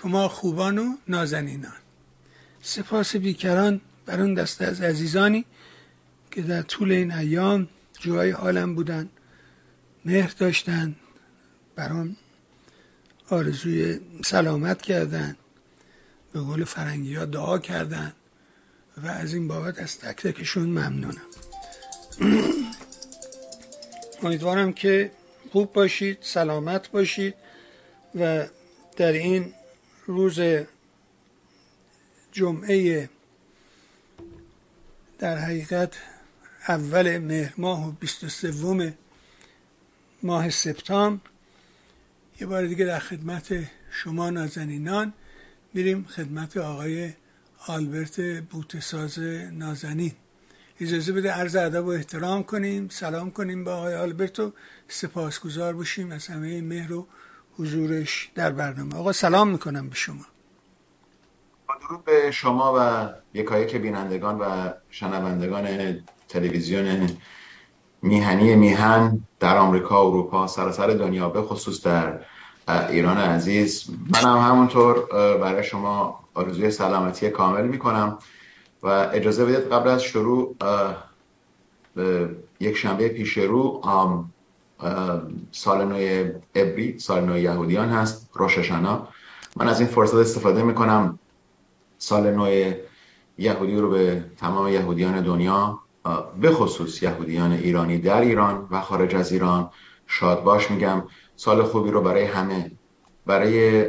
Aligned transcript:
شما 0.00 0.28
خوبان 0.28 0.78
و 0.78 0.96
نازنینان. 1.08 1.72
سپاس 2.62 3.16
بیکران 3.16 3.80
بر 4.06 4.20
اون 4.20 4.34
دسته 4.34 4.64
از 4.64 4.80
عزیزانی 4.80 5.44
که 6.30 6.42
در 6.42 6.62
طول 6.62 6.92
این 6.92 7.12
ایام 7.12 7.68
جوهای 8.00 8.30
حالم 8.30 8.74
بودن 8.74 9.10
مهر 10.04 10.34
داشتن 10.38 10.96
برام 11.76 12.16
آرزوی 13.30 14.00
سلامت 14.24 14.82
کردن 14.82 15.36
به 16.32 16.40
قول 16.40 16.64
فرنگی 16.64 17.14
ها 17.14 17.24
دعا 17.24 17.58
کردن 17.58 18.12
و 18.96 19.06
از 19.06 19.34
این 19.34 19.48
بابت 19.48 19.78
از 19.78 19.98
تک 19.98 20.22
تکشون 20.22 20.68
ممنونم. 20.68 21.26
امیدوارم 24.22 24.72
که 24.72 25.10
خوب 25.52 25.72
باشید 25.72 26.18
سلامت 26.20 26.90
باشید 26.90 27.34
و 28.14 28.46
در 28.96 29.12
این 29.12 29.54
روز 30.12 30.40
جمعه 32.32 33.08
در 35.18 35.38
حقیقت 35.38 35.96
اول 36.68 37.18
مهر 37.18 37.54
ماه 37.58 37.88
و 37.88 37.92
23 37.92 38.94
ماه 40.22 40.50
سپتامبر. 40.50 41.22
یه 42.40 42.46
بار 42.46 42.66
دیگه 42.66 42.84
در 42.84 42.98
خدمت 42.98 43.54
شما 43.90 44.30
نازنینان 44.30 45.12
میریم 45.74 46.04
خدمت 46.04 46.56
آقای 46.56 47.12
آلبرت 47.66 48.20
بوتساز 48.20 49.18
نازنین. 49.52 50.12
اجازه 50.80 51.12
بده 51.12 51.30
عرض 51.30 51.56
ادب 51.56 51.84
و 51.84 51.88
احترام 51.88 52.42
کنیم 52.42 52.88
سلام 52.88 53.30
کنیم 53.30 53.64
به 53.64 53.70
آقای 53.70 53.94
آلبرت 53.94 54.40
و 54.40 54.52
سپاسگزار 54.88 55.74
باشیم 55.74 56.10
از 56.10 56.26
همه 56.26 56.60
مهر 56.60 56.92
و 56.92 57.06
حضورش 57.58 58.30
در 58.34 58.50
برنامه. 58.50 58.96
آقا 58.96 59.12
سلام 59.12 59.48
می‌کنم 59.48 59.88
به 59.88 59.94
شما. 59.94 60.24
با 61.68 61.74
درود 61.88 62.04
به 62.04 62.30
شما 62.30 62.74
و 62.78 63.08
یکایک 63.38 63.76
بینندگان 63.76 64.38
و 64.38 64.70
شنوندگان 64.90 65.96
تلویزیون 66.28 67.10
میهنی 68.02 68.54
میهن 68.54 69.20
در 69.40 69.56
آمریکا 69.56 70.00
اروپا 70.00 70.46
سراسر 70.46 70.86
دنیا 70.86 71.28
به 71.28 71.42
خصوص 71.42 71.82
در 71.86 72.20
ایران 72.68 73.16
عزیز. 73.16 73.90
منم 74.08 74.38
همونطور 74.38 75.06
برای 75.38 75.64
شما 75.64 76.24
آرزوی 76.34 76.70
سلامتی 76.70 77.30
کامل 77.30 77.66
می‌کنم 77.66 78.18
و 78.82 78.86
اجازه 78.86 79.44
بدید 79.44 79.72
قبل 79.72 79.88
از 79.88 80.02
شروع 80.02 80.56
یک 82.60 82.76
شنبه 82.76 83.08
پیش 83.08 83.38
رو 83.38 83.80
سال 85.52 85.84
نو 85.84 85.94
ابری 86.54 86.98
سال 86.98 87.24
نو 87.24 87.38
یهودیان 87.38 87.88
هست 87.88 88.30
روششانا 88.32 89.08
من 89.56 89.68
از 89.68 89.80
این 89.80 89.88
فرصت 89.88 90.14
استفاده 90.14 90.62
می‌کنم 90.62 91.18
سال 91.98 92.30
نو 92.30 92.72
یهودی 93.38 93.76
رو 93.76 93.90
به 93.90 94.24
تمام 94.36 94.68
یهودیان 94.68 95.20
دنیا 95.20 95.78
به 96.40 96.50
خصوص 96.50 97.02
یهودیان 97.02 97.52
ایرانی 97.52 97.98
در 97.98 98.20
ایران 98.20 98.68
و 98.70 98.80
خارج 98.80 99.14
از 99.14 99.32
ایران 99.32 99.70
شاد 100.06 100.42
باش 100.42 100.70
میگم. 100.70 101.02
سال 101.36 101.62
خوبی 101.62 101.90
رو 101.90 102.02
برای 102.02 102.24
همه. 102.24 102.70
برای 103.26 103.86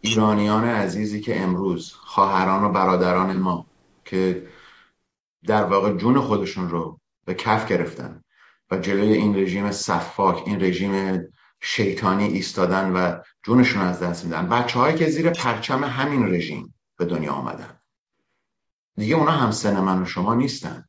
ایرانیان 0.00 0.64
عزیزی 0.64 1.20
که 1.20 1.40
امروز 1.40 1.92
خواهران 1.92 2.64
و 2.64 2.68
برادران 2.68 3.36
ما 3.36 3.66
که 4.04 4.46
در 5.46 5.64
واقع 5.64 5.92
جون 5.96 6.20
خودشون 6.20 6.68
رو 6.68 6.98
به 7.24 7.34
کف 7.34 7.68
گرفتن. 7.68 8.22
و 8.70 8.76
جلوی 8.76 9.12
این 9.12 9.36
رژیم 9.36 9.70
صفاک 9.70 10.42
این 10.46 10.60
رژیم 10.60 11.22
شیطانی 11.60 12.24
ایستادن 12.24 12.92
و 12.92 13.22
جونشون 13.42 13.82
از 13.82 14.00
دست 14.00 14.24
میدن. 14.24 14.48
بچه 14.48 14.78
هایی 14.78 14.96
که 14.96 15.06
زیر 15.10 15.30
پرچم 15.30 15.84
همین 15.84 16.34
رژیم 16.34 16.74
به 16.96 17.04
دنیا 17.04 17.32
آمدن. 17.32 17.80
دیگه 18.96 19.14
اونا 19.14 19.30
هم 19.30 19.50
سن 19.50 19.80
من 19.80 20.02
و 20.02 20.04
شما 20.04 20.34
نیستن. 20.34 20.84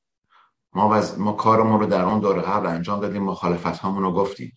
ما, 0.74 0.90
وز... 0.90 1.20
ما 1.20 1.32
کارمون 1.32 1.80
رو 1.80 1.86
در 1.86 2.02
اون 2.02 2.20
دور 2.20 2.42
قبل 2.42 2.68
انجام 2.68 3.00
دادیم 3.00 3.24
مخالفت 3.24 3.80
هامون 3.80 4.04
رو 4.04 4.14
گفتیم. 4.14 4.54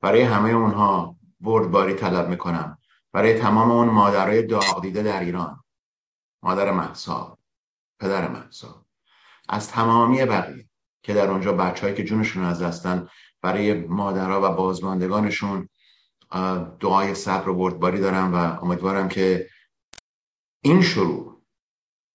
برای 0.00 0.22
همه 0.22 0.50
اونها 0.50 1.16
بردباری 1.40 1.94
طلب 1.94 2.28
می‌کنم. 2.28 2.78
برای 3.12 3.40
تمام 3.40 3.70
اون 3.70 3.88
مادرای 3.88 4.42
داغ 4.42 4.82
دیده 4.82 5.02
در 5.02 5.20
ایران. 5.20 5.64
مادر 6.42 6.70
محسا 6.70 7.38
پدر 8.00 8.28
محسا 8.28 8.84
از 9.48 9.68
تمامی 9.68 10.24
بقیه. 10.24 10.68
که 11.04 11.14
در 11.14 11.30
اونجا 11.30 11.52
بچههایی 11.52 11.96
که 11.96 12.04
جونشون 12.04 12.44
از 12.44 12.62
دستن 12.62 13.08
برای 13.42 13.74
مادرها 13.74 14.40
و 14.42 14.54
بازماندگانشون 14.54 15.68
دعای 16.80 17.14
صبر 17.14 17.48
و 17.48 17.54
بردباری 17.54 18.00
دارم 18.00 18.34
و 18.34 18.64
امیدوارم 18.64 19.08
که 19.08 19.48
این 20.60 20.82
شروع 20.82 21.42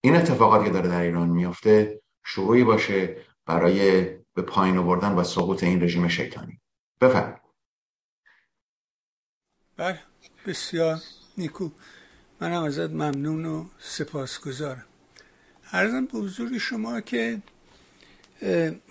این 0.02 0.16
اتفاقاتی 0.16 0.66
که 0.66 0.72
داره 0.72 0.88
در 0.88 1.02
ایران 1.02 1.30
میافته 1.30 2.02
شروعی 2.26 2.64
باشه 2.64 3.26
برای 3.46 4.02
به 4.34 4.42
پایین 4.42 4.78
آوردن 4.78 5.12
و 5.12 5.24
سقوط 5.24 5.64
این 5.64 5.84
رژیم 5.84 6.08
شیطانی. 6.08 6.62
بفرم 7.02 7.40
بله 9.78 10.00
بسیار 10.48 10.98
نیکو. 11.38 11.70
منم 12.42 12.64
ازت 12.64 12.90
ممنون 12.90 13.46
و 13.46 13.66
سپاسگزارم. 13.80 14.86
ارزم 15.72 16.06
به 16.06 16.18
حضور 16.18 16.58
شما 16.58 17.02
که 17.02 17.42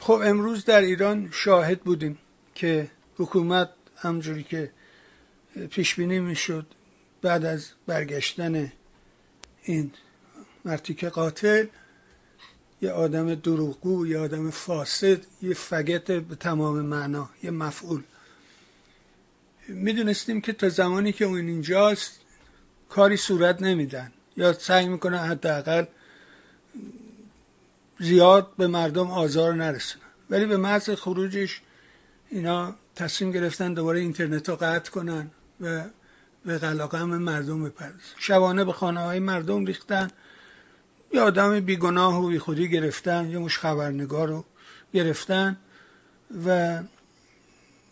خب 0.00 0.20
امروز 0.24 0.64
در 0.64 0.80
ایران 0.80 1.28
شاهد 1.32 1.80
بودیم 1.80 2.18
که 2.54 2.90
حکومت 3.16 3.70
همجوری 3.96 4.42
که 4.42 4.70
پیش 5.70 5.94
بینی 5.94 6.20
می‌شد 6.20 6.66
بعد 7.22 7.44
از 7.44 7.68
برگشتن 7.86 8.72
این 9.62 9.90
مرتیک 10.64 11.04
قاتل 11.04 11.66
یه 12.82 12.90
آدم 12.90 13.34
دروغگو 13.34 14.06
یه 14.06 14.18
آدم 14.18 14.50
فاسد 14.50 15.20
یه 15.42 15.54
فگت 15.54 16.10
به 16.10 16.34
تمام 16.34 16.80
معنا 16.80 17.30
یه 17.42 17.50
مفعول. 17.50 18.02
می‌دونستیم 19.68 20.40
که 20.40 20.52
تا 20.52 20.68
زمانی 20.68 21.12
که 21.12 21.24
اون 21.24 21.48
اینجاست 21.48 22.20
کاری 22.88 23.16
صورت 23.16 23.62
نمیدن. 23.62 24.12
یا 24.36 24.52
سعی 24.52 24.88
می‌کنن 24.88 25.18
حداقل 25.18 25.84
زیاد 28.00 28.52
به 28.56 28.66
مردم 28.66 29.10
آزار 29.10 29.54
نرسونن 29.54 30.04
ولی 30.30 30.46
به 30.46 30.56
محض 30.56 30.90
خروجش 30.90 31.60
اینا 32.30 32.74
تصمیم 32.96 33.32
گرفتن 33.32 33.74
دوباره 33.74 34.00
اینترنت 34.00 34.48
رو 34.48 34.56
قطع 34.56 34.90
کنن 34.90 35.30
و 35.60 35.84
به 36.44 36.58
قلاقم 36.58 37.04
مردم 37.04 37.64
بپردازن. 37.64 37.98
شبانه 38.18 38.64
به 38.64 38.72
خانه 38.72 39.00
های 39.00 39.18
مردم 39.18 39.66
ریختن. 39.66 40.10
یه 41.12 41.20
آدم 41.20 41.60
بیگناه 41.60 42.24
و 42.24 42.38
خودی 42.38 42.68
گرفتن 42.68 43.30
یه 43.30 43.38
مش 43.38 43.58
خبرنگار 43.58 44.28
رو 44.28 44.44
گرفتن 44.94 45.56
و 46.46 46.78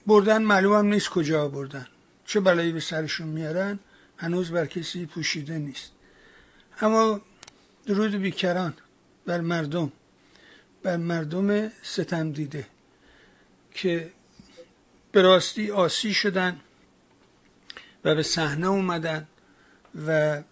بردن 0.07 0.43
معلوم 0.43 0.79
هم 0.79 0.87
نیست 0.87 1.09
کجا 1.09 1.49
بردن. 1.49 1.87
چه 2.27 2.41
بلایی 2.41 2.73
به 2.73 2.81
سرشون 2.81 3.29
میارن 3.29 3.79
هنوز 4.17 4.51
بر 4.51 4.67
کسی 4.67 5.07
پوشیده 5.07 5.59
نیست. 5.59 5.91
اما 6.81 7.21
درود 7.87 8.15
بیکران. 8.15 8.75
بر 9.27 9.41
مردم 9.41 9.93
بر 10.83 10.97
مردم 10.97 11.69
ستم 11.83 12.33
دیده 12.33 12.67
که 13.75 14.11
به 15.13 15.23
راستی 15.23 15.71
آسی 15.71 16.15
شدن 16.15 16.61
و 18.05 18.15
به 18.15 18.23
صحنه 18.23 18.67
اومدن 18.67 19.27
و 20.07 20.43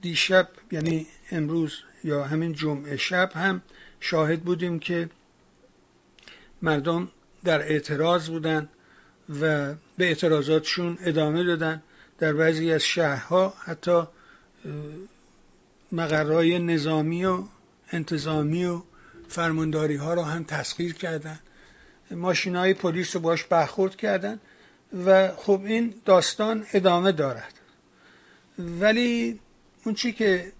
دیشب 0.00 0.48
یعنی 0.72 1.06
امروز 1.30 1.78
یا 2.04 2.24
همین 2.24 2.52
جمعه 2.52 2.96
شب 2.96 3.30
هم 3.34 3.62
شاهد 4.00 4.40
بودیم 4.40 4.78
که 4.78 5.10
مردم 6.62 7.08
در 7.44 7.60
اعتراض 7.60 8.28
بودن 8.28 8.68
و 9.40 9.74
به 9.98 10.04
اعتراضاتشون 10.04 10.98
ادامه 11.00 11.44
دادن 11.44 11.82
در 12.18 12.32
بعضی 12.32 12.72
از 12.72 12.82
شهرها 12.82 13.54
حتی 13.58 14.02
مقرهای 15.92 16.58
نظامی 16.58 17.24
و 17.24 17.44
انتظامی 17.92 18.64
و 18.64 18.82
فرمانداری 19.28 19.96
ها 19.96 20.14
رو 20.14 20.22
هم 20.22 20.44
تسخیر 20.44 20.94
کردن. 20.94 21.38
ماشین 22.10 22.56
های 22.56 22.74
پلیس 22.74 23.16
رو 23.16 23.22
باش 23.22 23.44
برخورد 23.44 23.96
کردن 23.96 24.40
و 25.06 25.28
خب 25.36 25.60
این 25.64 25.94
داستان 26.04 26.66
ادامه 26.72 27.12
دارد. 27.12 27.52
ولی 28.58 29.40
اون 29.84 29.94
چی 29.94 30.12
که 30.12 30.52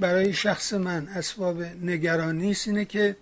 برای 0.00 0.32
شخص 0.32 0.72
من 0.72 1.08
اسباب 1.08 1.62
نگرانی 1.62 2.50
است 2.50 2.68
اینه 2.68 2.84
که 2.84 3.16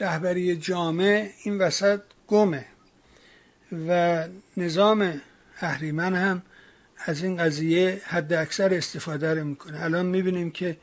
رهبری 0.00 0.56
جامعه 0.56 1.30
این 1.42 1.58
وسط 1.58 2.00
گمه 2.28 2.64
و 3.88 4.24
نظام 4.56 5.20
اهریمن 5.60 6.14
هم 6.14 6.42
از 7.04 7.22
این 7.22 7.36
قضیه 7.36 8.02
حد 8.04 8.32
اکثر 8.32 8.74
استفاده 8.74 9.34
رو 9.34 9.44
می‌کنه. 9.44 9.84
الان 9.84 10.06
می‌بینیم 10.06 10.50
که 10.50 10.76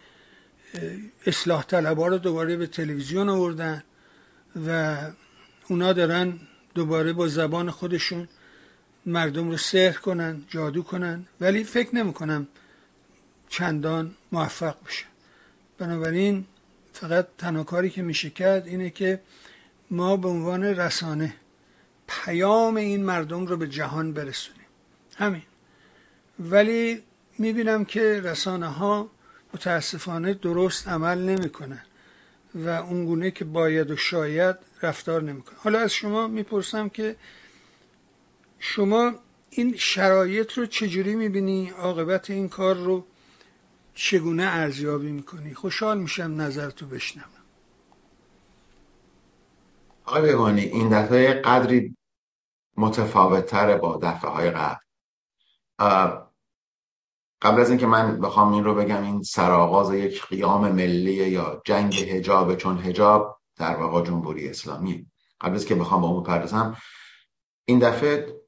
اصلاح 1.25 1.63
طلبها 1.63 2.07
رو 2.07 2.17
دوباره 2.17 2.57
به 2.57 2.67
تلویزیون 2.67 3.29
آوردن 3.29 3.83
و 4.67 4.97
اونا 5.67 5.93
دارن 5.93 6.39
دوباره 6.75 7.13
با 7.13 7.27
زبان 7.27 7.71
خودشون 7.71 8.27
مردم 9.05 9.49
رو 9.49 9.57
سحر 9.57 9.97
کنن 9.97 10.43
جادو 10.49 10.83
کنن 10.83 11.25
ولی 11.41 11.63
فکر 11.63 11.95
نمی‌کنم 11.95 12.47
چندان 13.49 14.15
موفق 14.31 14.75
بشه. 14.85 15.05
بنابراین 15.77 16.45
فقط 16.93 17.27
تنها 17.37 17.63
کاری 17.63 17.89
که 17.89 18.01
میشه 18.01 18.29
کرد 18.29 18.67
اینه 18.67 18.89
که 18.89 19.21
ما 19.91 20.17
به 20.17 20.27
عنوان 20.27 20.63
رسانه 20.63 21.33
پیام 22.07 22.75
این 22.75 23.03
مردم 23.03 23.45
رو 23.45 23.57
به 23.57 23.67
جهان 23.67 24.13
برسونیم. 24.13 24.67
همین. 25.15 25.41
ولی 26.39 27.03
می‌بینم 27.37 27.85
که 27.85 28.21
رسانه 28.21 28.67
ها 28.67 29.09
متاسفانه 29.53 30.33
درست 30.33 30.87
عمل 30.87 31.17
نمی‌کنن 31.17 31.85
و 32.55 32.69
اونگونه 32.69 33.31
که 33.31 33.45
باید 33.45 33.91
و 33.91 33.95
شاید 33.95 34.55
رفتار 34.81 35.23
نمی‌کنن. 35.23 35.57
حالا 35.59 35.79
از 35.79 35.93
شما 35.93 36.27
می‌پرسم 36.27 36.89
که 36.89 37.15
شما 38.59 39.15
این 39.49 39.75
شرایط 39.77 40.53
رو 40.53 40.65
چجوری 40.65 41.15
می‌بینی؟ 41.15 41.69
عاقبت 41.69 42.29
این 42.29 42.49
کار 42.49 42.75
رو 42.75 43.05
چگونه 43.93 44.43
ارزیابی 44.43 45.11
می‌کنی؟ 45.11 45.53
خوشحال 45.53 45.97
میشم 45.97 46.41
نظرتو 46.41 46.85
بشنوم. 46.85 47.29
آقای 50.05 50.21
بیوانی 50.21 50.61
این 50.61 50.89
دفعه 50.89 51.33
قدری 51.33 51.97
متفاوتتره 52.77 53.77
با 53.77 53.99
دفعه 54.03 54.31
های 54.31 54.51
قبل 55.79 56.26
قبل 57.41 57.61
از 57.61 57.69
اینکه 57.69 57.85
من 57.85 58.21
بخوام 58.21 58.53
این 58.53 58.63
رو 58.63 58.75
بگم 58.75 59.03
این 59.03 59.23
سرآغاز 59.23 59.93
یک 59.93 60.25
قیام 60.25 60.71
ملی 60.71 61.13
یا 61.13 61.61
جنگ 61.65 61.95
هجاب 61.95 62.55
چون 62.55 62.77
هجاب 62.77 63.39
در 63.57 63.75
واقع 63.75 64.03
جمهوری 64.03 64.49
اسلامی. 64.49 65.07
قبل 65.41 65.55
از 65.55 65.65
که 65.65 65.75
بخوام 65.75 66.01
با 66.01 66.07
اون 66.07 66.23
بپردازم 66.23 66.77
این 67.65 67.79
دفعه 67.79 68.41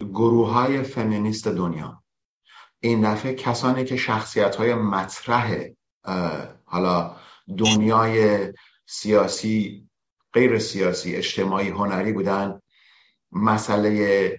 گروه 0.00 0.50
های 0.50 0.82
فمینیست 0.82 1.48
دنیا 1.48 2.02
این 2.80 3.12
دفعه 3.12 3.34
کسانی 3.34 3.84
که 3.84 3.96
شخصیت 3.96 4.56
های 4.56 4.74
مطرح 4.74 5.64
حالا 6.64 7.16
دنیای 7.58 8.52
سیاسی 8.86 9.88
غیر 10.32 10.58
سیاسی 10.58 11.16
اجتماعی 11.16 11.68
هنری 11.68 12.12
بودن 12.12 12.60
مسئله 13.32 14.38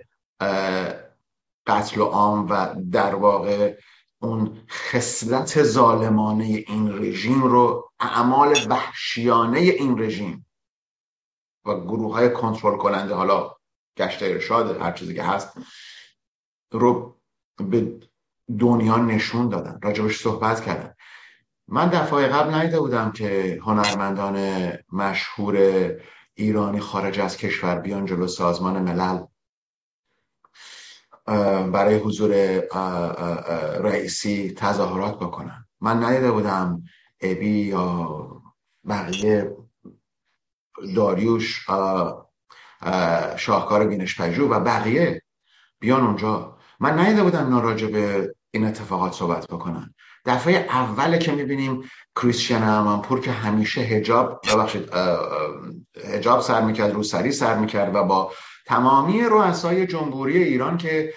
قتل 1.67 2.01
و 2.01 2.05
عام 2.05 2.47
و 2.49 2.75
در 2.91 3.15
واقع 3.15 3.77
اون 4.21 4.57
خصلت 4.69 5.63
ظالمانه 5.63 6.43
این 6.43 6.89
رژیم 6.89 7.43
رو 7.43 7.91
اعمال 7.99 8.55
وحشیانه 8.69 9.59
این 9.59 9.99
رژیم 9.99 10.45
و 11.65 11.79
گروه 11.79 12.13
های 12.13 12.33
کنترل 12.33 12.77
کننده 12.77 13.13
حالا 13.13 13.55
گشت 13.97 14.23
ارشاد 14.23 14.81
هر 14.81 14.91
چیزی 14.91 15.15
که 15.15 15.23
هست 15.23 15.57
رو 16.71 17.19
به 17.57 17.99
دنیا 18.59 18.97
نشون 18.97 19.49
دادن 19.49 19.79
راجبش 19.83 20.21
صحبت 20.21 20.61
کردن. 20.61 20.93
من 21.67 21.89
دفعه 21.89 22.27
قبل 22.27 22.53
نیده 22.53 22.79
بودم 22.79 23.11
که 23.11 23.59
هنرمندان 23.63 24.37
مشهور 24.91 25.57
ایرانی 26.33 26.79
خارج 26.79 27.19
از 27.19 27.37
کشور 27.37 27.75
بیان 27.75 28.05
جلو 28.05 28.27
سازمان 28.27 28.81
ملل 28.81 29.25
برای 31.71 31.95
حضور 31.95 32.59
رئیسی 33.79 34.53
تظاهرات 34.57 35.19
بکنن. 35.19 35.65
من 35.81 36.03
ندیده 36.03 36.31
بودم 36.31 36.83
ابی 37.21 37.59
یا 37.59 38.19
بقیه 38.89 39.55
داریوش 40.95 41.65
شاهکار 43.37 43.87
بینش 43.87 44.21
پژو 44.21 44.47
و 44.47 44.59
بقیه 44.59 45.21
بیان 45.79 46.03
اونجا. 46.03 46.57
من 46.79 46.99
ندیده 46.99 47.23
بودم 47.23 47.49
ناراجع 47.49 47.87
به 47.87 48.35
این 48.51 48.65
اتفاقات 48.65 49.13
صحبت 49.13 49.47
بکنن. 49.47 49.93
دفعه 50.25 50.53
اوله 50.69 51.17
که 51.17 51.31
می‌بینیم 51.31 51.89
کریستیان 52.21 52.63
امانپور 52.63 53.19
که 53.19 53.31
همیشه 53.31 53.81
هجاب 53.81 54.41
ببخشید 54.47 54.89
هجاب 56.05 56.41
سر 56.41 56.61
می‌کرد 56.61 56.93
روسری 56.93 57.31
سر 57.31 57.57
می‌کرد 57.57 57.95
و 57.95 58.03
با 58.03 58.31
تمامی 58.65 59.23
رؤسای 59.23 59.87
جمهوری 59.87 60.43
ایران 60.43 60.77
که 60.77 61.13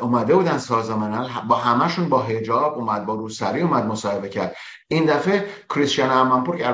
اومده 0.00 0.34
بودن 0.34 0.58
سازمان 0.58 1.28
با 1.48 1.56
همشون 1.56 2.08
با 2.08 2.22
هجاب 2.22 2.78
اومد 2.78 3.06
با 3.06 3.14
روسری 3.14 3.60
اومد 3.60 3.84
مصاحبه 3.84 4.28
کرد. 4.28 4.56
این 4.88 5.04
دفعه 5.04 5.46
کریستیان 5.70 6.10
امانپور 6.10 6.56
که 6.56 6.66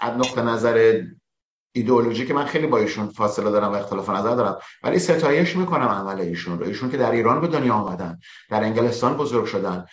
از 0.00 0.16
نقطه 0.16 0.42
نظر 0.42 1.02
ایدئولوژی 1.72 2.26
که 2.26 2.34
من 2.34 2.44
خیلی 2.44 2.66
با 2.66 2.78
ایشون 2.78 3.08
فاصله 3.08 3.50
دارم 3.50 3.72
و 3.72 3.74
اختلاف 3.74 4.10
نظر 4.10 4.34
دارم 4.34 4.58
ولی 4.82 4.98
ستایش 4.98 5.56
می‌کنم 5.56 5.88
عمل 5.88 6.20
ایشون 6.20 6.58
رو. 6.58 6.66
ایشون 6.66 6.90
که 6.90 6.96
در 6.96 7.10
ایران 7.10 7.40
به 7.40 7.46
دنیا 7.46 7.74
آمدن 7.74 8.18
در 8.50 8.62
انگلستان 8.64 9.16
بزرگ 9.16 9.44
شدن. 9.44 9.86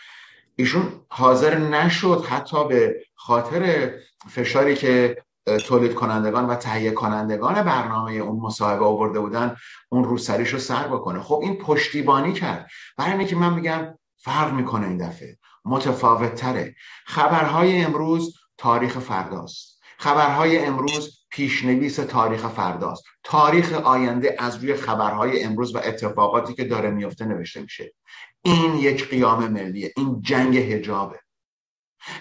ایشون 0.56 0.92
حاضر 1.10 1.58
نشد 1.58 2.26
حتی 2.30 2.68
به 2.68 2.96
خاطر 3.16 3.92
فشاری 4.30 4.76
که 4.76 5.24
تولید 5.46 5.94
کنندگان 5.94 6.46
و 6.46 6.56
تهیه 6.56 6.92
کنندگان 6.92 7.64
برنامه 7.64 8.12
اون 8.12 8.40
مصاحبه 8.40 8.86
آورده 8.86 9.20
بودن 9.20 9.56
اون 9.90 10.04
روسریش 10.04 10.50
رو 10.50 10.60
سر 10.60 10.88
بکنه. 10.88 11.20
خب 11.22 11.40
این 11.44 11.56
پشتیبانی 11.56 12.34
کرد. 12.34 12.70
برای 12.98 13.18
اینکه 13.18 13.36
من 13.36 13.54
میگم 13.54 13.98
فرق 14.18 14.54
می‌کنه 14.54 14.88
این 14.88 14.98
دفعه. 14.98 15.38
متفاوت 15.66 16.36
تره 16.36 16.76
خبرهای 17.06 17.82
امروز 17.82 18.36
تاریخ 18.58 19.00
فرداست. 19.00 19.82
خبرهای 19.98 20.66
امروز 20.66 21.22
پیشنویس 21.30 21.96
تاریخ 21.96 22.48
فرداست. 22.48 23.04
تاریخ 23.24 23.74
آینده 23.74 24.36
از 24.40 24.56
روی 24.56 24.76
خبرهای 24.76 25.44
امروز 25.44 25.76
و 25.76 25.78
اتفاقاتی 25.78 26.54
که 26.54 26.64
داره 26.64 26.90
میفته 26.90 27.26
نوشته 27.26 27.62
میشه. 27.62 27.94
این 28.42 28.76
یک 28.76 29.10
قیام 29.10 29.48
ملیه. 29.48 29.94
این 29.98 30.22
جنگ 30.22 30.58
هجابه 30.58 31.20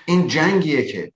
این 0.04 0.26
جنگیه 0.26 0.84
که 0.84 1.12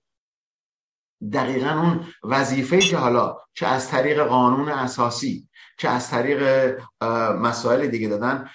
دقیقا 1.33 1.69
اون 1.69 2.05
وظیفه 2.23 2.79
که 2.79 2.97
حالا 2.97 3.37
چه 3.53 3.67
از 3.67 3.89
طریق 3.89 4.23
قانون 4.23 4.69
اساسی 4.69 5.49
چه 5.77 5.89
از 5.89 6.09
طریق 6.09 6.73
مسائل 7.41 7.87
دیگه 7.87 8.07
دادن 8.07 8.49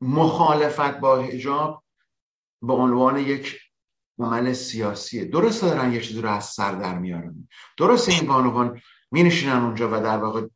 مخالفت 0.00 1.00
با 1.00 1.16
هجاب 1.16 1.84
به 2.62 2.72
عنوان 2.72 3.16
یک 3.16 3.60
عمل 4.18 4.52
سیاسیه 4.52 5.24
درسته 5.24 5.66
دارن 5.66 5.92
یه 5.92 6.00
چیزی 6.00 6.20
رو 6.20 6.28
از 6.28 6.44
سر 6.44 6.72
در 6.72 6.98
میارن. 6.98 7.48
درسته 7.78 8.12
این 8.12 8.26
بانوان 8.26 8.80
می 9.10 9.22
نشینن 9.22 9.62
اونجا 9.62 9.88
و 9.88 10.02
در 10.02 10.18
واقع 10.18 10.46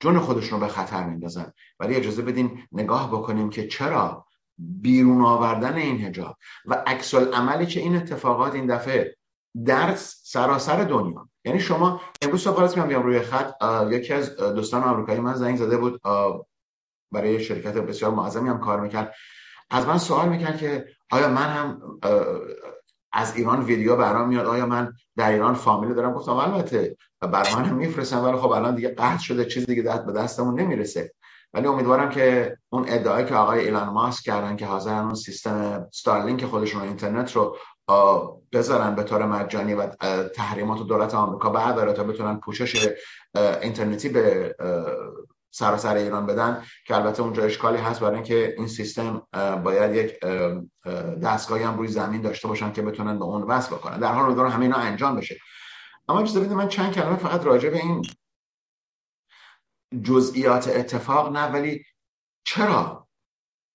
جون 0.00 0.18
خودشون 0.18 0.60
رو 0.60 0.66
به 0.66 0.72
خطر 0.72 1.04
میندازن. 1.04 1.52
ولی 1.80 1.94
اجازه 1.94 2.22
بدین 2.22 2.66
نگاه 2.72 3.08
بکنیم 3.08 3.50
که 3.50 3.68
چرا 3.68 4.26
بیرون 4.58 5.24
آوردن 5.24 5.74
این 5.74 6.04
هجاب 6.04 6.36
و 6.64 6.74
عکس 6.86 7.14
عملی 7.14 7.66
که 7.66 7.80
این 7.80 7.96
اتفاقات 7.96 8.54
این 8.54 8.66
دفعه 8.66 9.16
در 9.66 9.94
سراسر 9.96 10.84
دنیا. 10.84 11.28
یعنی 11.44 11.60
شما 11.60 12.00
امروز 12.22 12.42
صبح 12.42 12.74
میام 12.74 12.88
بیام 12.88 13.02
روی 13.02 13.20
خط 13.20 13.54
یکی 13.90 14.12
از 14.12 14.36
دوستان 14.36 14.82
آمریکایی 14.82 15.20
من 15.20 15.34
زنگ 15.34 15.56
زده 15.56 15.76
بود 15.76 16.00
برای 17.12 17.44
شرکت 17.44 17.74
بسیار 17.74 18.10
معظمی 18.10 18.48
هم 18.48 18.60
کار 18.60 18.80
می‌کرد. 18.80 19.14
از 19.70 19.86
من 19.86 19.98
سوال 19.98 20.28
می‌کرد 20.28 20.58
که 20.58 20.86
آیا 21.10 21.28
من 21.28 21.46
هم 21.46 21.98
از 23.12 23.36
ایران 23.36 23.62
ویدیو 23.62 23.96
برام 23.96 24.28
میاد؟ 24.28 24.46
آیا 24.46 24.66
من 24.66 24.92
در 25.16 25.30
ایران 25.30 25.54
فامیلی 25.54 25.94
دارم؟ 25.94 26.12
گفتم 26.12 26.32
البته 26.32 26.96
بر 27.20 27.56
من 27.56 27.64
هم 27.64 27.76
میفرستم 27.76 28.24
ولی 28.24 28.36
خب 28.36 28.50
الان 28.50 28.74
دیگه 28.74 28.88
قطع 28.88 29.22
شده 29.22 29.44
چیز 29.44 29.66
دیگه 29.66 29.82
دست 29.82 30.06
به 30.06 30.12
دستمون 30.12 30.60
نمی‌رسه. 30.60 31.12
ولی 31.54 31.66
امیدوارم 31.66 32.10
که 32.10 32.56
اون 32.68 32.84
ادعایی 32.88 33.26
که 33.26 33.34
آقای 33.34 33.60
ایلان 33.60 33.88
ماسک 33.88 34.24
کردن 34.24 34.56
که 34.56 34.66
حاضرن 34.66 35.04
اون 35.04 35.14
سیستم 35.14 35.88
ستارلینک 35.92 36.44
خودشون 36.44 36.82
اینترنت 36.82 37.36
رو 37.36 37.56
بذارن 38.52 38.94
به 38.94 39.02
طور 39.02 39.26
مجانی 39.26 39.74
و 39.74 39.86
تحریمات 40.34 40.86
دولت 40.86 41.14
آمریکا 41.14 41.50
برداره 41.50 41.92
تا 41.92 42.04
بتونن 42.04 42.36
پوشش 42.36 42.88
اینترنتی 43.34 44.08
به 44.08 44.54
سراسر 45.54 45.94
ایران 45.94 46.26
بدن 46.26 46.64
که 46.86 46.96
البته 46.96 47.22
اونجا 47.22 47.42
اشکالی 47.42 47.78
هست 47.78 48.00
برای 48.00 48.14
اینکه 48.14 48.54
این 48.58 48.66
سیستم 48.66 49.26
باید 49.64 49.94
یک 49.94 50.20
دستگاهی 51.22 51.62
هم 51.62 51.78
روی 51.78 51.88
زمین 51.88 52.20
داشته 52.20 52.48
باشن 52.48 52.72
که 52.72 52.82
بتونن 52.82 53.18
به 53.18 53.24
اون 53.24 53.42
وصل 53.42 53.74
بکنن. 53.74 53.98
در 53.98 54.12
حال 54.12 54.24
حاضر 54.24 54.46
همه 54.46 54.62
اینا 54.62 54.76
انجام 54.76 55.16
بشه. 55.16 55.38
اما 56.08 56.20
اجازه 56.20 56.40
بدید 56.40 56.52
من 56.52 56.68
چند 56.68 56.94
کلمه 56.94 57.16
فقط 57.16 57.44
راجع 57.44 57.70
به 57.70 57.76
این 57.76 58.06
جزئیات 60.02 60.68
اتفاق 60.68 61.32
نه 61.32 61.46
ولی 61.46 61.84
چرا 62.44 63.08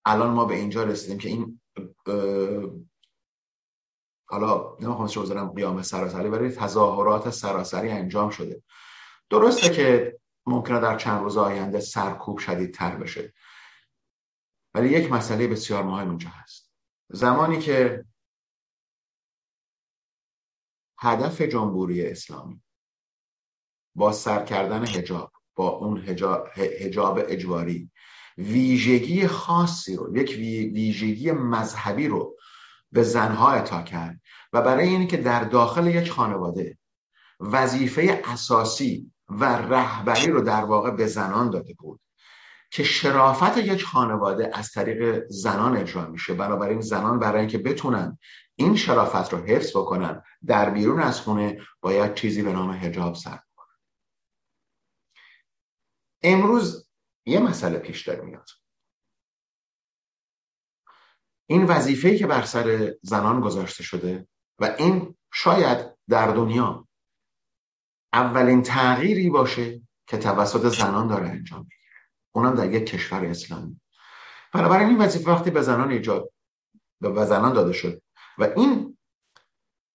الان 0.05 0.29
ما 0.29 0.45
به 0.45 0.55
اینجا 0.55 0.83
رسیدیم 0.83 1.17
که 1.17 1.29
این 1.29 1.61
حالا 4.29 4.77
نمی‌خوام 4.79 5.07
چه 5.07 5.21
بذارم 5.21 5.49
قیام 5.49 5.81
سراسری 5.81 6.29
ولی 6.29 6.49
تظاهرات 6.49 7.29
سراسری 7.29 7.89
انجام 7.89 8.29
شده. 8.29 8.63
درسته 9.29 9.69
که 9.69 10.17
ممکنه 10.45 10.79
در 10.79 10.97
چند 10.97 11.23
روز 11.23 11.37
آینده 11.37 11.79
سرکوب 11.79 12.37
شدیدتر 12.37 12.95
بشه. 12.95 13.33
ولی 14.73 14.89
یک 14.89 15.11
مسئله 15.11 15.47
بسیار 15.47 15.83
مهم 15.83 16.09
اینجا 16.09 16.29
هست. 16.29 16.71
زمانی 17.09 17.59
که 17.59 18.05
هدف 20.99 21.41
جمهوری 21.41 22.05
اسلامی 22.05 22.61
با 23.95 24.11
سر 24.11 24.45
کردن 24.45 24.85
هجاب 24.87 25.31
با 25.55 25.69
اون 25.69 26.03
هجاب 26.57 27.19
اجباری 27.27 27.91
ویژگی 28.37 29.27
خاصی 29.27 29.95
رو 29.95 30.17
یک 30.17 30.29
ویژگی 30.73 31.31
مذهبی 31.31 32.07
رو 32.07 32.36
به 32.97 33.03
زنها 33.03 33.51
اعطا 33.51 33.81
کرد 33.81 34.21
و 34.53 34.61
برای 34.61 34.87
اینکه 34.87 35.17
که 35.17 35.23
در 35.23 35.43
داخل 35.43 35.87
یک 35.87 36.11
خانواده 36.11 36.77
وظیفه 37.39 38.21
اساسی 38.25 39.11
و 39.29 39.43
رهبری 39.45 40.31
رو 40.31 40.41
در 40.41 40.63
واقع 40.63 40.91
به 40.91 41.07
زنان 41.07 41.49
داده 41.49 41.73
بود 41.73 41.99
که 42.71 42.83
شرافت 42.83 43.57
یک 43.57 43.83
خانواده 43.83 44.51
از 44.53 44.71
طریق 44.71 45.25
زنان 45.29 45.77
اجرا 45.77 46.05
میشه. 46.05 46.33
بنابراین 46.33 46.81
زنان 46.81 47.19
برای 47.19 47.39
اینکه 47.39 47.57
بتونن 47.57 48.17
این 48.55 48.75
شرافت 48.75 49.33
رو 49.33 49.39
حفظ 49.39 49.77
بکنن 49.77 50.23
در 50.45 50.69
بیرون 50.69 50.99
از 50.99 51.21
خونه 51.21 51.57
باید 51.81 52.13
چیزی 52.13 52.41
به 52.41 52.53
نام 52.53 52.71
هجاب 52.71 53.15
سر 53.15 53.39
کنن. 53.55 53.77
امروز 56.23 56.89
یه 57.25 57.39
مسئله 57.39 57.77
پیش 57.77 58.07
داره 58.07 58.21
میاد. 58.21 58.49
این 61.47 61.65
وظیفه‌ای 61.65 62.17
که 62.17 62.27
بر 62.27 62.43
سر 62.43 62.93
زنان 63.01 63.41
گذاشته 63.41 63.83
شده 63.83 64.27
و 64.59 64.75
این 64.77 65.15
شاید 65.33 65.97
در 66.09 66.27
دنیا 66.27 66.87
اولین 68.13 68.61
تغییری 68.61 69.29
باشه 69.29 69.81
که 70.07 70.17
توسط 70.17 70.75
زنان 70.77 71.07
داره 71.07 71.27
انجام 71.27 71.59
می‌گیره. 71.59 72.01
اونم 72.31 72.55
در 72.55 72.73
یک 72.73 72.85
کشور 72.85 73.25
اسلامی. 73.25 73.81
بنابراین 74.53 74.87
این 74.87 74.97
وظیفه 74.97 75.31
وقتی 75.31 75.51
به 75.51 75.61
زنان 75.61 75.91
ایجاد 75.91 76.31
به 77.01 77.25
زنان 77.25 77.53
داده 77.53 77.73
شد 77.73 78.01
و 78.37 78.43
این 78.43 78.97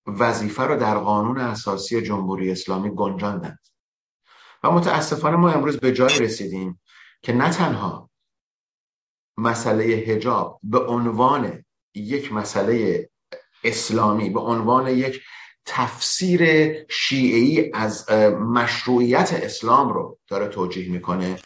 وظیفه 0.06 0.62
رو 0.62 0.76
در 0.76 0.99
قانون 0.99 1.38
اساسی 1.38 2.02
جمهوری 2.02 2.52
اسلامی 2.52 2.90
گنجاندند. 2.90 3.59
و 4.62 4.71
متاسفانه 4.71 5.37
ما 5.37 5.50
امروز 5.50 5.80
به 5.80 5.92
جای 5.92 6.18
رسیدیم 6.18 6.80
که 7.23 7.32
نه 7.32 7.50
تنها 7.50 8.11
مسئله 9.38 9.84
هجاب 9.84 10.60
به 10.62 10.78
عنوان 10.86 11.64
یک 11.94 12.32
مسئله 12.32 13.08
اسلامی 13.64 14.30
به 14.30 14.40
عنوان 14.40 14.88
یک 14.88 15.22
تفسیر 15.66 16.42
شیعی 16.88 17.72
از 17.74 18.10
مشروعیت 18.30 19.32
اسلام 19.32 19.92
رو 19.92 20.18
داره 20.28 20.48
توجیه 20.48 20.92
می‌کنه. 20.92 21.38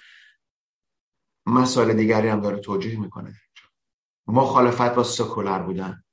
مسائل 1.47 1.93
دیگری 1.93 2.28
هم 2.28 2.40
داره 2.40 2.59
توجیه 2.59 3.00
می‌کنه. 3.00 3.35
مخالفت 4.26 4.95
با 4.95 5.02
سکولر 5.02 5.59
بودن. 5.59 6.05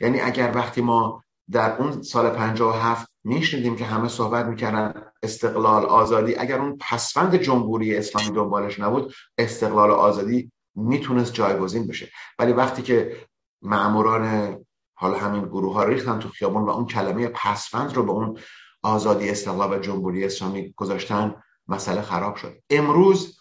یعنی 0.00 0.20
اگر 0.20 0.52
وقتی 0.54 0.80
ما 0.80 1.24
در 1.50 1.76
اون 1.76 2.02
سال 2.02 2.30
57 2.30 3.08
میشنیدیم 3.24 3.76
که 3.76 3.84
همه 3.84 4.08
صحبت 4.08 4.46
می‌کردن 4.46 5.12
استقلال 5.22 5.84
آزادی 5.84 6.36
اگر 6.36 6.58
اون 6.58 6.78
پسفند 6.78 7.36
جمهوری 7.36 7.96
اسلامی 7.96 8.36
دنبالش 8.36 8.80
نبود 8.80 9.14
استقلال 9.38 9.90
آزادی 9.90 10.52
می‌تونست 10.74 11.34
جایگزین 11.34 11.86
بشه. 11.86 12.10
ولی 12.38 12.52
وقتی 12.52 12.82
که 12.82 13.26
معموران 13.62 14.56
حالا 14.94 15.18
همین 15.18 15.44
گروه 15.44 15.74
ها 15.74 15.84
ریختن 15.84 16.18
تو 16.18 16.28
خیابون 16.28 16.62
و 16.62 16.70
اون 16.70 16.86
کلمه 16.86 17.28
پسفند 17.28 17.94
رو 17.94 18.02
به 18.02 18.12
اون 18.12 18.38
آزادی 18.82 19.30
استقلال 19.30 19.72
و 19.72 19.78
جمهوری 19.78 20.24
اسلامی 20.24 20.72
گذاشتن 20.76 21.42
مسئله 21.68 22.02
خراب 22.02 22.36
شد. 22.36 22.62
امروز 22.70 23.40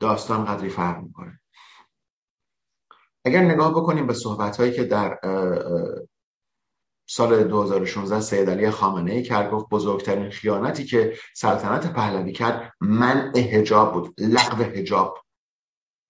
داستان 0.00 0.44
قدری 0.44 0.68
فرق 0.68 1.02
می‌کنه. 1.02 1.40
اگر 3.24 3.40
نگاه 3.42 3.70
بکنیم 3.70 4.06
به 4.06 4.14
صحبت 4.14 4.56
هایی 4.56 4.72
که 4.72 4.84
در 4.84 5.18
سال 7.08 7.44
2016 7.44 8.20
سید 8.20 8.50
علی 8.50 8.70
خامنه 8.70 9.12
ای 9.12 9.22
کرد 9.22 9.50
گفت 9.50 9.68
بزرگترین 9.68 10.30
خیانتی 10.30 10.84
که 10.84 11.18
سلطنت 11.34 11.92
پهلوی 11.92 12.32
کرد 12.32 12.72
منع 12.80 13.38
حجاب 13.38 13.92
بود 13.92 14.14
لغو 14.18 14.62
حجاب. 14.62 15.25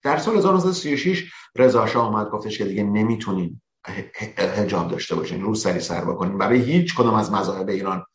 در 0.07 0.17
سال 0.17 0.37
1936 0.37 1.31
رضا 1.55 1.87
شاه 1.87 2.07
اومد 2.07 2.29
گفتش 2.29 2.57
که 2.57 2.65
دیگه 2.65 2.83
نمی‌تونین 2.83 3.61
حجاب 4.37 4.87
داشته 4.91 5.15
باشین 5.15 5.41
رو 5.41 5.55
سری 5.55 5.79
سر 5.79 6.05
بکنین 6.05 6.37
برای 6.37 6.59
هیچ 6.59 6.95
کدوم 6.95 7.13
از 7.13 7.31
مذاهب 7.31 7.69
ایران. 7.69 8.05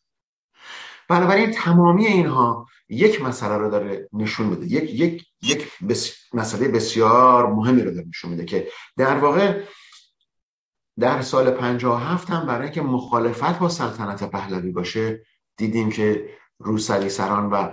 بنابراین 1.09 1.51
تمامی 1.51 2.05
اینها 2.05 2.67
یک 2.89 3.21
مسئله 3.21 3.57
رو 3.57 3.69
داره 3.69 4.09
نشون 4.13 4.47
میده 4.47 4.65
یک 4.65 4.99
یک 4.99 5.25
یک 5.41 5.67
مسئله 6.33 6.67
بسیار 6.67 7.47
مهمی 7.47 7.81
رو 7.81 7.91
داره 7.91 8.07
نشون 8.07 8.31
میده 8.31 8.45
که 8.45 8.67
در 8.97 9.17
واقع 9.17 9.63
در 10.99 11.21
سال 11.21 11.51
57 11.51 12.29
هم 12.29 12.45
برای 12.45 12.63
اینکه 12.63 12.81
مخالفت 12.81 13.59
با 13.59 13.69
سلطنت 13.69 14.23
پهلوی 14.23 14.71
باشه 14.71 15.25
دیدیم 15.57 15.91
که 15.91 16.29
روسری 16.59 17.09
سران 17.09 17.49
و 17.49 17.71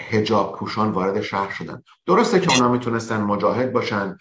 هجاب 0.00 0.56
پوشان 0.56 0.90
وارد 0.90 1.20
شهر 1.20 1.50
شدن. 1.50 1.82
درسته 2.06 2.40
که 2.40 2.52
اونا 2.52 2.68
می‌تونستن 2.72 3.20
مجاهد 3.20 3.72
باشن 3.72 4.16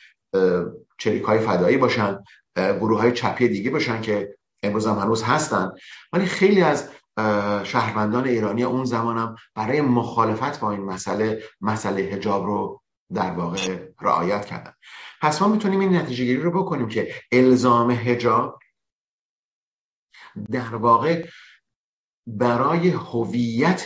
چریک 0.97 1.23
های 1.23 1.39
فدایی 1.39 1.77
باشن 1.77 2.19
گروه 2.57 2.99
های 2.99 3.11
چپی 3.11 3.47
دیگه 3.47 3.69
باشن 3.69 4.01
که 4.01 4.37
امروز 4.63 4.87
هم 4.87 4.99
هنوز 4.99 5.23
هستن. 5.23 5.71
ولی 6.13 6.25
خیلی 6.25 6.61
از 6.61 6.89
شهروندان 7.63 8.27
ایرانی 8.27 8.63
اون 8.63 8.85
زمانم 8.85 9.35
برای 9.55 9.81
مخالفت 9.81 10.59
با 10.59 10.71
این 10.71 10.81
مسئله 10.81 11.43
مسئله 11.61 12.01
هجاب 12.01 12.45
رو 12.45 12.81
در 13.13 13.31
واقع 13.31 13.87
رعایت 14.01 14.45
کردن. 14.45 14.73
پس 15.21 15.41
ما 15.41 15.47
می‌تونیم 15.47 15.79
این 15.79 15.95
نتیجه 15.95 16.23
گیری 16.23 16.41
رو 16.41 16.63
بکنیم 16.63 16.87
که 16.87 17.13
الزام 17.31 17.91
هجاب 17.91 18.59
در 20.51 20.75
واقع 20.75 21.27
برای 22.27 22.89
هویت 22.89 23.85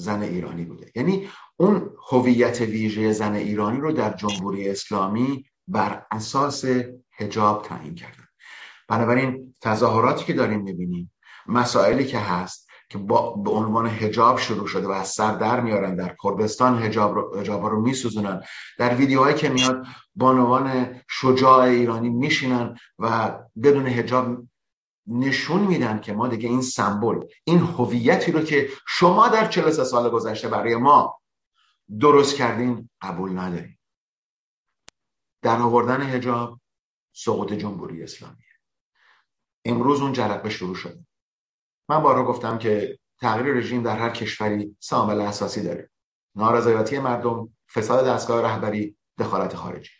زن 0.00 0.22
ایرانی 0.22 0.64
بوده. 0.64 0.92
یعنی 0.94 1.28
اون 1.56 1.90
هویت 2.10 2.60
ویژه 2.60 3.12
زن 3.12 3.34
ایرانی 3.34 3.80
رو 3.80 3.92
در 3.92 4.12
جمهوری 4.12 4.68
اسلامی 4.68 5.44
بر 5.68 6.06
اساس 6.10 6.64
هجاب 7.12 7.62
تعیین 7.62 7.94
کردن. 7.94 8.24
بنابراین 8.88 9.54
تظاهراتی 9.60 10.24
که 10.24 10.32
داریم 10.32 10.60
می‌بینیم 10.60 11.12
مسائلی 11.46 12.04
که 12.04 12.18
هست 12.18 12.70
که 12.88 12.98
با 12.98 13.32
به 13.32 13.50
عنوان 13.50 13.86
هجاب 13.86 14.38
شروع 14.38 14.66
شده 14.66 14.86
و 14.86 14.90
از 14.90 15.08
سر 15.08 15.34
در 15.34 15.60
میارن 15.60 15.96
در 15.96 16.16
کردستان 16.22 16.82
هجاب 16.82 17.14
رو, 17.14 17.38
هجاب 17.38 17.66
رو 17.66 17.80
میسوزونن. 17.80 18.42
در 18.78 18.94
ویدیوهایی 18.94 19.36
که 19.36 19.48
میاد 19.48 19.86
بانوان 20.14 20.94
شجاع 21.08 21.58
ایرانی 21.58 22.08
میشینن 22.08 22.76
و 22.98 23.38
بدون 23.62 23.86
هجاب 23.86 24.36
نشون 25.06 25.60
میدن 25.62 26.00
که 26.00 26.12
ما 26.12 26.28
دیگه 26.28 26.48
این 26.48 26.62
سمبل 26.62 27.26
این 27.44 27.58
هویتی 27.58 28.32
رو 28.32 28.42
که 28.42 28.68
شما 28.88 29.28
در 29.28 29.48
43 29.48 29.84
سال 29.84 30.10
گذشته 30.10 30.48
برای 30.48 30.76
ما 30.76 31.20
درست 32.00 32.36
کردین 32.36 32.90
قبول 33.02 33.38
نداریم 33.38 33.80
در 35.42 35.56
آوردن 35.56 36.02
هجاب 36.02 36.60
سقوط 37.12 37.52
جمهوری 37.52 38.02
اسلامیه 38.02 38.36
امروز 39.64 40.00
اون 40.00 40.12
جرقه 40.12 40.50
شروع 40.50 40.74
شده 40.74 41.06
من 41.88 42.02
بارها 42.02 42.24
گفتم 42.24 42.58
که 42.58 42.98
تغییر 43.20 43.54
رژیم 43.54 43.82
در 43.82 43.98
هر 43.98 44.10
کشوری 44.10 44.76
سه 44.80 44.96
عامل 44.96 45.20
اساسی 45.20 45.62
داره. 45.62 45.90
نارضایتی 46.34 46.98
مردم 46.98 47.56
فساد 47.74 48.06
دستگاه 48.06 48.42
رهبری 48.42 48.96
دخالت 49.18 49.56
خارجی. 49.56 49.90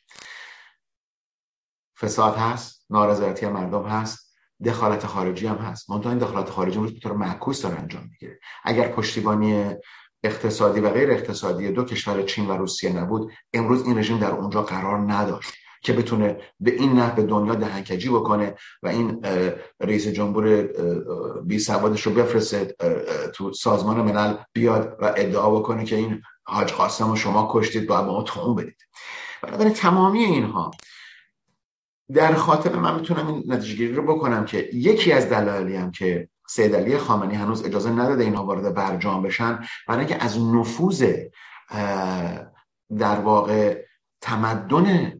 فساد 2.01 2.37
هست 2.37 2.87
نارضایتی 2.91 3.47
مردم 3.47 3.83
هست. 3.87 4.30
دخالت 4.65 5.07
خارجی 5.07 5.47
هم 5.47 5.57
هست. 5.57 5.91
منتها 5.91 6.11
این 6.11 6.19
دخالت 6.19 6.51
خارجی 6.51 6.77
امروز 6.79 6.95
به 6.95 7.01
طور 7.01 7.13
معکوس 7.13 7.63
داره 7.63 7.79
انجام 7.79 8.03
می‌گیره. 8.11 8.41
اگر 8.65 8.89
پشتیبانی 8.89 9.75
اقتصادی 10.25 10.81
و 10.81 10.91
غیر 10.91 11.11
اقتصادی 11.11 11.73
دو 11.73 11.85
کشور 11.85 12.23
چین 12.23 12.49
و 12.49 12.53
روسیه 12.53 12.93
نبود 12.93 13.33
امروز 13.53 13.83
این 13.83 13.99
رژیم 13.99 14.19
در 14.19 14.31
اونجا 14.31 14.63
قرار 14.63 14.99
نداشت 15.13 15.55
که 15.83 15.93
بتونه 15.93 16.37
به 16.61 16.71
این 16.71 16.93
نحو 16.93 17.17
به 17.17 17.23
دنیا 17.23 17.55
دهنکجی 17.55 18.09
بکنه 18.09 18.55
و 18.83 18.89
این 18.89 19.25
رئیس 19.81 20.09
جمهور 20.09 20.69
بی 21.43 21.59
سوادش 21.59 22.03
رو 22.03 22.13
بفرسته 22.13 22.75
تو 23.35 23.53
سازمان 23.53 24.01
ملل 24.01 24.35
بیاد 24.53 24.97
و 25.01 25.15
ادعا 25.17 25.51
بکنه 25.51 25.85
که 25.85 25.97
این 25.97 26.23
حاج 26.45 26.73
قاسم 26.73 27.11
رو 27.11 27.17
شما 27.17 27.49
کشتید 27.53 27.89
به 27.89 28.01
ما 28.01 28.23
تخم 28.23 28.55
بدید. 28.55 28.87
بنابراین 29.43 29.73
تمامی 29.73 30.25
اینها 30.25 30.71
در 32.15 32.35
خاطر 32.35 32.77
من 32.77 32.95
می‌تونم 32.95 33.27
این 33.27 33.45
نتیجه 33.47 33.75
گیری 33.75 33.93
رو 33.93 34.03
بکنم 34.03 34.45
که 34.45 34.69
یکی 34.73 35.13
از 35.13 35.29
دلایلی 35.29 35.77
هم 35.77 35.91
که 35.91 36.29
سید 36.49 36.77
علی 36.77 36.99
خامنی 36.99 37.35
هنوز 37.35 37.65
اجازه 37.65 37.91
نداده 37.91 38.25
اینها 38.25 38.45
وارد 38.45 38.75
برجام 38.75 39.23
بشن 39.23 39.59
برای 39.89 39.99
اینکه 39.99 40.25
از 40.25 40.39
نفوذ 40.41 41.13
در 42.99 43.21
واقع 43.21 43.85
تمدن 44.21 45.13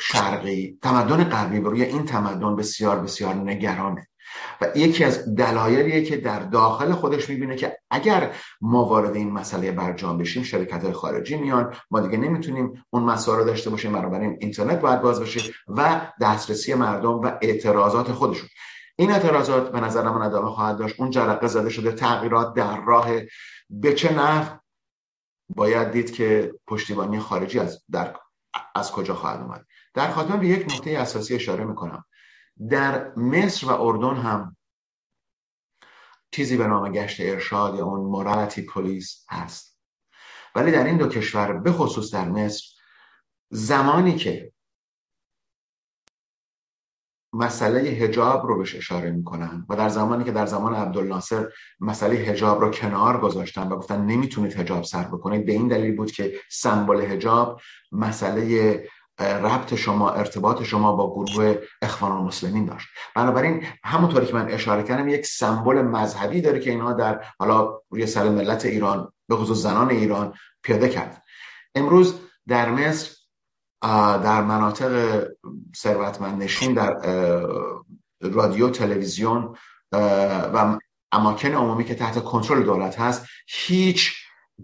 شرقی 0.00 0.78
تمدن 0.82 1.24
غربی 1.24 1.60
روی 1.60 1.82
این 1.82 2.04
تمدن 2.04 2.56
بسیار 2.56 3.00
بسیار 3.00 3.34
نگرانه. 3.34 4.08
و 4.60 4.66
یکی 4.74 5.04
از 5.04 5.34
دلایلیه 5.34 6.04
که 6.04 6.16
در 6.16 6.38
داخل 6.38 6.92
خودش 6.92 7.28
می‌بینه 7.28 7.56
که 7.56 7.78
اگر 7.90 8.34
ما 8.60 8.84
وارد 8.84 9.16
این 9.16 9.30
مسئله 9.30 9.72
برجام 9.72 10.18
بشیم 10.18 10.42
شرکت 10.42 10.84
های 10.84 10.92
خارجی 10.92 11.36
میان. 11.36 11.74
ما 11.90 12.00
دیگه 12.00 12.18
نمی‌تونیم 12.18 12.84
اون 12.90 13.02
مسائل 13.02 13.38
رو 13.38 13.44
داشته 13.44 13.70
باشیم 13.70 13.92
بنابراین 13.92 14.36
اینترنت 14.40 14.80
باید 14.80 15.02
باز 15.02 15.20
بشه 15.20 15.54
و 15.68 16.00
دسترسی 16.20 16.74
مردم 16.74 17.20
و 17.20 17.32
اعتراضات 17.42 18.12
خودشون. 18.12 18.48
این 18.96 19.10
اعتراضات 19.12 19.72
به 19.72 19.80
نظر 19.80 20.08
من 20.08 20.22
ادامه 20.22 20.50
خواهد 20.50 20.78
داشت. 20.78 21.00
اون 21.00 21.10
جرقه 21.10 21.46
زده 21.46 21.70
شده 21.70 21.92
تغییرات 21.92 22.54
در 22.54 22.80
راه 22.84 23.08
به 23.70 23.94
چه 23.94 24.14
نحو؟ 24.14 24.56
باید 25.48 25.90
دید 25.90 26.12
که 26.12 26.54
پشتیبانی 26.66 27.18
خارجی 27.18 27.58
از 27.58 27.82
در 27.92 28.14
از 28.74 28.92
کجا 28.92 29.14
خواهد 29.14 29.40
اومد. 29.40 29.66
در 29.94 30.10
خاتمه 30.10 30.36
به 30.36 30.46
یک 30.48 30.66
نکته 30.66 30.90
اساسی 30.90 31.34
اشاره 31.34 31.64
می‌کنم. 31.64 32.04
در 32.70 33.14
مصر 33.14 33.66
و 33.66 33.70
اردن 33.70 34.16
هم 34.16 34.56
چیزی 36.30 36.56
به 36.56 36.66
نام 36.66 36.92
گشت 36.92 37.20
ارشاد 37.20 37.74
یا 37.74 37.84
اون 37.84 38.00
مورالیتی 38.00 38.62
پلیس 38.62 39.26
هست. 39.30 39.78
ولی 40.54 40.72
در 40.72 40.84
این 40.84 40.96
دو 40.96 41.08
کشور 41.08 41.52
به 41.52 41.72
خصوص 41.72 42.14
در 42.14 42.28
مصر 42.28 42.64
زمانی 43.50 44.16
که 44.16 44.52
مسئله 47.32 47.80
هجاب 47.80 48.46
رو 48.46 48.58
بهش 48.58 48.76
اشاره 48.76 49.10
می‌کنن 49.10 49.66
و 49.68 49.76
در 49.76 49.88
زمانی 49.88 50.24
که 50.24 50.32
در 50.32 50.46
زمان 50.46 50.74
عبدالناصر 50.74 51.48
مسئله 51.80 52.14
هجاب 52.14 52.60
رو 52.60 52.70
کنار 52.70 53.20
گذاشتن 53.20 53.68
و 53.68 53.76
گفتن 53.76 54.04
نمی‌تونید 54.04 54.54
هجاب 54.54 54.84
سر 54.84 55.04
بکنید 55.04 55.46
به 55.46 55.52
این 55.52 55.68
دلیل 55.68 55.96
بود 55.96 56.12
که 56.12 56.40
سمبل 56.50 57.00
هجاب 57.00 57.60
مسئله 57.92 58.88
ربط 59.18 59.74
شما 59.74 60.10
ارتباط 60.10 60.62
شما 60.62 60.92
با 60.92 61.10
گروه 61.14 61.54
اخوان 61.82 62.12
المسلمین 62.12 62.64
داشت. 62.64 62.88
بنابراین 63.14 63.64
همونطوری 63.84 64.26
که 64.26 64.34
من 64.34 64.48
اشاره 64.48 64.82
کردم 64.82 65.08
یک 65.08 65.26
سمبل 65.26 65.82
مذهبی 65.82 66.40
داره 66.40 66.60
که 66.60 66.70
اینها 66.70 66.92
در 66.92 67.24
حالا 67.38 67.80
روی 67.90 68.06
سر 68.06 68.28
ملت 68.28 68.64
ایران 68.64 69.12
به 69.28 69.36
خصوص 69.36 69.58
زنان 69.58 69.90
ایران 69.90 70.34
پیاده 70.62 70.88
کرد. 70.88 71.22
امروز 71.74 72.14
در 72.48 72.70
مصر 72.70 73.18
در 74.22 74.42
مناطق 74.42 75.24
ثروتمند 75.76 76.42
نشین 76.42 76.74
در 76.74 76.96
رادیو 78.20 78.70
تلویزیون 78.70 79.56
و 79.92 80.78
اماکن 81.12 81.54
عمومی 81.54 81.84
که 81.84 81.94
تحت 81.94 82.24
کنترل 82.24 82.62
دولت 82.62 83.00
هست 83.00 83.26
هیچ 83.48 84.14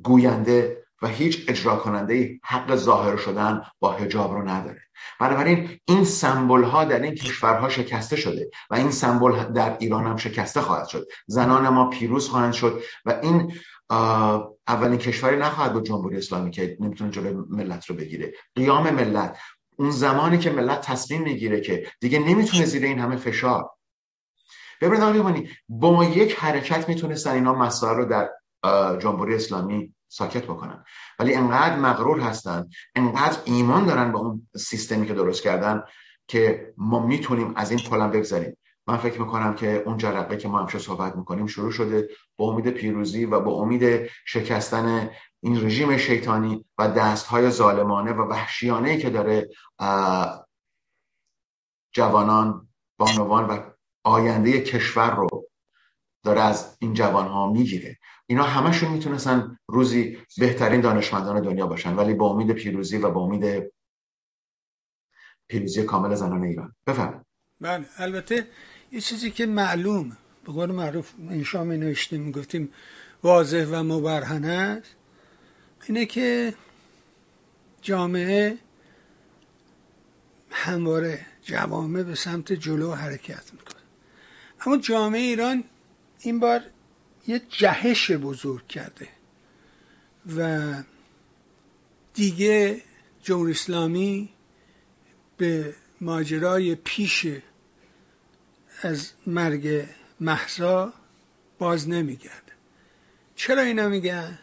گوینده 0.02 0.83
و 1.04 1.06
هیچ 1.06 1.44
اجرا 1.48 1.76
کننده 1.76 2.40
حق 2.44 2.76
ظاهر 2.76 3.16
شدن 3.16 3.62
با 3.80 3.92
هجاب 3.92 4.32
رو 4.32 4.48
نداره. 4.48 4.80
بنابراین 5.20 5.78
این 5.84 6.04
سمبل 6.04 6.62
ها 6.62 6.84
در 6.84 7.02
این 7.02 7.14
کشورها 7.14 7.68
شکسته 7.68 8.16
شده 8.16 8.50
و 8.70 8.74
این 8.74 8.90
سمبل 8.90 9.52
در 9.52 9.76
ایران 9.80 10.06
هم 10.06 10.16
شکسته 10.16 10.60
خواهد 10.60 10.88
شد. 10.88 11.06
زنان 11.26 11.68
ما 11.68 11.90
پیروز 11.90 12.28
خواهند 12.28 12.52
شد 12.52 12.82
و 13.04 13.18
این 13.22 13.52
اولین 14.68 14.98
کشوری 14.98 15.36
نخواهد 15.36 15.72
بود 15.72 15.86
جمهوری 15.86 16.16
اسلامی 16.16 16.50
که 16.50 16.76
نمی‌تونه 16.80 17.10
جلوی 17.10 17.44
ملت 17.48 17.86
رو 17.86 17.96
بگیره. 17.96 18.32
قیام 18.54 18.90
ملت. 18.90 19.38
اون 19.76 19.90
زمانی 19.90 20.38
که 20.38 20.50
ملت 20.50 20.80
تصمیم 20.80 21.22
می‌گیره 21.22 21.60
که 21.60 21.86
دیگه 22.00 22.18
نمی‌تونه 22.18 22.64
زیر 22.64 22.84
این 22.84 22.98
همه 22.98 23.16
فشار. 23.16 23.70
ببینید 24.80 25.50
با 25.68 26.04
یک 26.04 26.36
حرکت 26.38 26.88
می‌تونستن 26.88 27.30
اینا 27.30 27.54
مسائل 27.54 27.96
رو 27.96 28.04
در 28.04 28.28
جمهوری 28.98 29.34
اسلامی 29.34 29.93
ساکت 30.14 30.44
بکنن. 30.44 30.84
ولی 31.18 31.34
انقدر 31.34 31.76
مغرور 31.76 32.20
هستن 32.20 32.68
انقدر 32.94 33.38
ایمان 33.44 33.86
دارن 33.86 34.12
به 34.12 34.18
اون 34.18 34.48
سیستمی 34.56 35.06
که 35.06 35.14
درست 35.14 35.42
کردن 35.42 35.82
که 36.28 36.72
ما 36.76 37.06
می‌تونیم 37.06 37.52
از 37.56 37.70
این 37.70 37.80
پلم 37.80 38.10
بگذاریم 38.10 38.56
من 38.86 38.96
فکر 38.96 39.20
می‌کنم 39.20 39.54
که 39.54 39.82
اون 39.86 39.96
جرقه 39.96 40.36
که 40.36 40.48
ما 40.48 40.58
همشه 40.58 40.78
صحبت 40.78 41.16
می‌کنیم 41.16 41.46
شروع 41.46 41.70
شده 41.70 42.08
با 42.36 42.44
امید 42.52 42.68
پیروزی 42.68 43.24
و 43.24 43.40
با 43.40 43.52
امید 43.52 44.10
شکستن 44.26 45.10
این 45.40 45.66
رژیم 45.66 45.96
شیطانی 45.96 46.64
و 46.78 46.88
دستهای 46.88 47.50
ظالمانه 47.50 48.12
و 48.12 48.22
وحشیانه 48.22 48.96
که 48.98 49.10
داره 49.10 49.48
جوانان 51.92 52.68
بانوان 52.98 53.44
و 53.44 53.58
آینده 54.04 54.60
کشور 54.60 55.10
رو 55.14 55.28
داره 56.24 56.40
از 56.40 56.76
این 56.78 56.94
جوان 56.94 57.28
ها 57.28 57.52
می‌گیره. 57.52 57.98
اینا 58.26 58.42
همشون 58.42 58.92
می‌تونستن 58.92 59.58
روزی 59.68 60.18
بهترین 60.38 60.80
دانشمندان 60.80 61.42
دنیا 61.42 61.66
باشن 61.66 61.96
ولی 61.96 62.14
با 62.14 62.30
امید 62.30 62.52
پیروزی 62.52 62.98
و 62.98 63.10
با 63.10 63.20
امید 63.20 63.72
پیروزی 65.48 65.82
کامل 65.82 66.14
زنان 66.14 66.44
ایران. 66.44 66.74
بفهم 66.86 67.24
بله 67.60 67.86
البته 67.96 68.46
یه 68.92 69.00
چیزی 69.00 69.30
که 69.30 69.46
معلوم 69.46 70.16
به 70.44 70.52
قول 70.52 70.72
معروف 70.72 71.12
انشا 71.30 71.64
می 71.64 71.76
نوشتیم 71.78 72.22
می‌گفتیم 72.22 72.72
واضح 73.22 73.66
و 73.70 73.82
مبرهن 73.82 74.44
است 74.44 74.94
اینه 75.86 76.06
که 76.06 76.54
جامعه 77.82 78.58
همواره 80.50 81.26
جوامع 81.42 82.02
به 82.02 82.14
سمت 82.14 82.52
جلو 82.52 82.92
حرکت 82.92 83.52
می‌کنه. 83.52 83.82
اما 84.66 84.76
جامعه 84.76 85.20
ایران 85.20 85.64
این 86.24 86.40
بار 86.40 86.60
یه 87.26 87.42
جهش 87.48 88.10
بزرگ 88.10 88.66
کرده 88.66 89.08
و 90.36 90.72
دیگه 92.14 92.80
جمهوری 93.22 93.52
اسلامی 93.52 94.28
به 95.36 95.74
ماجرای 96.00 96.74
پیش 96.74 97.26
از 98.82 99.10
مرگ 99.26 99.86
محسا 100.20 100.92
باز 101.58 101.88
نمیگرد. 101.88 102.52
چرا 103.36 103.62
اینا 103.62 103.88
میگن؟ 103.88 104.38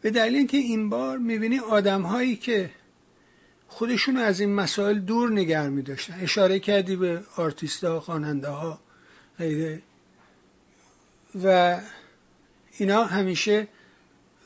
به 0.00 0.10
دلیل 0.10 0.36
اینکه 0.36 0.56
این 0.56 0.88
بار 0.90 1.18
می‌بینی 1.18 1.58
آدم 1.58 2.02
هایی 2.02 2.36
که 2.36 2.70
خودشون 3.68 4.16
از 4.16 4.40
این 4.40 4.54
مسائل 4.54 4.98
دور 4.98 5.32
نگر 5.32 5.68
میداشتن. 5.68 6.14
اشاره 6.20 6.58
کردی 6.58 6.96
به 6.96 7.22
آرتیستا 7.36 8.00
خواننده 8.00 8.48
ها 8.48 8.80
غیره. 9.38 9.82
و 11.44 11.78
اینا 12.78 13.04
همیشه 13.04 13.68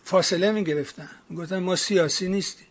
فاصله 0.04 0.52
می 0.52 0.64
گرفتن 0.64 1.10
گفتن 1.36 1.58
ما 1.58 1.76
سیاسی 1.76 2.28
نیستیم. 2.28 2.66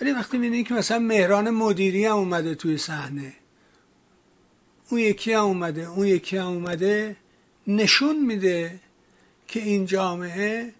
ولی 0.00 0.12
وقتی 0.12 0.38
می‌بینی 0.38 0.64
که 0.64 0.74
مثلا 0.74 0.98
مهران 0.98 1.50
مدیری 1.50 2.06
هم 2.06 2.16
اومده 2.16 2.54
توی 2.54 2.78
صحنه 2.78 3.32
اون 4.90 5.00
یکی 5.00 5.32
هم 5.32 5.44
اومده 5.44 5.88
اون 5.88 6.06
یکی 6.06 6.36
هم 6.36 6.46
اومده 6.46 7.16
نشون 7.66 8.26
میده 8.26 8.80
که 9.46 9.60
این 9.60 9.86
جامعه 9.86 10.72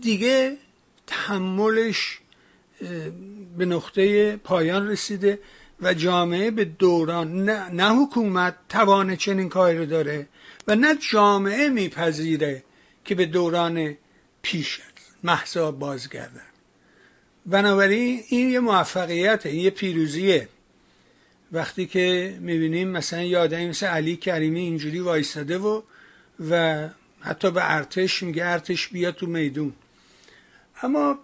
دیگه 0.00 0.56
تحملش 1.06 2.18
به 3.58 3.66
نقطه 3.66 4.36
پایان 4.36 4.88
رسیده 4.88 5.38
و 5.80 5.94
جامعه 5.94 6.50
به 6.50 6.64
دوران 6.64 7.44
نه, 7.44 7.68
نه 7.70 8.02
حکومت 8.02 8.54
توان 8.68 9.16
چنین 9.16 9.48
کاری 9.48 9.78
رو 9.78 9.86
داره. 9.86 10.28
و 10.66 10.74
نه 10.74 10.96
جامعه 11.10 11.68
میپذیره 11.68 12.64
که 13.04 13.14
به 13.14 13.26
دوران 13.26 13.96
پیش 14.42 14.80
محضا 15.22 15.72
بازگردن. 15.72 16.46
بنابراین 17.46 18.22
این 18.28 18.50
یه 18.50 18.60
موفقیت 18.60 19.46
این 19.46 19.60
یه 19.60 19.70
پیروزیه. 19.70 20.48
وقتی 21.52 21.86
که 21.86 22.36
می‌بینیم 22.40 22.88
مثلا 22.88 23.22
یه 23.22 23.38
آدمی 23.38 23.68
مثل 23.68 23.86
علی 23.86 24.16
کریمی 24.16 24.60
اینجوری 24.60 25.00
وایستاده 25.00 25.58
و 25.58 25.82
و 26.50 26.88
حتی 27.20 27.50
به 27.50 27.74
ارتش 27.74 28.22
میگه 28.22 28.46
ارتش 28.46 28.88
بیا 28.88 29.12
تو 29.12 29.26
میدون. 29.26 29.72
اما 30.82 31.18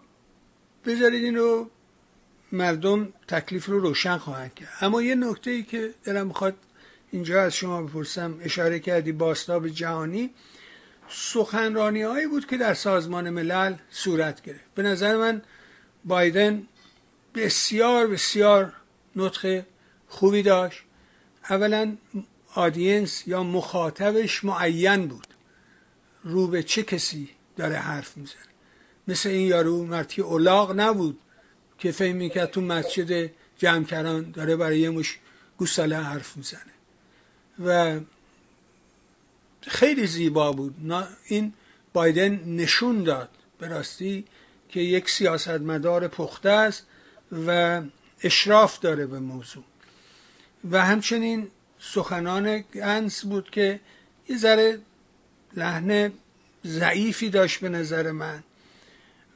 بذارید 0.87 1.24
این 1.24 1.37
رو 1.37 1.70
مردم 2.53 3.12
تکلیف 3.29 3.66
رو 3.66 3.81
روشن 3.81 4.18
خواهند 4.18 4.55
کرد. 4.55 4.68
اما 4.81 5.03
یه 5.03 5.14
نکته 5.14 5.51
ای 5.51 5.62
که 5.62 5.94
دلم 6.05 6.27
می‌خواد 6.27 6.55
اینجا 7.11 7.42
از 7.42 7.55
شما 7.55 7.83
بپرسم 7.83 8.38
اشاره 8.42 8.79
کردی 8.79 9.12
باستاب 9.12 9.68
جهانی. 9.68 10.31
سخنرانی 11.09 12.03
هایی 12.03 12.27
بود 12.27 12.47
که 12.47 12.57
در 12.57 12.75
سازمان 12.75 13.31
ملل 13.31 13.75
صورت 13.90 14.42
گرفت. 14.42 14.75
به 14.75 14.83
نظر 14.83 15.16
من 15.16 15.42
بایدن 16.05 16.62
بسیار 17.35 18.07
بسیار 18.07 18.73
نطق 19.16 19.62
خوبی 20.09 20.42
داشت. 20.42 20.83
اولا 21.51 21.97
آدینس 22.55 23.29
یا 23.29 23.42
مخاطبش 23.42 24.44
معین 24.44 25.07
بود. 25.07 25.27
رو 26.25 26.47
به 26.47 26.62
چه 26.62 26.83
کسی 26.83 27.31
داره 27.57 27.77
حرف 27.77 28.16
می‌زنه؟ 28.16 28.38
مثل 29.09 29.29
این 29.29 29.47
یارو 29.49 29.85
مرتی 29.85 30.23
اولاغ 30.23 30.73
نبود 30.77 31.18
که 31.79 31.92
فهم 31.92 32.16
می‌کرد 32.16 32.51
تو 32.51 32.61
مسجد 32.61 33.31
جمع 33.59 34.21
داره 34.21 34.57
برای 34.57 34.81
یه 34.81 34.90
مش 34.90 35.18
گوساله 35.57 35.97
حرف 35.97 36.37
می‌زنه. 36.37 36.78
و 37.64 38.01
خیلی 39.61 40.07
زیبا 40.07 40.53
بود. 40.53 40.92
این 41.27 41.53
بایدن 41.92 42.44
نشون 42.44 43.05
داد 43.05 43.29
به 43.59 43.68
راستی 43.68 44.25
که 44.68 44.81
یک 44.81 45.11
سیاستمدار 45.11 46.09
پخته 46.09 46.51
است 46.51 46.87
و 47.47 47.83
اشراف 48.23 48.79
داره 48.79 49.07
به 49.07 49.18
موضوع. 49.18 49.64
و 50.71 50.85
همچنین 50.85 51.49
سخنان 51.79 52.59
گنس 52.59 53.25
بود 53.25 53.51
که 53.51 53.81
یه 54.29 54.38
ذره 54.38 54.79
لحن 55.57 56.12
ضعیفی 56.66 57.31
داشت 57.31 57.61
به 57.61 57.68
نظر 57.68 58.11
من. 58.11 58.42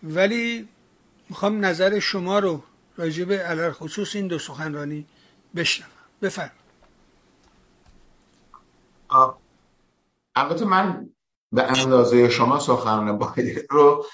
ولی 0.02 0.68
می‌خوام 1.28 1.64
نظر 1.64 1.98
شما 1.98 2.38
رو 2.38 2.62
راجع 2.96 3.24
به 3.24 3.38
علر 3.38 3.72
خصوص 3.72 4.16
این 4.16 4.26
دو 4.26 4.38
سخنرانی 4.38 5.06
بشنوم. 5.56 5.90
بفرم 6.22 6.62
البته 10.35 10.64
من 10.64 11.11
به 11.53 11.62
اندازه 11.62 12.29
شما 12.29 12.59
سخنان 12.59 13.18
بایدن 13.18 13.62
رو 13.70 14.07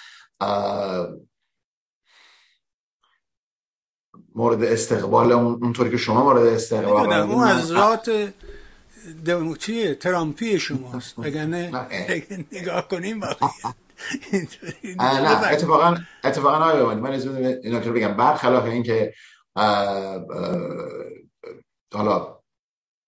مورد 4.34 4.64
استقبال 4.64 5.32
اونطوری 5.32 5.90
که 5.90 5.96
شما 5.96 6.24
مورد 6.24 6.46
استقبال 6.46 7.12
اون 7.12 7.44
از 7.44 7.66
ذات 7.66 8.34
دموکراسی 9.24 9.94
ترامپی 9.94 10.58
شماست 10.58 11.16
بگنه 11.16 11.88
نگاه 12.52 12.88
کنیم 12.88 13.24
نه 14.84 15.52
اتفاقا 15.52 15.96
اتفاقا 16.24 16.56
آقای 16.56 16.94
من 16.94 17.12
از 17.12 17.26
اینا 17.26 17.80
که 17.80 17.90
بگم 17.90 18.16
برخلاف 18.16 18.64
این 18.64 18.82
که 18.82 19.14
حالا 21.94 22.37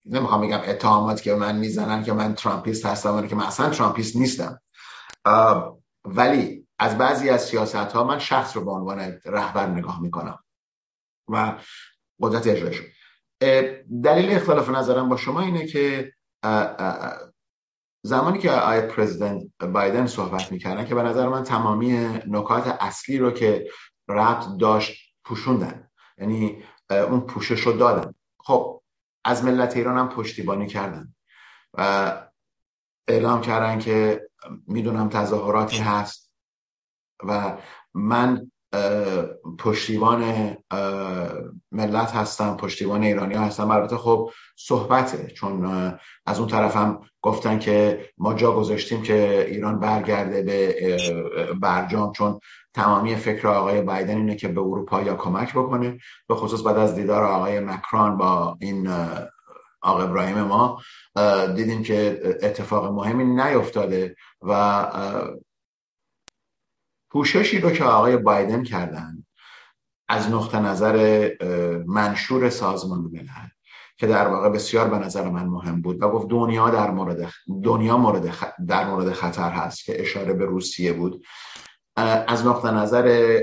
نمی‌خوام 0.04 0.40
بگم 0.40 0.60
اتهامات 0.64 1.22
که 1.22 1.34
من 1.34 1.56
می‌زنن 1.56 2.02
که 2.02 2.12
من 2.12 2.34
ترامپیست 2.34 2.86
هستم 2.86 3.26
که 3.26 3.36
من 3.36 3.44
اصلا 3.44 3.70
ترامپیست 3.70 4.16
نیستم. 4.16 4.60
ولی 6.04 6.66
از 6.78 6.98
بعضی 6.98 7.30
از 7.30 7.44
سیاست 7.44 7.74
ها 7.74 8.04
من 8.04 8.18
شخص 8.18 8.56
رو 8.56 8.64
به 8.64 8.70
عنوان 8.70 9.20
رهبر 9.24 9.66
نگاه 9.66 10.02
می‌کنم 10.02 10.38
و 11.28 11.58
قدرت 12.20 12.46
اجراشو 12.46 12.84
دلیل 14.02 14.30
اختلاف 14.30 14.68
نظرم 14.68 15.08
با 15.08 15.16
شما 15.16 15.40
اینه 15.40 15.66
که 15.66 16.12
زمانی 18.02 18.38
که 18.38 18.50
آیت 18.50 18.88
پرزیدنت 18.88 19.42
بایدن 19.64 20.06
صحبت 20.06 20.52
می‌کردن 20.52 20.84
که 20.84 20.94
به 20.94 21.02
نظر 21.02 21.28
من 21.28 21.42
تمامی 21.42 21.92
نکات 22.26 22.76
اصلی 22.80 23.18
رو 23.18 23.30
که 23.30 23.68
ربط 24.08 24.44
داشت 24.60 25.14
پوشوندن. 25.24 25.88
یعنی 26.18 26.62
اون 26.90 27.20
پوشش 27.20 27.60
رو 27.60 27.72
دادن. 27.72 28.14
خب 28.38 28.79
از 29.24 29.44
ملت 29.44 29.76
ایران 29.76 29.98
هم 29.98 30.09
پشتیبانی 30.09 30.66
کردن 30.66 31.14
و 31.74 32.12
اعلام 33.09 33.40
کردن 33.40 33.78
که 33.78 34.28
می‌دونم 34.66 35.09
تظاهراتی 35.09 35.78
هست. 35.78 36.30
و 37.28 37.59
من 37.94 38.50
پشتیبان 39.59 40.56
ملت 41.72 42.11
هستم 42.11 42.56
پشتیبان 42.56 43.02
ایرانی 43.02 43.35
ها 43.35 43.44
هستم 43.44 43.70
البته 43.70 43.96
خب 43.96 44.30
صحبته 44.56 45.26
چون 45.26 45.64
از 46.26 46.38
اون 46.38 46.48
طرف 46.48 46.76
هم 46.76 47.00
گفتن 47.22 47.59
که 47.59 48.06
ما 48.18 48.35
جا 48.35 48.52
گذاشتیم 48.52 49.02
که 49.02 49.46
ایران 49.48 49.80
برگرده 49.80 50.42
به 50.42 50.96
برجام 51.61 52.12
چون 52.12 52.40
تمامی 52.74 53.16
فکر 53.16 53.48
آقای 53.48 53.83
بایدن 53.83 54.16
اینه 54.16 54.37
که 54.37 54.48
به 54.48 54.61
اروپا 54.61 55.02
یا 55.02 55.14
کمک 55.14 55.52
بکنه. 55.52 55.98
به 56.28 56.35
خصوص 56.35 56.66
بعد 56.66 56.78
از 56.78 56.94
دیدار 56.94 57.24
آقای 57.24 57.61
مکران 57.61 58.16
با 58.16 58.56
این 58.61 58.88
آقای 59.83 60.04
ابراهیم 60.04 60.42
ما 60.42 60.80
دیدیم 61.56 61.83
که 61.83 62.20
اتفاق 62.42 62.92
مهمی 62.92 63.24
نیفتاده 63.24 64.16
و 64.42 64.52
پوششی 67.11 67.59
رو 67.59 67.70
که 67.70 67.85
آقای 67.85 68.16
بایدن 68.16 68.62
کردن 68.62 69.27
از 70.09 70.31
نقطه 70.31 70.61
نظر 70.61 71.29
منشور 71.87 72.51
سازمان 72.51 73.01
ملل 73.01 73.49
که 73.96 74.07
در 74.07 74.29
واقع 74.29 74.49
بسیار 74.49 74.88
به 74.88 74.99
نظر 74.99 75.29
من 75.29 75.46
مهم 75.46 75.83
بود 75.83 76.03
و 76.03 76.09
گفت 76.09 76.29
دنیا 76.29 76.70
در 76.70 76.90
مورد 76.90 77.33
دنیا 77.64 77.96
مورد 77.96 78.35
در 78.68 78.87
مورد 78.87 79.12
خطر 79.12 79.51
هست 79.51 79.85
که 79.85 80.01
اشاره 80.01 80.33
به 80.33 80.44
روسیه 80.44 80.92
بود. 80.92 81.25
از 82.27 82.46
نقطه 82.46 82.70
نظر 82.70 83.38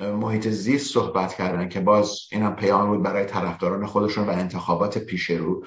محیط 0.00 0.48
زیست 0.48 0.94
صحبت 0.94 1.34
کردن 1.34 1.68
که 1.68 1.80
باز 1.80 2.20
اینم 2.32 2.56
پیام 2.56 2.88
بود 2.88 3.02
برای 3.02 3.24
طرفداران 3.24 3.86
خودشون 3.86 4.26
و 4.26 4.30
انتخابات 4.30 4.98
پیش 4.98 5.30
رو. 5.30 5.66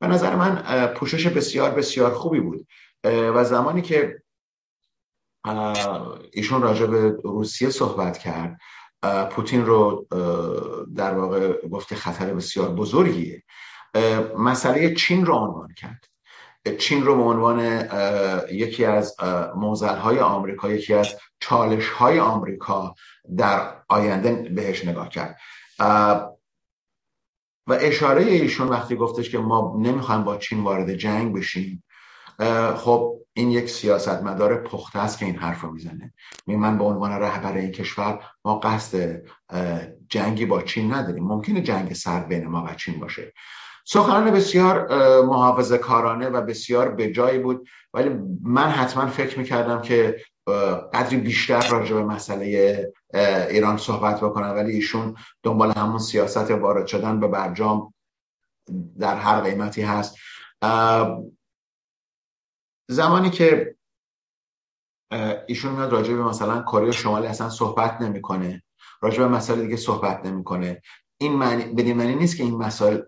به 0.00 0.06
نظر 0.06 0.36
من 0.36 0.86
پوشش 0.86 1.26
بسیار 1.26 1.70
بسیار 1.70 2.14
خوبی 2.14 2.40
بود. 2.40 2.66
و 3.04 3.44
زمانی 3.44 3.82
که 3.82 4.22
ایشون 6.32 6.62
راجع 6.62 6.86
به 6.86 7.16
روسیه 7.24 7.70
صحبت 7.70 8.18
کرد. 8.18 8.60
پوتین 9.30 9.66
رو 9.66 10.06
در 10.96 11.14
واقع 11.14 11.68
گفت 11.68 11.94
خطر 11.94 12.34
بسیار 12.34 12.68
بزرگیه. 12.68 13.42
مسئله 14.38 14.94
چین 14.94 15.26
رو 15.26 15.34
عنوان 15.34 15.74
کرد. 15.74 16.04
چین 16.78 17.04
رو 17.04 17.16
به 17.16 17.22
عنوان 17.22 17.88
یکی 18.52 18.84
از 18.84 19.16
موزل 19.56 19.96
های 19.96 20.18
آمریکا 20.18 20.70
یکی 20.70 20.94
از 20.94 21.16
چالش 21.40 21.88
های 21.88 22.20
آمریکا 22.20 22.94
در 23.36 23.82
آینده 23.88 24.32
بهش 24.54 24.84
نگاه 24.84 25.08
کرد. 25.08 25.36
و 27.66 27.72
اشاره 27.80 28.22
ایشون 28.22 28.68
وقتی 28.68 28.96
گفتش 28.96 29.30
که 29.30 29.38
ما 29.38 29.76
نمی‌خوایم 29.78 30.24
با 30.24 30.36
چین 30.36 30.62
وارد 30.62 30.94
جنگ 30.94 31.36
بشیم. 31.36 31.84
خب 32.76 33.19
این 33.40 33.50
یک 33.50 33.70
سیاستمدار 33.70 34.62
پخته 34.62 34.98
است 34.98 35.18
که 35.18 35.26
این 35.26 35.36
حرف 35.36 35.60
رو 35.60 35.72
می‌زنه 35.72 36.14
من 36.46 36.78
به 36.78 36.84
عنوان 36.84 37.12
رهبر 37.12 37.56
این 37.56 37.70
کشور 37.70 38.20
ما 38.44 38.58
قصد 38.58 39.22
جنگی 40.08 40.46
با 40.46 40.62
چین 40.62 40.94
نداریم. 40.94 41.24
ممکنه 41.24 41.62
جنگ 41.62 41.92
سرد 41.92 42.28
بین 42.28 42.46
ما 42.46 42.64
و 42.64 42.74
چین 42.74 43.00
باشه. 43.00 43.32
سخنان 43.84 44.30
بسیار 44.30 44.86
محافظه 45.22 45.78
کارانه 45.78 46.28
و 46.28 46.40
بسیار 46.40 46.88
به 46.88 47.12
جایی 47.12 47.38
بود. 47.38 47.68
ولی 47.94 48.08
من 48.42 48.68
حتما 48.68 49.06
فکر 49.06 49.38
می‌کردم 49.38 49.82
که 49.82 50.16
قدری 50.94 51.16
بیشتر 51.16 51.68
راجع 51.68 51.94
به 51.94 52.04
مسئله 52.04 52.86
ایران 53.50 53.76
صحبت 53.76 54.20
بکنم. 54.20 54.54
ولی 54.54 54.72
ایشون 54.72 55.14
دنبال 55.42 55.72
همون 55.76 55.98
سیاست 55.98 56.50
وارد 56.50 56.86
شدن 56.86 57.20
به 57.20 57.28
برجام 57.28 57.94
در 58.98 59.16
هر 59.16 59.40
قیمتی 59.40 59.82
هست. 59.82 60.16
زمانی 62.90 63.30
که 63.30 63.76
ایشون 65.46 65.72
میاد 65.72 65.92
راجع 65.92 66.14
به 66.14 66.22
مثلا 66.24 66.62
کره 66.62 66.90
شمالی 66.90 67.26
اصلا 67.26 67.48
صحبت 67.48 68.00
نمی‌کنه 68.00 68.62
راجع 69.02 69.18
به 69.18 69.28
مسائل 69.28 69.62
دیگه 69.62 69.76
صحبت 69.76 70.26
نمی‌کنه. 70.26 70.82
این 71.20 71.32
معنی 71.32 71.64
بدین 71.64 71.96
معنی 71.96 72.14
نیست 72.14 72.36
که 72.36 72.42
این 72.42 72.56
مسائل 72.56 73.00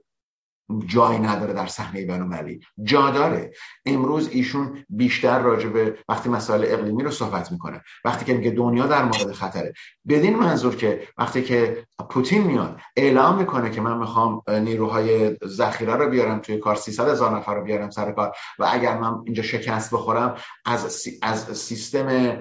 جایی 0.87 1.19
نداره 1.19 1.53
در 1.53 1.67
صحنه 1.67 2.07
بین‌المللی. 2.07 2.61
جا 2.83 3.11
داره. 3.11 3.53
امروز 3.87 4.29
ایشون 4.33 4.85
بیشتر 4.89 5.39
راجع 5.39 5.69
به 5.69 5.99
وقتی 6.09 6.29
مسائل 6.29 6.65
اقلیمی 6.67 7.03
رو 7.03 7.11
صحبت 7.11 7.53
می‌کنه. 7.53 7.83
وقتی 8.05 8.25
که 8.25 8.35
میگه 8.35 8.51
دنیا 8.51 8.87
در 8.87 9.05
مورد 9.05 9.33
خطره. 9.33 9.73
بدین 10.09 10.37
منظور 10.37 10.77
که 10.77 11.09
وقتی 11.19 11.43
که 11.43 11.87
پوتین 12.11 12.43
میاد 12.43 12.81
اعلام 12.97 13.39
می‌کنه 13.39 13.71
که 13.71 13.81
من 13.81 13.99
می‌خوام 13.99 14.43
نیروهای 14.49 15.37
ذخیره 15.47 15.95
رو 15.95 16.11
بیارم 16.11 16.39
توی 16.39 16.57
کار 16.57 16.77
300 16.77 17.09
هزار 17.09 17.37
نفر 17.37 17.55
رو 17.55 17.65
بیارم 17.65 17.91
سر 17.91 18.13
کار 18.13 18.33
و 18.59 18.69
اگر 18.73 18.99
من 18.99 19.15
اینجا 19.25 19.43
شکست 19.43 19.95
بخورم 19.95 20.37
از 20.65 21.09
از 21.23 21.59
سیستم 21.59 22.39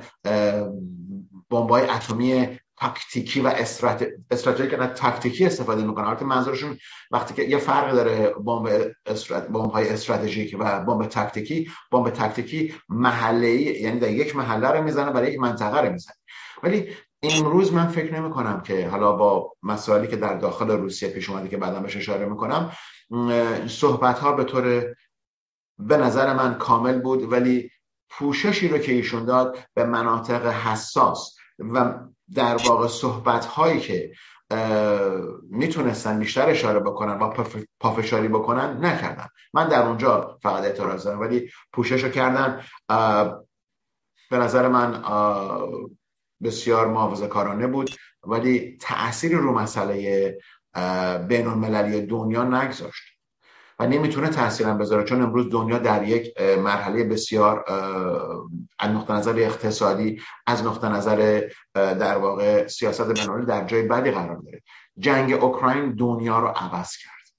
بمبای 1.49 1.89
اتمی 1.89 2.59
تاکتیکی 2.81 3.41
و 3.41 3.47
استراتژی 3.47 4.69
که 4.69 4.77
تاکتیکی 4.77 5.45
استفاده 5.45 5.83
می‌کنن. 5.83 6.05
البته 6.05 6.25
منظورشون 6.25 6.77
وقتی 7.11 7.33
که 7.33 7.43
یه 7.43 7.57
فرق 7.57 7.93
داره 7.93 8.29
بمب 8.29 8.91
استرات 9.05 9.47
بمب 9.47 9.71
های 9.71 9.89
استراتژیک 9.89 10.55
و 10.59 10.79
بمب 10.79 11.05
تاکتیکی 11.05 11.71
بمب 11.91 12.09
تاکتیکی 12.09 12.75
محله 12.89 13.49
یعنی 13.81 13.99
در 13.99 14.11
یک 14.11 14.35
محله 14.35 14.67
رو 14.67 14.83
می‌زنه 14.83 15.11
برای 15.11 15.31
یک 15.31 15.39
منطقه 15.39 15.81
رو 15.81 15.91
می‌زنه. 15.91 16.15
ولی 16.63 16.87
امروز 17.23 17.73
من 17.73 17.87
فکر 17.87 18.19
نمی 18.19 18.29
کنم 18.29 18.61
که 18.61 18.87
حالا 18.87 19.11
با 19.11 19.53
مسائلی 19.63 20.07
که 20.07 20.15
در 20.15 20.37
داخل 20.37 20.71
روسیه 20.71 21.09
پیش 21.09 21.29
اومده 21.29 21.49
که 21.49 21.57
بعدا 21.57 21.79
بهش 21.79 21.97
اشاره 21.97 22.25
می‌کنم 22.25 22.71
صحبت 23.67 24.19
ها 24.19 24.31
به 24.31 24.43
طور 24.43 24.95
به 25.79 25.97
نظر 25.97 26.33
من 26.33 26.57
کامل 26.57 27.01
بود 27.01 27.31
ولی 27.31 27.71
پوششی 28.09 28.67
رو 28.67 28.77
که 28.77 28.91
ایشون 28.91 29.25
داد 29.25 29.59
به 29.73 29.83
مناطق 29.83 30.45
حساس 30.45 31.35
و 31.59 31.93
در 32.35 32.57
واقع 32.67 32.87
صحبت 32.87 33.45
هایی 33.45 33.79
که 33.79 34.11
می‌تونستن 35.49 36.19
بیشتر 36.19 36.49
اشاره 36.49 36.79
بکنن 36.79 37.19
و 37.19 37.43
پافشاری 37.79 38.27
بکنن 38.27 38.85
نکردن. 38.85 39.27
من 39.53 39.67
در 39.67 39.87
اونجا 39.87 40.39
فقط 40.41 40.63
اعتراض 40.63 41.03
دارم 41.03 41.19
ولی 41.19 41.51
پوشش 41.73 42.03
رو 42.03 42.09
کردن 42.09 42.63
به 44.31 44.37
نظر 44.37 44.67
من 44.67 45.03
بسیار 46.43 46.87
محافظه 46.87 47.27
کارانه 47.27 47.67
بود 47.67 47.95
ولی 48.23 48.77
تأثیری 48.81 49.35
رو 49.35 49.53
مسئله 49.53 50.37
بین 51.27 51.47
المللی 51.47 52.01
دنیا 52.05 52.43
نگذاشت. 52.43 53.03
و 53.81 53.87
نمی‌تونه 53.87 54.29
تاثیرم 54.29 54.77
بذاره 54.77 55.03
چون 55.03 55.21
امروز 55.21 55.49
دنیا 55.49 55.77
در 55.77 56.07
یک 56.07 56.41
مرحله 56.41 57.03
بسیار 57.03 57.65
از 58.79 58.91
نقطه 58.91 59.13
نظر 59.13 59.35
اقتصادی 59.37 60.21
از 60.47 60.63
نقطه 60.63 60.89
نظر 60.89 61.49
در 61.73 62.17
واقع 62.17 62.67
سیاست 62.67 63.13
بینالمللی 63.13 63.45
در 63.45 63.65
جای 63.65 63.81
بدی 63.81 64.11
قرار 64.11 64.35
داره. 64.35 64.61
جنگ 64.97 65.33
اوکراین 65.33 65.95
دنیا 65.95 66.39
رو 66.39 66.47
عوض 66.47 66.97
کرد. 66.97 67.33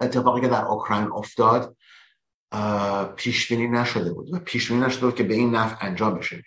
اتفاقی 0.00 0.40
که 0.40 0.48
در 0.48 0.64
اوکراین 0.64 1.12
افتاد 1.12 1.76
پیش 3.16 3.48
بینی 3.48 3.68
نشده 3.68 4.12
بود 4.12 4.34
و 4.34 4.38
پیش 4.38 4.68
بینی 4.68 4.80
نشده 4.80 5.06
بود 5.06 5.14
که 5.14 5.24
به 5.24 5.34
این 5.34 5.54
نفع 5.54 5.86
انجام 5.86 6.14
بشه. 6.14 6.42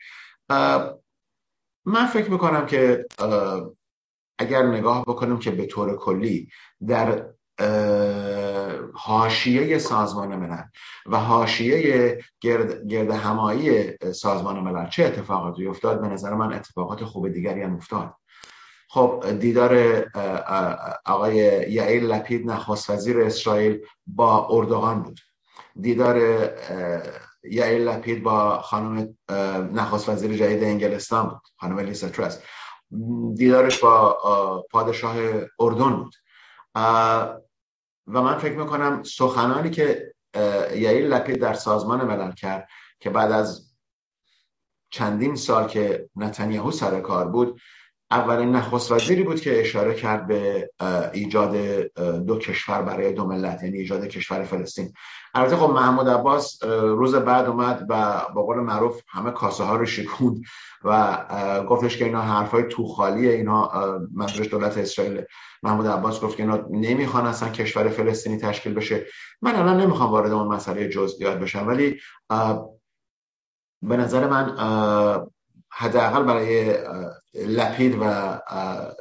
من 1.85 2.05
فکر 2.13 2.31
می‌کنم 2.31 2.65
که 2.65 3.05
اگر 4.39 4.63
نگاه 4.63 5.01
بکنیم 5.01 5.39
که 5.39 5.51
به 5.51 5.65
طور 5.65 5.95
کلی 5.95 6.49
در 6.87 7.25
حاشیه 8.97 9.77
سازمان 9.77 10.35
ملل 10.35 10.63
و 11.05 11.17
حاشیه 11.17 12.23
گرد, 12.41 12.87
گرد 12.87 13.11
همایی 13.11 13.97
سازمان 14.13 14.59
ملل. 14.59 14.89
چه 14.89 15.05
اتفاقاتی 15.05 15.67
افتاد؟ 15.67 16.01
به 16.01 16.07
نظر 16.07 16.33
من 16.33 16.53
اتفاقات 16.53 17.03
خوب 17.03 17.29
دیگری 17.29 17.61
هم 17.61 17.75
افتاد. 17.75 18.13
خب 18.89 19.25
دیدار 19.39 20.03
آقای 21.05 21.35
یعیل 21.71 22.05
لپید 22.05 22.51
نخواست 22.51 22.89
وزیر 22.89 23.21
اسرائیل 23.21 23.79
با 24.07 24.47
اردوغان 24.49 25.03
بود. 25.03 25.19
دیدار 25.81 26.17
یعیل 27.43 27.87
لپید 27.87 28.23
با 28.23 28.61
خانم 28.61 29.17
نخواست 29.73 30.09
وزیر 30.09 30.37
جدید 30.37 30.63
انگلستان 30.63 31.29
بود 31.29 31.41
خانم 31.57 31.79
لیسا 31.79 32.09
ترس. 32.09 32.41
دیدارش 33.35 33.79
با 33.79 34.65
پادشاه 34.71 35.15
اردن 35.59 35.95
بود. 35.95 36.15
و 38.07 38.21
من 38.21 38.37
فکر 38.37 38.57
می‌کنم 38.57 39.03
سخنانی 39.03 39.69
که 39.69 40.13
یعیل 40.75 41.05
لپید 41.13 41.39
در 41.41 41.53
سازمان 41.53 42.05
ملل 42.05 42.31
کرد 42.31 42.69
که 42.99 43.09
بعد 43.09 43.31
از 43.31 43.73
چندین 44.89 45.35
سال 45.35 45.67
که 45.67 46.09
نتانیاهو 46.15 46.71
سر 46.71 47.01
کار 47.01 47.27
بود 47.27 47.61
اولین 48.11 48.51
نخست 48.55 48.91
وزیری 48.91 49.23
بود 49.23 49.41
که 49.41 49.61
اشاره 49.61 49.93
کرد 49.93 50.27
به 50.27 50.69
ایجاد 51.13 51.55
دو 52.25 52.37
کشور 52.37 52.81
برای 52.81 53.13
دو 53.13 53.25
ملت 53.25 53.63
یعنی 53.63 53.77
ایجاد 53.77 54.07
کشور 54.07 54.43
فلسطین. 54.43 54.93
البته 55.33 55.55
خب 55.55 55.69
محمود 55.69 56.09
عباس 56.09 56.63
روز 56.63 57.15
بعد 57.15 57.45
اومد 57.45 57.85
و 57.89 58.21
با 58.35 58.43
قول 58.43 58.57
معروف 58.57 59.01
همه 59.07 59.31
کاسه 59.31 59.63
ها 59.63 59.75
رو 59.75 59.85
شکوند 59.85 60.41
و 60.83 61.17
گفتش 61.69 61.97
که 61.97 62.05
اینا 62.05 62.21
حرفای 62.21 62.63
توخالی 62.63 63.29
اینا 63.29 63.71
منظورش 64.13 64.47
دولت 64.47 64.77
اسرائیل. 64.77 65.21
محمود 65.63 65.87
عباس 65.87 66.21
گفت 66.21 66.37
که 66.37 66.43
اینا 66.43 66.65
نمی‌خوان 66.71 67.25
اصلا 67.25 67.49
کشور 67.49 67.89
فلسطینی 67.89 68.37
تشکیل 68.37 68.73
بشه. 68.73 69.05
من 69.41 69.55
الان 69.55 69.81
نمی‌خوام 69.81 70.11
وارد 70.11 70.31
اون 70.31 70.47
مسئله 70.47 70.89
جزئیات 70.89 71.37
بشم 71.37 71.67
ولی 71.67 71.99
به 73.81 73.97
نظر 73.97 74.27
من 74.27 74.55
حداقل 75.71 76.23
برای 76.23 76.77
لپید 77.45 77.97
و 78.01 78.37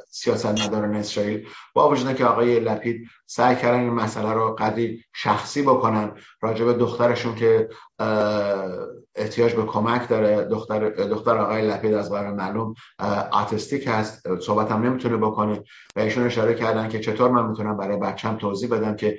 سیاست 0.09 0.45
مداران 0.45 0.95
اسرائیل 0.95 1.47
با 1.73 1.89
وجود 1.89 2.15
که 2.15 2.25
آقای 2.25 2.59
لپید 2.59 3.07
سعی 3.25 3.55
کردن 3.55 3.79
این 3.79 3.89
مسئله 3.89 4.33
رو 4.33 4.55
قدری 4.59 5.03
شخصی 5.15 5.61
بکنن 5.61 6.11
راجع 6.41 6.65
به 6.65 6.73
دخترشون 6.73 7.35
که 7.35 7.69
احتیاج 9.15 9.53
به 9.53 9.63
کمک 9.63 10.09
داره 10.09 10.43
دختر, 10.43 10.89
دختر 10.89 11.37
آقای 11.37 11.67
لپید 11.67 11.93
از 11.93 12.11
قرار 12.11 12.33
معلوم 12.33 12.73
آتستیک 13.31 13.87
هست 13.87 14.39
صحبت 14.39 14.71
هم 14.71 14.81
نمی‌تونه 14.81 15.17
بکنه 15.17 15.63
و 15.95 15.99
ایشون 15.99 16.25
اشاره 16.25 16.53
کردن 16.53 16.89
که 16.89 16.99
چطور 16.99 17.31
من 17.31 17.49
می‌تونم 17.49 17.77
برای 17.77 17.97
بچم 17.97 18.37
توضیح 18.37 18.69
بدم 18.69 18.95
که 18.95 19.17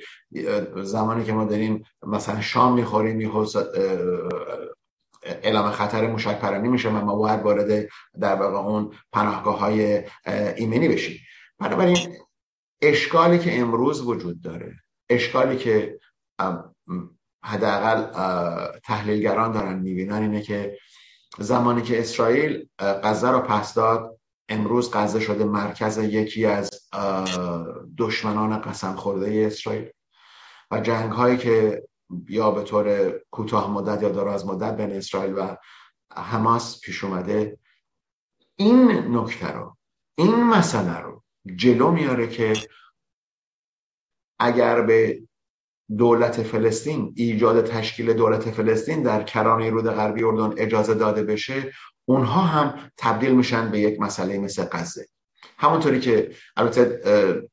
زمانی 0.82 1.24
که 1.24 1.32
ما 1.32 1.44
داریم 1.44 1.84
مثلا 2.06 2.40
شام 2.40 2.74
می‌خوریم 2.74 3.16
اعلام 5.28 5.70
خطر 5.70 6.06
موشک 6.06 6.38
پرانی 6.38 6.68
میشه 6.68 6.88
و 6.88 7.04
ما 7.04 7.16
باید 7.16 7.42
وارد 7.42 7.88
در 8.20 8.34
واقع 8.34 8.56
اون 8.56 8.94
پناهگاه 9.12 9.58
های 9.58 10.04
ایمنی 10.56 10.88
بشیم. 10.88 11.20
بنابراین 11.58 12.16
اشکالی 12.82 13.38
که 13.38 13.60
امروز 13.60 14.00
وجود 14.00 14.42
داره 14.42 14.74
اشکالی 15.10 15.56
که 15.56 15.98
حداقل 17.44 18.02
تحلیلگران 18.84 19.52
دارن 19.52 19.78
می‌بینن 19.78 20.22
اینه 20.22 20.42
که 20.42 20.78
زمانی 21.38 21.82
که 21.82 22.00
اسرائیل 22.00 22.68
غزه 22.78 23.30
رو 23.30 23.40
پس 23.40 23.74
داد 23.74 24.18
امروز 24.48 24.90
غزه 24.92 25.20
شده 25.20 25.44
مرکز 25.44 25.98
یکی 25.98 26.46
از 26.46 26.70
دشمنان 27.98 28.60
قسم 28.60 28.96
خورده 28.96 29.44
اسرائیل. 29.46 29.88
و 30.70 30.80
جنگ 30.80 31.12
هایی 31.12 31.36
که 31.36 31.87
یا 32.28 32.50
به 32.50 32.62
طور 32.62 33.18
کوتاه 33.30 33.70
مدت 33.70 34.02
یا 34.02 34.08
دراز 34.08 34.46
مدت 34.46 34.76
بین 34.76 34.92
اسرائیل 34.92 35.34
و 35.38 35.56
حماس 36.16 36.80
پیش 36.80 37.04
اومده. 37.04 37.58
این 38.56 38.90
نکته 39.16 39.52
رو 39.52 39.76
این 40.18 40.44
مسئله 40.44 40.98
رو 40.98 41.22
جلو 41.56 41.90
میاره 41.90 42.28
که 42.28 42.52
اگر 44.38 44.82
به 44.82 45.22
دولت 45.98 46.42
فلسطین 46.42 47.14
ایجاد 47.16 47.66
تشکیل 47.66 48.12
دولت 48.12 48.50
فلسطین 48.50 49.02
در 49.02 49.22
کرانه 49.22 49.70
رود 49.70 49.86
غربی 49.86 50.24
اردن 50.24 50.54
اجازه 50.62 50.94
داده 50.94 51.22
بشه 51.22 51.72
اونها 52.04 52.40
هم 52.40 52.90
تبدیل 52.96 53.34
میشن 53.34 53.70
به 53.70 53.80
یک 53.80 54.00
مسئله 54.00 54.38
مثل 54.38 54.64
غزه. 54.64 55.06
همونطوری 55.58 56.00
که 56.00 56.30
البته 56.56 57.00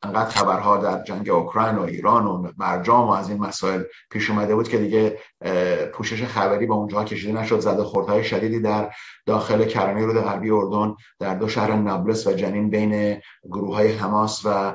انقدر 0.04 0.30
خبرها 0.30 0.78
در 0.78 1.04
جنگ 1.04 1.30
اوکراین 1.30 1.76
و 1.76 1.82
ایران 1.82 2.26
و 2.26 2.52
برجام 2.58 3.08
و 3.08 3.12
از 3.12 3.30
این 3.30 3.40
مسائل 3.40 3.84
پیش 4.12 4.30
اومده 4.30 4.56
بود 4.56 4.70
که 4.70 4.78
دیگه 4.78 5.20
پوشش 5.94 6.24
خبری 6.24 6.66
با 6.66 6.76
اونجا 6.76 7.04
کشیده 7.04 7.42
نشد. 7.42 7.60
زده 7.60 7.84
خوردهای 7.84 8.24
شدیدی 8.24 8.60
در 8.60 8.92
داخل 9.26 9.66
کرانه 9.66 10.06
رود 10.06 10.24
غربی 10.24 10.50
اردن 10.50 10.96
در 11.20 11.36
دو 11.36 11.48
شهر 11.48 11.76
نابلس 11.76 12.28
و 12.28 12.34
جنین 12.34 12.70
بین 12.70 13.22
گروه 13.44 13.76
های 13.76 13.92
حماس 13.92 14.42
و 14.46 14.74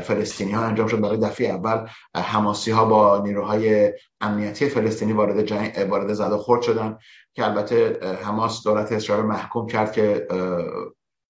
فلسطینی 0.00 0.52
ها 0.52 0.64
انجام 0.64 0.86
شد. 0.86 1.00
برای 1.00 1.16
دفعه 1.16 1.48
اول 1.48 1.88
حماسی 2.16 2.70
ها 2.70 2.84
با 2.84 3.18
نیروهای 3.18 3.92
امنیتی 4.20 4.68
فلسطینی 4.68 5.12
وارد 5.12 5.42
جنگ 5.42 5.86
وارد 5.90 6.12
زده 6.12 6.36
خورد 6.36 6.62
شدن 6.62 6.98
که 7.34 7.44
البته 7.44 7.98
حماس 8.24 8.64
دولت 8.64 8.92
اسرائیل 8.92 9.24
محکوم 9.24 9.66
کرد 9.66 9.92
که 9.92 10.26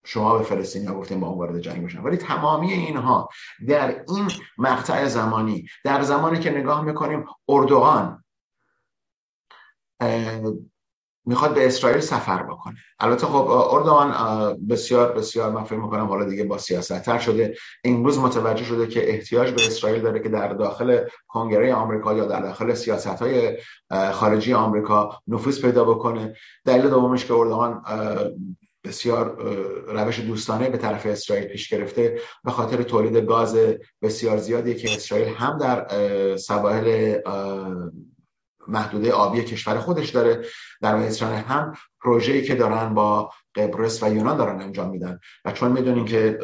شما 0.07 0.39
به 0.39 0.45
فلسطینیا 0.45 0.95
گفتیم 0.95 1.21
با 1.21 1.27
اون 1.27 1.39
وارد 1.39 1.61
جنگ 1.61 1.85
بشن. 1.85 2.01
ولی 2.01 2.17
تمامی 2.17 2.73
اینها 2.73 3.29
در 3.69 4.05
این 4.09 4.29
مقطع 4.59 5.07
زمانی 5.07 5.67
در 5.85 6.03
زمانی 6.03 6.39
که 6.39 6.51
نگاه 6.51 6.85
می‌کنیم 6.85 7.25
اردوغان 7.49 8.25
می‌خواد 11.29 11.55
به 11.55 11.67
اسرائیل 11.67 12.01
سفر 12.01 12.43
بکنه. 12.43 12.77
البته 13.01 13.27
خب 13.27 13.49
اردوغان 13.51 14.13
بسیار 14.69 15.13
بسیار 15.13 15.51
من 15.51 15.65
فکر 15.65 15.79
می‌کنم 15.79 16.07
حالا 16.07 16.25
دیگه 16.25 16.45
با 16.45 16.59
سیاستتر 16.59 17.19
شده. 17.19 17.57
امروز 17.85 18.19
متوجه 18.19 18.65
شده 18.65 18.87
که 18.87 19.11
احتیاج 19.11 19.51
به 19.51 19.67
اسرائیل 19.67 20.03
داره 20.03 20.21
که 20.21 20.29
در 20.29 20.49
داخل 20.49 21.05
کنگره 21.29 21.75
آمریکا 21.75 22.15
یا 22.15 22.25
در 22.25 22.41
داخل 22.41 22.75
سیاست 22.75 23.23
های 23.23 23.59
خارجی 24.13 24.55
آمریکا 24.55 25.21
نفوذ 25.27 25.61
پیدا 25.61 25.85
بکنه. 25.85 26.35
دلیل 26.65 26.89
دومش 26.91 27.25
که 27.25 27.35
اردوغان 27.35 27.83
بسیار 28.87 29.37
روش 29.89 30.21
دوستانه 30.21 30.69
به 30.69 30.79
طرف 30.79 31.07
اسرائیل 31.07 31.45
پیش 31.45 31.69
گرفته 31.69 32.21
به 32.45 32.51
خاطر 32.51 32.83
تولید 32.83 33.17
گاز 33.17 33.57
بسیار 34.03 34.37
زیادی 34.37 34.75
که 34.75 34.95
اسرائیل 34.95 35.29
هم 35.29 35.59
در 35.59 35.87
سواحل 36.37 37.19
محدوده 38.69 39.13
آبی 39.13 39.45
کشور 39.45 39.79
خودش 39.79 40.11
داره. 40.11 40.47
در 40.83 40.95
اسرائیل 40.95 41.45
هم 41.45 41.75
پروژه‌ای 42.01 42.43
که 42.43 42.55
دارن 42.55 42.95
با 42.95 43.31
قبرس 43.55 44.03
و 44.03 44.15
یونان 44.15 44.37
دارن 44.37 44.61
انجام 44.61 44.91
میدن. 44.91 45.21
و 45.45 45.53
چون 45.53 45.73
می‌دونیم 45.73 46.05
که 46.05 46.39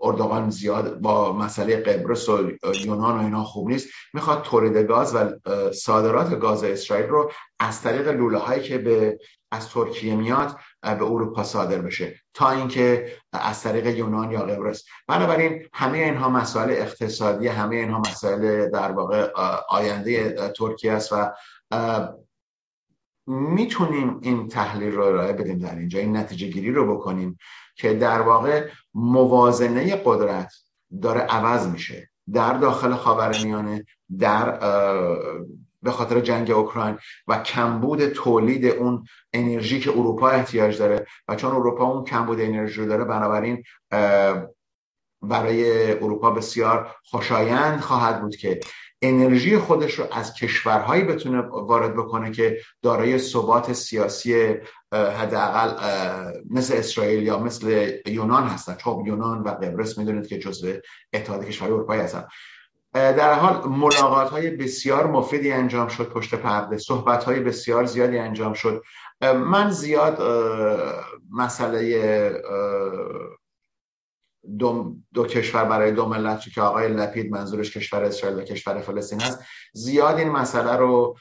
اردوغان 0.00 0.50
زیاد 0.50 1.00
با 1.00 1.32
مسئله 1.32 1.76
قبرس 1.76 2.28
و 2.28 2.50
یونان 2.84 3.18
و 3.18 3.22
اینا 3.22 3.44
خوب 3.44 3.68
نیست 3.68 3.88
می‌خواد 4.14 4.42
تولید 4.42 4.76
گاز 4.76 5.14
و 5.14 5.30
صادرات 5.72 6.38
گاز 6.38 6.64
اسرائیل 6.64 7.06
رو 7.06 7.30
از 7.60 7.82
طریق 7.82 8.08
لوله 8.08 8.38
هایی 8.38 8.62
که 8.62 8.78
به 8.78 9.18
از 9.52 9.68
ترکیه 9.68 10.16
میاد 10.16 10.56
به 10.82 11.02
اروپا 11.04 11.42
صادر 11.42 11.78
بشه 11.78 12.14
تا 12.34 12.50
اینکه 12.50 13.12
از 13.32 13.62
طریق 13.62 13.86
یونان 13.86 14.30
یا 14.30 14.40
قبرس. 14.40 14.84
بنابراین 15.08 15.62
همه 15.72 15.98
اینها 15.98 16.28
مسائل 16.28 16.70
اقتصادی 16.70 17.48
همه 17.48 17.76
اینها 17.76 17.98
مسائل 17.98 18.70
در 18.70 18.92
واقع 18.92 19.30
آینده 19.68 20.34
ترکیه 20.56 20.92
است 20.92 21.12
و 21.12 21.30
می‌تونیم 23.26 24.18
این 24.22 24.48
تحلیل 24.48 24.92
رو 24.92 25.02
ارائه 25.02 25.32
بدیم 25.32 25.58
در 25.58 25.76
اینجا 25.76 25.98
این 25.98 26.16
نتیجه 26.16 26.48
گیری 26.48 26.72
رو 26.72 26.96
بکنیم 26.96 27.38
که 27.76 27.94
در 27.94 28.20
واقع 28.20 28.68
موازنه 28.94 30.02
قدرت 30.04 30.52
داره 31.02 31.20
عوض 31.20 31.66
میشه 31.66 32.10
در 32.32 32.52
داخل 32.52 32.94
خاورمیانه 32.94 33.84
در 34.18 34.58
به 35.82 35.90
خاطر 35.90 36.20
جنگ 36.20 36.50
اوکراین 36.50 36.98
و 37.28 37.38
کمبود 37.38 38.06
تولید 38.06 38.66
اون 38.66 39.04
انرژی 39.32 39.80
که 39.80 39.90
اروپا 39.90 40.28
احتیاج 40.28 40.78
داره 40.78 41.06
و 41.28 41.36
چون 41.36 41.50
اروپا 41.50 41.84
اون 41.84 42.04
کمبود 42.04 42.40
انرژی 42.40 42.80
رو 42.80 42.86
داره 42.86 43.04
بنابراین 43.04 43.62
برای 45.22 45.92
اروپا 45.92 46.30
بسیار 46.30 46.96
خوشایند 47.04 47.80
خواهد 47.80 48.20
بود 48.20 48.36
که 48.36 48.60
انرژی 49.04 49.58
خودش 49.58 49.94
رو 49.98 50.04
از 50.12 50.34
کشورهایی 50.34 51.04
بتونه 51.04 51.40
وارد 51.40 51.96
بکنه 51.96 52.30
که 52.30 52.58
دارای 52.82 53.18
ثبات 53.18 53.72
سیاسی 53.72 54.54
حداقل 54.92 55.70
مثل 56.50 56.74
اسرائیل 56.74 57.22
یا 57.22 57.38
مثل 57.38 57.92
یونان 58.06 58.46
هستن. 58.46 58.74
خب 58.74 59.02
یونان 59.06 59.42
و 59.42 59.48
قبرس 59.48 59.98
می‌دونید 59.98 60.26
که 60.26 60.38
جزو 60.38 60.72
اتحاد 61.12 61.44
کشور 61.44 61.68
اروپایی 61.68 62.00
هستن. 62.00 62.26
در 62.92 63.32
حال 63.32 63.68
ملاقات 63.68 64.30
های 64.30 64.50
بسیار 64.50 65.06
مفیدی 65.06 65.52
انجام 65.52 65.88
شد 65.88 66.08
پشت 66.08 66.34
پرده. 66.34 66.78
صحبت 66.78 67.24
های 67.24 67.40
بسیار 67.40 67.84
زیادی 67.84 68.18
انجام 68.18 68.52
شد. 68.52 68.82
من 69.22 69.70
زیاد 69.70 70.22
مسئله 71.32 71.80
دو, 74.58 74.96
دو 75.14 75.26
کشور 75.26 75.64
برای 75.64 75.92
دو 75.92 76.08
ملت 76.08 76.40
که 76.40 76.60
آقای 76.60 76.88
لپید 76.88 77.32
منظورش 77.32 77.76
کشور 77.76 78.04
اسرائیل 78.04 78.38
و 78.38 78.42
کشور 78.42 78.80
فلسطین 78.80 79.20
هست. 79.20 79.40
زیاد 79.72 80.18
این 80.18 80.28
مسئله 80.28 80.76
رو 80.76 81.16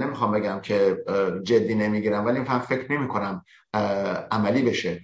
نمی‌خوام 0.00 0.32
بگم 0.32 0.60
که 0.60 1.04
جدی 1.42 1.74
نمی‌گیرم 1.74 2.26
ولی 2.26 2.40
من 2.40 2.58
فکر 2.58 2.92
نمی 2.92 3.08
کنم 3.08 3.44
عملی 4.30 4.62
بشه. 4.62 5.02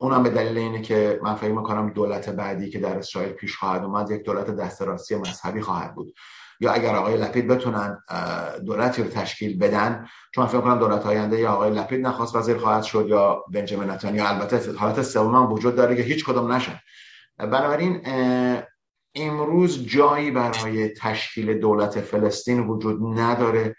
اونم 0.00 0.22
به 0.22 0.30
دلیل 0.30 0.58
اینه 0.58 0.82
که 0.82 1.20
من 1.22 1.34
فکر 1.34 1.52
می‌کنم 1.52 1.90
دولت 1.90 2.28
بعدی 2.28 2.70
که 2.70 2.78
در 2.78 2.98
اسرائیل 2.98 3.32
پیش 3.32 3.56
خواهد 3.56 3.84
اومد 3.84 4.10
یک 4.10 4.22
دولت 4.22 4.50
دست 4.50 4.82
راستی 4.82 5.16
مذهبی 5.16 5.60
خواهد 5.60 5.94
بود. 5.94 6.14
یا 6.60 6.72
اگر 6.72 6.94
آقای 6.94 7.16
لپید 7.16 7.48
بتونن 7.48 8.02
دولتی 8.66 9.02
رو 9.02 9.08
تشکیل 9.08 9.58
بدن 9.58 10.08
چون 10.34 10.46
فکر 10.46 10.60
کنم 10.60 10.78
دولت 10.78 11.06
آینده 11.06 11.40
یا 11.40 11.50
آقای 11.50 11.70
لپید 11.70 12.06
نخواست 12.06 12.36
وزیر 12.36 12.58
خواهد 12.58 12.82
شد 12.82 13.06
یا 13.08 13.44
بنجامین 13.52 13.90
نتانیاهو. 13.90 14.34
البته 14.34 14.72
حالت 14.72 15.02
سوم 15.02 15.34
هم 15.34 15.52
وجود 15.52 15.76
داره 15.76 15.96
که 15.96 16.02
هیچ 16.02 16.24
کدوم 16.24 16.52
نشن. 16.52 16.80
بنابراین 17.38 18.02
امروز 19.14 19.86
جایی 19.86 20.30
برای 20.30 20.88
تشکیل 20.88 21.58
دولت 21.58 22.00
فلسطین 22.00 22.60
وجود 22.60 23.18
نداره. 23.18 23.76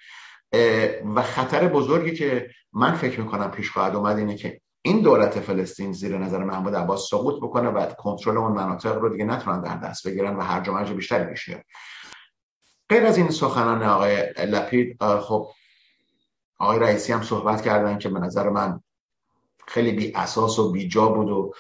و 1.16 1.22
خطر 1.22 1.68
بزرگی 1.68 2.16
که 2.16 2.50
من 2.74 2.94
فکر 2.94 3.20
می‌کنم 3.20 3.52
پیش 3.52 3.72
خواهد 3.72 3.96
اومد 3.96 4.18
اینه 4.18 4.36
که 4.36 4.62
این 4.82 5.02
دولت 5.02 5.40
فلسطین 5.40 5.94
زیر 5.94 6.18
نظر 6.18 6.44
محمود 6.44 6.76
عباس 6.76 7.10
سقوط 7.10 7.36
بکنه 7.36 7.70
و 7.70 7.86
کنترل 7.86 8.38
اون 8.38 8.52
مناطق 8.52 8.98
رو 8.98 9.10
دیگه 9.10 9.26
نتونن 9.26 9.62
در 9.62 9.78
دست 9.78 10.08
بگیرن 10.08 10.36
و 10.36 10.42
هر 10.42 10.70
و 10.70 10.94
بیشتری 10.94 11.32
بشه 11.32 11.66
غیر 12.92 13.06
از 13.06 13.18
این 13.18 13.30
سخنان 13.30 13.84
آقای 13.84 14.34
لپید 14.38 15.04
خب 15.04 15.50
آقای 16.60 16.80
رئیسی 16.80 17.14
هم 17.14 17.22
صحبت 17.22 17.62
کردن 17.62 17.98
که 17.98 18.10
به 18.10 18.20
نظر 18.20 18.50
من 18.50 18.82
خیلی 19.68 19.92
بی 19.92 20.14
اساس 20.16 20.60
و 20.60 20.72
بی 20.72 20.88
جا 20.88 21.08
بود 21.08 21.30
و 21.30 21.54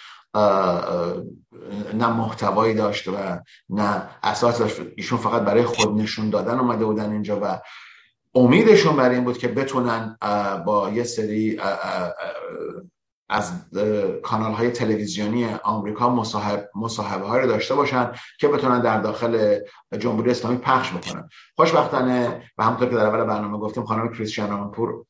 نه 1.93 2.07
محتوایی 2.07 2.73
داشت 2.73 3.07
و 3.07 3.13
نه 3.69 4.09
اساس 4.23 4.59
داشت. 4.59 4.81
ایشون 4.95 5.17
فقط 5.17 5.41
برای 5.41 5.63
خود 5.63 6.01
نشون 6.01 6.29
دادن 6.29 6.59
اومده 6.59 6.85
بودن 6.85 7.11
اینجا 7.11 7.39
و 7.43 7.61
امیدشون 8.35 8.95
برای 8.95 9.15
این 9.15 9.23
بود 9.23 9.37
که 9.37 9.47
بتونن 9.47 10.17
با 10.65 10.89
یه 10.93 11.03
سری 11.03 11.61
از 13.31 13.51
کانال 14.23 14.51
های 14.51 14.71
تلویزیونی 14.71 15.45
آمریکا 15.63 16.09
مصاحب 16.09 16.69
مصاحبه 16.75 17.25
های 17.25 17.41
رو 17.41 17.47
داشته 17.47 17.75
باشن 17.75 18.11
که 18.39 18.47
بتونن 18.47 18.81
در 18.81 19.01
داخل 19.01 19.59
جمهوری 19.99 20.31
اسلامی 20.31 20.57
پخش 20.57 20.93
بکنن. 20.93 21.29
خوشبختانه 21.55 22.43
و 22.57 22.63
همونطور 22.63 22.89
که 22.89 22.95
در 22.95 23.05
اول 23.05 23.23
برنامه 23.23 23.57
گفتیم 23.57 23.85
خانم 23.85 24.13
کریستیان 24.13 24.51
امانپور 24.51 25.05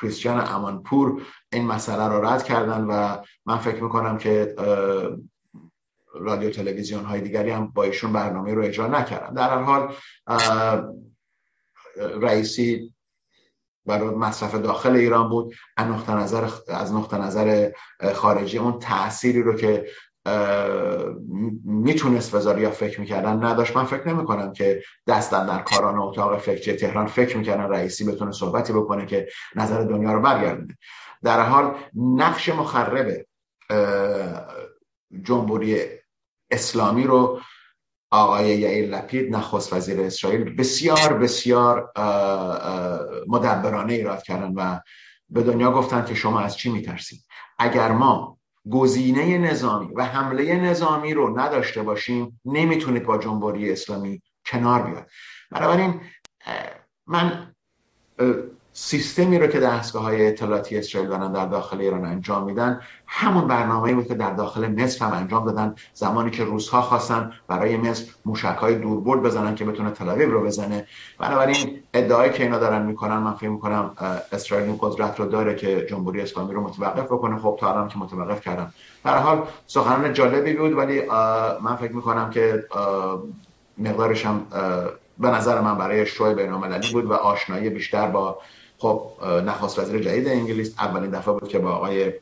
کریستیان 0.00 0.40
امانپور 0.40 1.22
این 1.52 1.66
مسئله 1.66 2.08
رو 2.08 2.24
رد 2.24 2.44
کردن 2.44 2.84
و 2.84 3.16
من 3.46 3.58
فکر 3.58 3.82
می‌کنم 3.82 4.18
که 4.18 4.54
رادیو 6.14 6.50
تلویزیون 6.50 7.04
های 7.04 7.20
دیگری 7.20 7.50
هم 7.50 7.66
با 7.66 7.82
ایشون 7.82 8.12
برنامه 8.12 8.54
رو 8.54 8.62
اجرا 8.62 8.86
نکردن. 8.86 9.34
در 9.34 9.50
هر 9.50 9.62
حال 9.62 9.94
رئیسی 12.20 12.94
برای 13.88 14.10
مصرف 14.10 14.54
داخل 14.54 14.96
ایران 14.96 15.28
بود. 15.28 15.54
از 15.76 15.86
نقطه 15.86 16.14
نظر 16.14 16.48
از 16.68 16.94
نقطه 16.94 17.18
نظر 17.18 17.70
خارجی 18.14 18.58
اون 18.58 18.78
تأثیری 18.78 19.42
رو 19.42 19.54
که 19.54 19.86
می‌تونست 21.64 22.36
بذاره 22.36 22.60
یا 22.62 22.70
فکر 22.70 23.00
می‌کردن 23.00 23.44
نداشت. 23.44 23.76
من 23.76 23.84
فکر 23.84 24.08
نمی 24.08 24.24
کنم 24.24 24.52
که 24.52 24.82
دستن 25.06 25.46
در 25.46 25.62
کاران 25.62 25.98
اتاق 25.98 26.38
فکری 26.38 26.76
تهران 26.76 27.06
فکر 27.06 27.36
می‌کردن 27.36 27.62
رئیسی 27.62 28.04
بتونه 28.04 28.32
صحبتی 28.32 28.72
بکنه 28.72 29.06
که 29.06 29.28
نظر 29.56 29.80
دنیا 29.82 30.12
رو 30.12 30.22
برگردونه. 30.22 30.78
در 31.22 31.40
حال 31.40 31.74
نقش 31.96 32.48
مخرب 32.48 33.26
جمهوری 35.22 35.80
اسلامی 36.50 37.04
رو 37.04 37.40
آقای 38.10 38.58
یعیر 38.58 38.88
لپید 38.88 39.36
نخست 39.36 39.72
وزیر 39.72 40.00
اسرائیل. 40.00 40.56
بسیار 40.56 41.18
بسیار 41.18 41.92
مدبرانه 43.26 43.92
ایراد 43.92 44.22
کردن 44.22 44.52
و 44.54 44.80
به 45.30 45.42
دنیا 45.42 45.72
گفتن 45.72 46.04
که 46.04 46.14
شما 46.14 46.40
از 46.40 46.56
چی 46.56 46.72
میترسید. 46.72 47.24
اگر 47.58 47.92
ما 47.92 48.38
گزینه 48.70 49.38
نظامی 49.38 49.94
و 49.94 50.04
حمله 50.04 50.56
نظامی 50.56 51.14
رو 51.14 51.40
نداشته 51.40 51.82
باشیم 51.82 52.40
نمی‌تونید 52.44 53.04
با 53.04 53.18
جمهوری 53.18 53.72
اسلامی 53.72 54.22
کنار 54.46 54.82
بیاد. 54.82 55.06
بنابراین 55.50 56.00
من 57.06 57.54
سیستمی 58.80 59.38
رو 59.38 59.46
که 59.46 59.60
دستگاه 59.60 60.02
های 60.02 60.26
اطلاعاتی 60.26 60.78
اسرائیل 60.78 61.10
دارن 61.10 61.32
در 61.32 61.46
داخل 61.46 61.80
ایران 61.80 62.04
انجام 62.04 62.44
میدن 62.44 62.80
همون 63.06 63.48
برنامه‌ای 63.48 63.94
بود 63.94 64.06
که 64.06 64.14
در 64.14 64.30
داخل 64.30 64.82
مصر 64.82 65.04
هم 65.04 65.12
انجام 65.12 65.44
دادن. 65.44 65.74
زمانی 65.94 66.30
که 66.30 66.44
روزها 66.44 66.82
خواستن 66.82 67.32
برای 67.48 67.76
مصر 67.76 68.04
موشک 68.24 68.56
های 68.60 68.74
دوربرد 68.74 69.22
بزنن 69.22 69.54
که 69.54 69.64
بتونه 69.64 69.90
تل 69.90 70.20
رو 70.20 70.44
بزنه. 70.44 70.86
بنابراین 71.18 71.80
ادعایی 71.94 72.32
که 72.32 72.42
اینا 72.42 72.58
دارن 72.58 72.82
می‌کنن 72.82 73.16
من 73.16 73.32
فکر 73.32 73.48
می‌کنم 73.48 73.90
اسرائیل 74.32 74.66
این 74.66 74.78
قدرت 74.80 75.20
رو 75.20 75.26
داره 75.26 75.54
که 75.54 75.86
جمهوری 75.90 76.20
اسلامی 76.20 76.54
رو 76.54 76.60
متوقف 76.60 77.04
بکنه. 77.04 77.38
خب 77.38 77.56
تا 77.60 77.72
الان 77.72 77.88
که 77.88 77.98
متوقف 77.98 78.40
کردن. 78.40 78.72
در 79.04 79.18
حال 79.18 79.42
سخنان 79.66 80.12
جالبی 80.12 80.52
بود 80.54 80.72
ولی 80.72 81.02
من 81.62 81.76
فکر 81.80 81.92
می‌کنم 81.92 82.30
که 82.30 82.64
مقدارش 83.78 84.26
هم 84.26 84.46
به 85.18 85.28
نظر 85.28 85.60
من 85.60 85.78
برای 85.78 86.06
شوی 86.06 86.34
بین‌المللی 86.34 86.92
بود 86.92 87.04
و 87.04 87.12
آشنایی 87.12 87.70
بیشتر 87.70 88.06
با 88.06 88.38
خب 88.78 89.02
نخست 89.46 89.78
وزیر 89.78 90.02
جدید 90.02 90.28
انگلیس. 90.28 90.74
اولین 90.78 91.10
دفعه 91.10 91.34
بود 91.34 91.48
که 91.48 91.58
با 91.58 91.70
آقای 91.70 92.12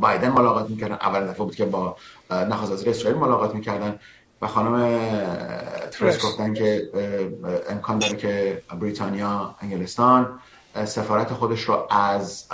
بایدن 0.00 0.28
ملاقات 0.28 0.70
می‌کردن. 0.70 0.94
اولین 0.94 1.28
دفعه 1.28 1.44
بود 1.44 1.54
که 1.54 1.64
با 1.64 1.96
نخست 2.30 2.72
وزیر 2.72 2.90
اسرائیل 2.90 3.18
ملاقات 3.18 3.54
می‌کردن. 3.54 3.98
و 4.42 4.46
خانم 4.46 4.98
ترس 5.90 6.24
گفتن 6.24 6.54
که 6.54 6.90
امکان 7.70 7.98
داره 7.98 8.16
که 8.16 8.62
بریتانیا 8.80 9.54
انگلستان 9.60 10.38
سفارت 10.84 11.32
خودش 11.32 11.62
رو 11.62 11.86
از 11.90 12.48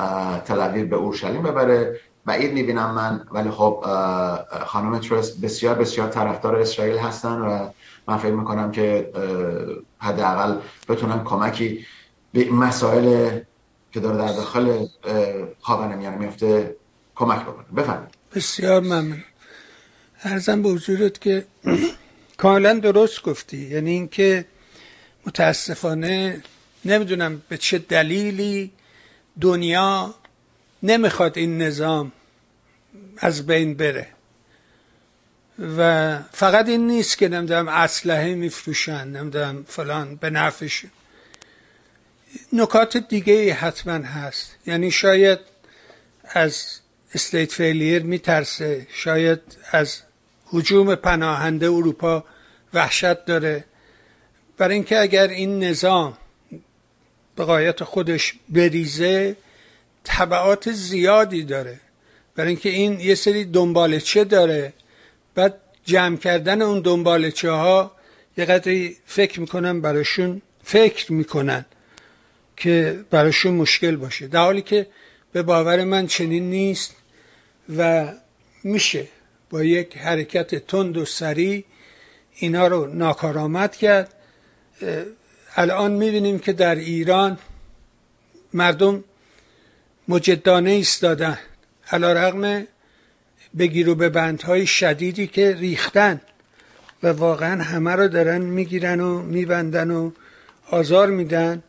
تل 0.44 0.85
به 0.85 0.96
اورشلیم 0.96 1.42
ببره. 1.42 2.01
بعید 2.27 2.53
می‌بینم 2.53 2.94
من. 2.94 3.27
ولی 3.33 3.51
خب 3.51 3.85
خانم 4.66 4.98
ترس 4.98 5.40
بسیار 5.40 5.75
بسیار 5.75 6.09
طرفدار 6.09 6.57
اسرائیل 6.57 6.98
هستن 6.98 7.40
و 7.40 7.68
من 8.09 8.16
فکر 8.16 8.33
می‌کنم 8.33 8.72
که 8.72 9.12
حداقل 9.98 10.57
بتونن 10.88 11.25
کمکی 11.25 11.87
به 12.33 12.51
مسائل 12.51 13.40
که 13.92 14.01
داره 14.01 14.18
در 14.18 14.33
داخل 14.33 14.87
خاورمیانه 15.61 16.16
میفته 16.16 16.77
کمک 17.14 17.42
بکنه. 17.42 17.64
بفرمایید. 17.77 18.14
بسیار 18.35 18.81
ممنون. 18.81 19.25
ارزم 20.23 20.62
به 20.62 20.68
حضورت 20.68 21.21
که 21.21 21.45
کاملا 22.37 22.75
درست 22.79 23.23
گفتی. 23.23 23.59
یعنی 23.59 23.90
اینکه 23.90 24.45
متاسفانه 25.27 26.42
نمی‌دونم 26.85 27.42
به 27.49 27.59
چه 27.59 27.79
دلیلی 27.79 28.73
دنیا 29.40 30.14
نمی‌خواد 30.83 31.38
این 31.38 31.62
نظام 31.62 32.12
از 33.18 33.47
بین 33.47 33.75
بره. 33.75 34.07
و 35.79 36.18
فقط 36.33 36.68
این 36.68 36.87
نیست 36.87 37.18
که 37.18 37.29
نمی‌دونم 37.29 37.68
اسلحه 37.68 38.35
میفروشن 38.35 39.09
نمی‌دونم 39.09 39.64
فلان 39.68 40.16
به 40.16 40.31
نفعشون 40.31 40.90
نکات 42.53 42.97
دیگه 42.97 43.55
حتما 43.55 43.93
هست. 43.93 44.57
یعنی 44.66 44.91
شاید 44.91 45.39
از 46.24 46.80
استیت 47.14 47.53
فیلیر 47.53 48.03
میترسه 48.03 48.87
شاید 48.93 49.41
از 49.70 50.01
حجوم 50.47 50.95
پناهنده 50.95 51.66
اروپا 51.66 52.24
وحشت 52.74 53.24
داره. 53.24 53.64
برای 54.59 54.74
اینکه 54.74 55.01
اگر 55.01 55.28
این 55.28 55.64
نظام 55.64 56.18
به 57.37 57.45
قایت 57.45 57.85
خودش 57.85 58.35
بریزه 58.49 59.37
طبعات 60.05 60.72
زیادی 60.72 61.45
داره. 61.45 61.80
برای 62.35 62.49
اینکه 62.49 62.68
این 62.68 63.01
یه 63.01 63.14
سری 63.14 63.45
دنبالچه 63.45 64.24
داره. 64.24 64.72
بعد 65.35 65.55
جمع 65.85 66.16
کردن 66.16 66.62
اون 66.62 66.80
دنبالچه 66.80 67.51
ها 67.51 67.93
یه 68.37 68.45
قدری 68.45 68.97
فکر 69.07 69.41
می‌کنن 69.41 69.80
براشون 69.80 70.43
فکر 70.64 71.12
می‌کنن 71.12 71.64
که 72.57 73.05
براشون 73.11 73.55
مشکل 73.55 73.96
باشه. 73.96 74.28
در 74.28 74.40
حالی 74.44 74.62
که 74.62 74.86
به 75.32 75.42
باور 75.42 75.84
من 75.84 76.07
چنین 76.07 76.50
نیست 76.50 76.94
و 77.76 78.09
میشه 78.64 79.09
با 79.50 79.64
یک 79.64 79.96
حرکت 79.96 80.66
تند 80.66 80.96
و 80.96 81.05
سریع 81.05 81.64
اینا 82.34 82.66
رو 82.66 82.86
ناکارآمد 82.86 83.76
کرد. 83.76 84.14
الان 85.57 85.92
می‌بینیم 85.92 86.38
که 86.38 86.53
در 86.53 86.74
ایران 86.74 87.38
مردم 88.53 89.05
مجدانه 90.09 90.70
ایستادن. 90.70 91.38
علا 91.90 92.12
رقم 92.12 92.66
بگیر 93.59 93.88
و 93.88 93.94
به 93.94 94.09
بندهای 94.09 94.66
شدیدی 94.66 95.26
که 95.26 95.55
ریختن 95.55 96.20
و 97.03 97.09
واقعا 97.09 97.62
همه 97.62 97.92
رو 97.92 98.09
دارن 98.09 98.40
می‌گیرن 98.40 99.00
و 99.00 99.22
میبندن 99.22 99.90
و 99.90 100.11
آزار 100.70 101.11
میدن. 101.11 101.62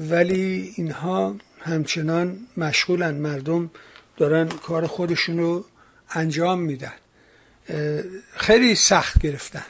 ولی 0.00 0.74
اینها 0.76 1.36
همچنان 1.60 2.46
مشغولن. 2.56 3.14
مردم 3.14 3.70
دارن 4.16 4.48
کار 4.48 4.86
خودشون 4.86 5.38
رو 5.38 5.64
انجام 6.10 6.60
میدن. 6.60 6.92
خیلی 8.36 8.74
سخت 8.74 9.18
گرفتن. 9.18 9.66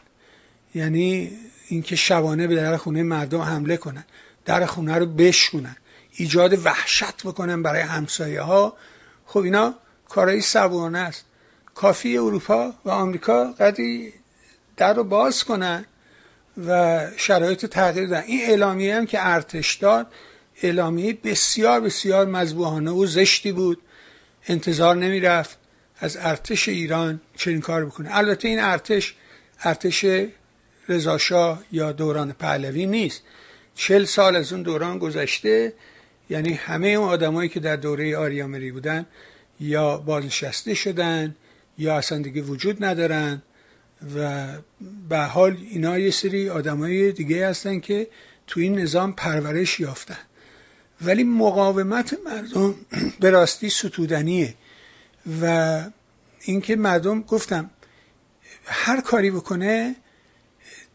یعنی 0.75 1.39
اینکه 1.69 1.97
شبانه 1.97 2.47
به 2.47 2.55
در 2.55 2.77
خونه 2.77 3.03
مردم 3.03 3.41
حمله 3.41 3.77
کنن 3.77 4.05
در 4.45 4.67
خونه 4.67 4.95
رو 4.95 5.07
بشکنن 5.07 5.77
ایجاد 6.13 6.67
وحشت 6.67 7.23
بکنن 7.25 7.63
برای 7.63 7.81
همسایه 7.81 8.41
ها 8.41 8.77
خب 9.27 9.41
اینا 9.41 9.75
کارهای 10.09 10.41
سبوانه 10.41 10.99
است. 10.99 11.25
کافی 11.75 12.19
اروپا 12.19 12.75
و 12.85 12.91
آمریکا 12.91 13.53
قدری 13.53 14.13
در 14.77 14.95
رو 14.95 15.05
باز 15.05 15.45
کنن 15.45 15.85
و 16.67 17.01
شرایط 17.17 17.67
تغییر 17.67 18.07
دادن. 18.07 18.23
این 18.27 18.41
اعلامیه 18.43 18.97
هم 18.97 19.07
که 19.07 19.19
ارتش 19.21 19.75
داد 19.75 20.07
اعلامیه 20.63 21.19
بسیار 21.25 21.81
بسیار 21.81 22.27
مذبوحانه 22.27 22.91
و 22.91 23.07
زشتی 23.07 23.53
بود. 23.53 23.79
انتظار 24.49 24.97
نمی 24.97 25.21
رفت 25.21 25.59
از 25.99 26.17
ارتش 26.21 26.69
ایران 26.69 27.21
چنین 27.37 27.61
کار 27.61 27.87
بکنه. 27.87 28.09
البته 28.13 28.49
این 28.49 28.61
ارتش 28.61 29.15
ارتش 29.63 30.05
رضاشاه 30.89 31.63
یا 31.73 31.93
دوران 31.93 32.33
پهلوی 32.33 32.87
نیست. 32.87 33.23
چل 33.75 34.05
سال 34.05 34.37
از 34.37 34.53
اون 34.53 34.63
دوران 34.63 34.99
گذشته 34.99 35.73
یعنی 36.31 36.53
همه 36.53 36.89
اون 36.89 37.09
آدمایی 37.09 37.49
که 37.49 37.61
در 37.61 37.77
دوره 37.77 38.17
آریامری 38.17 38.73
بودن 38.73 39.07
یا 39.61 39.97
بازنشسته 39.97 40.75
شدن 40.75 41.37
یا 41.79 41.97
اصلا 41.97 42.19
دیگه 42.19 42.43
وجود 42.43 42.85
ندارن. 42.85 43.43
و 44.17 44.49
به 45.09 45.19
حال 45.19 45.57
اینا 45.71 45.99
یه 45.99 46.11
سری 46.11 46.49
آدمای 46.49 47.13
دیگه 47.13 47.49
هستن 47.49 47.81
که 47.81 48.09
تو 48.47 48.61
این 48.61 48.79
نظام 48.79 49.13
پرورش 49.13 49.81
یافتن. 49.81 50.19
ولی 51.03 51.25
مقاومت 51.25 52.17
مردم 52.25 52.75
به 53.21 53.31
راستی 53.31 53.71
ستودنیه 53.71 54.55
و 55.43 55.85
اینکه 56.41 56.77
مردم 56.77 57.23
گفتم 57.23 57.71
هر 58.65 59.01
کاری 59.01 59.31
بکنه 59.31 59.97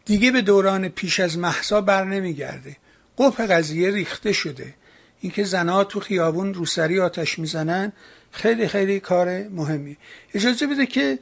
دیگه 0.04 0.30
به 0.30 0.42
دوران 0.42 0.88
پیش 0.88 1.20
از 1.20 1.38
محسا 1.38 1.80
بر 1.80 2.04
نمیگرده. 2.04 2.76
قپ 3.18 3.40
قضیه 3.40 3.90
ریخته 3.90 4.32
شده. 4.32 4.74
اینکه 5.20 5.44
زنها 5.44 5.84
تو 5.84 6.00
خیابون 6.00 6.54
روسری 6.54 7.00
آتش 7.00 7.38
می‌زنن 7.38 7.92
خیلی 8.30 8.68
خیلی 8.68 9.00
کار 9.00 9.48
مهمی 9.48 9.96
اجازه 10.34 10.66
بده 10.66 10.86
که 10.86 11.18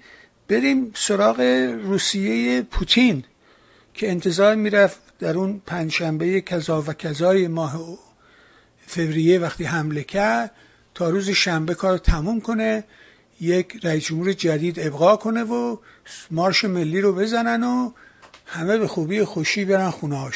بریم 0.49 0.93
سراغ 0.95 1.41
روسیه 1.85 2.63
پوتین 2.63 3.25
که 3.95 4.11
انتظار 4.11 4.55
می‌رفت 4.55 5.01
در 5.19 5.39
اون 5.39 5.63
پنجشنبه 5.67 6.41
کذا 6.41 6.83
و 6.83 6.93
کذای 6.93 7.49
ماه 7.49 7.99
فوریه 8.87 9.39
وقتی 9.39 9.65
حمله 9.65 10.03
کرد 10.03 10.51
تا 10.95 11.11
روز 11.11 11.31
شنبه 11.31 11.75
کار 11.75 11.99
تموم 11.99 12.41
کنه 12.41 12.85
یک 13.41 13.81
رئیس 13.83 14.05
جمهور 14.05 14.33
جدید 14.33 14.81
ابقا 14.81 15.17
کنه 15.17 15.45
و 15.45 15.77
مارش 16.31 16.65
ملی 16.65 17.01
رو 17.01 17.13
بزنن 17.13 17.65
و 17.65 17.93
همه 18.47 18.79
به 18.79 18.89
خوبی 18.89 19.25
خوشی 19.25 19.65
برن 19.65 19.91
خونه 19.91 20.31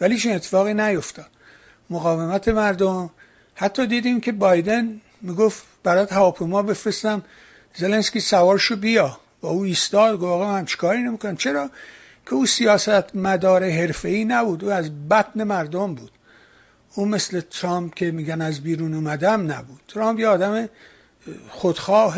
ولی 0.00 0.18
چون 0.18 0.32
اتفاقی 0.32 0.74
نیفتاد. 0.74 1.30
مقاومت 1.90 2.48
مردم 2.48 3.10
حتی 3.54 3.86
دیدیم 3.86 4.20
که 4.20 4.32
بایدن 4.32 5.00
می‌گفت 5.22 5.64
برات 5.82 6.12
هواپیما 6.12 6.62
بفرستم 6.62 7.22
زلنسکی 7.74 8.20
سوارشو 8.20 8.76
بیا. 8.76 9.23
با 9.44 9.50
او 9.50 9.62
ایستاد 9.62 10.14
گفت 10.14 10.24
آقا 10.24 10.56
هم 10.56 10.64
چیکاری 10.64 11.02
نمی‌کنم؟ 11.02 11.36
چرا؟ 11.36 11.70
که 12.26 12.34
او 12.34 12.46
سیاست 12.46 13.16
مدار 13.16 13.62
ای 13.62 14.24
نبود 14.24 14.64
او 14.64 14.70
از 14.70 15.08
بطن 15.08 15.44
مردم 15.44 15.94
بود. 15.94 16.10
او 16.94 17.06
مثل 17.06 17.40
ترامپ 17.40 17.94
که 17.94 18.10
میگن 18.10 18.40
از 18.40 18.60
بیرون 18.60 18.94
اومدم 18.94 19.52
نبود. 19.52 19.80
ترامپ 19.88 20.20
یه 20.20 20.28
آدم 20.28 20.68
خودخواه 21.48 22.16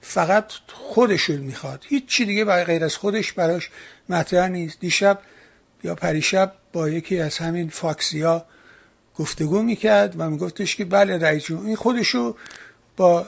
فقط 0.00 0.44
خودشون 0.72 1.36
می‌خواد. 1.36 1.84
هیچ 1.88 2.06
چی 2.06 2.24
دیگه 2.24 2.44
برای 2.44 2.64
غیر 2.64 2.84
از 2.84 2.96
خودش 2.96 3.32
براش 3.32 3.70
مطرح 4.08 4.48
نیست. 4.48 4.80
دیشب 4.80 5.18
یا 5.84 5.94
پریشب 5.94 6.52
با 6.72 6.88
یکی 6.88 7.20
از 7.20 7.38
همین 7.38 7.68
فاکسیا 7.68 8.44
گفتگو 9.18 9.62
می‌کرد 9.62 10.14
و 10.18 10.30
میگفتش 10.30 10.76
که 10.76 10.84
بله 10.84 11.18
رئیس 11.18 11.50
این 11.50 11.76
خودشو 11.76 12.36
با 12.96 13.26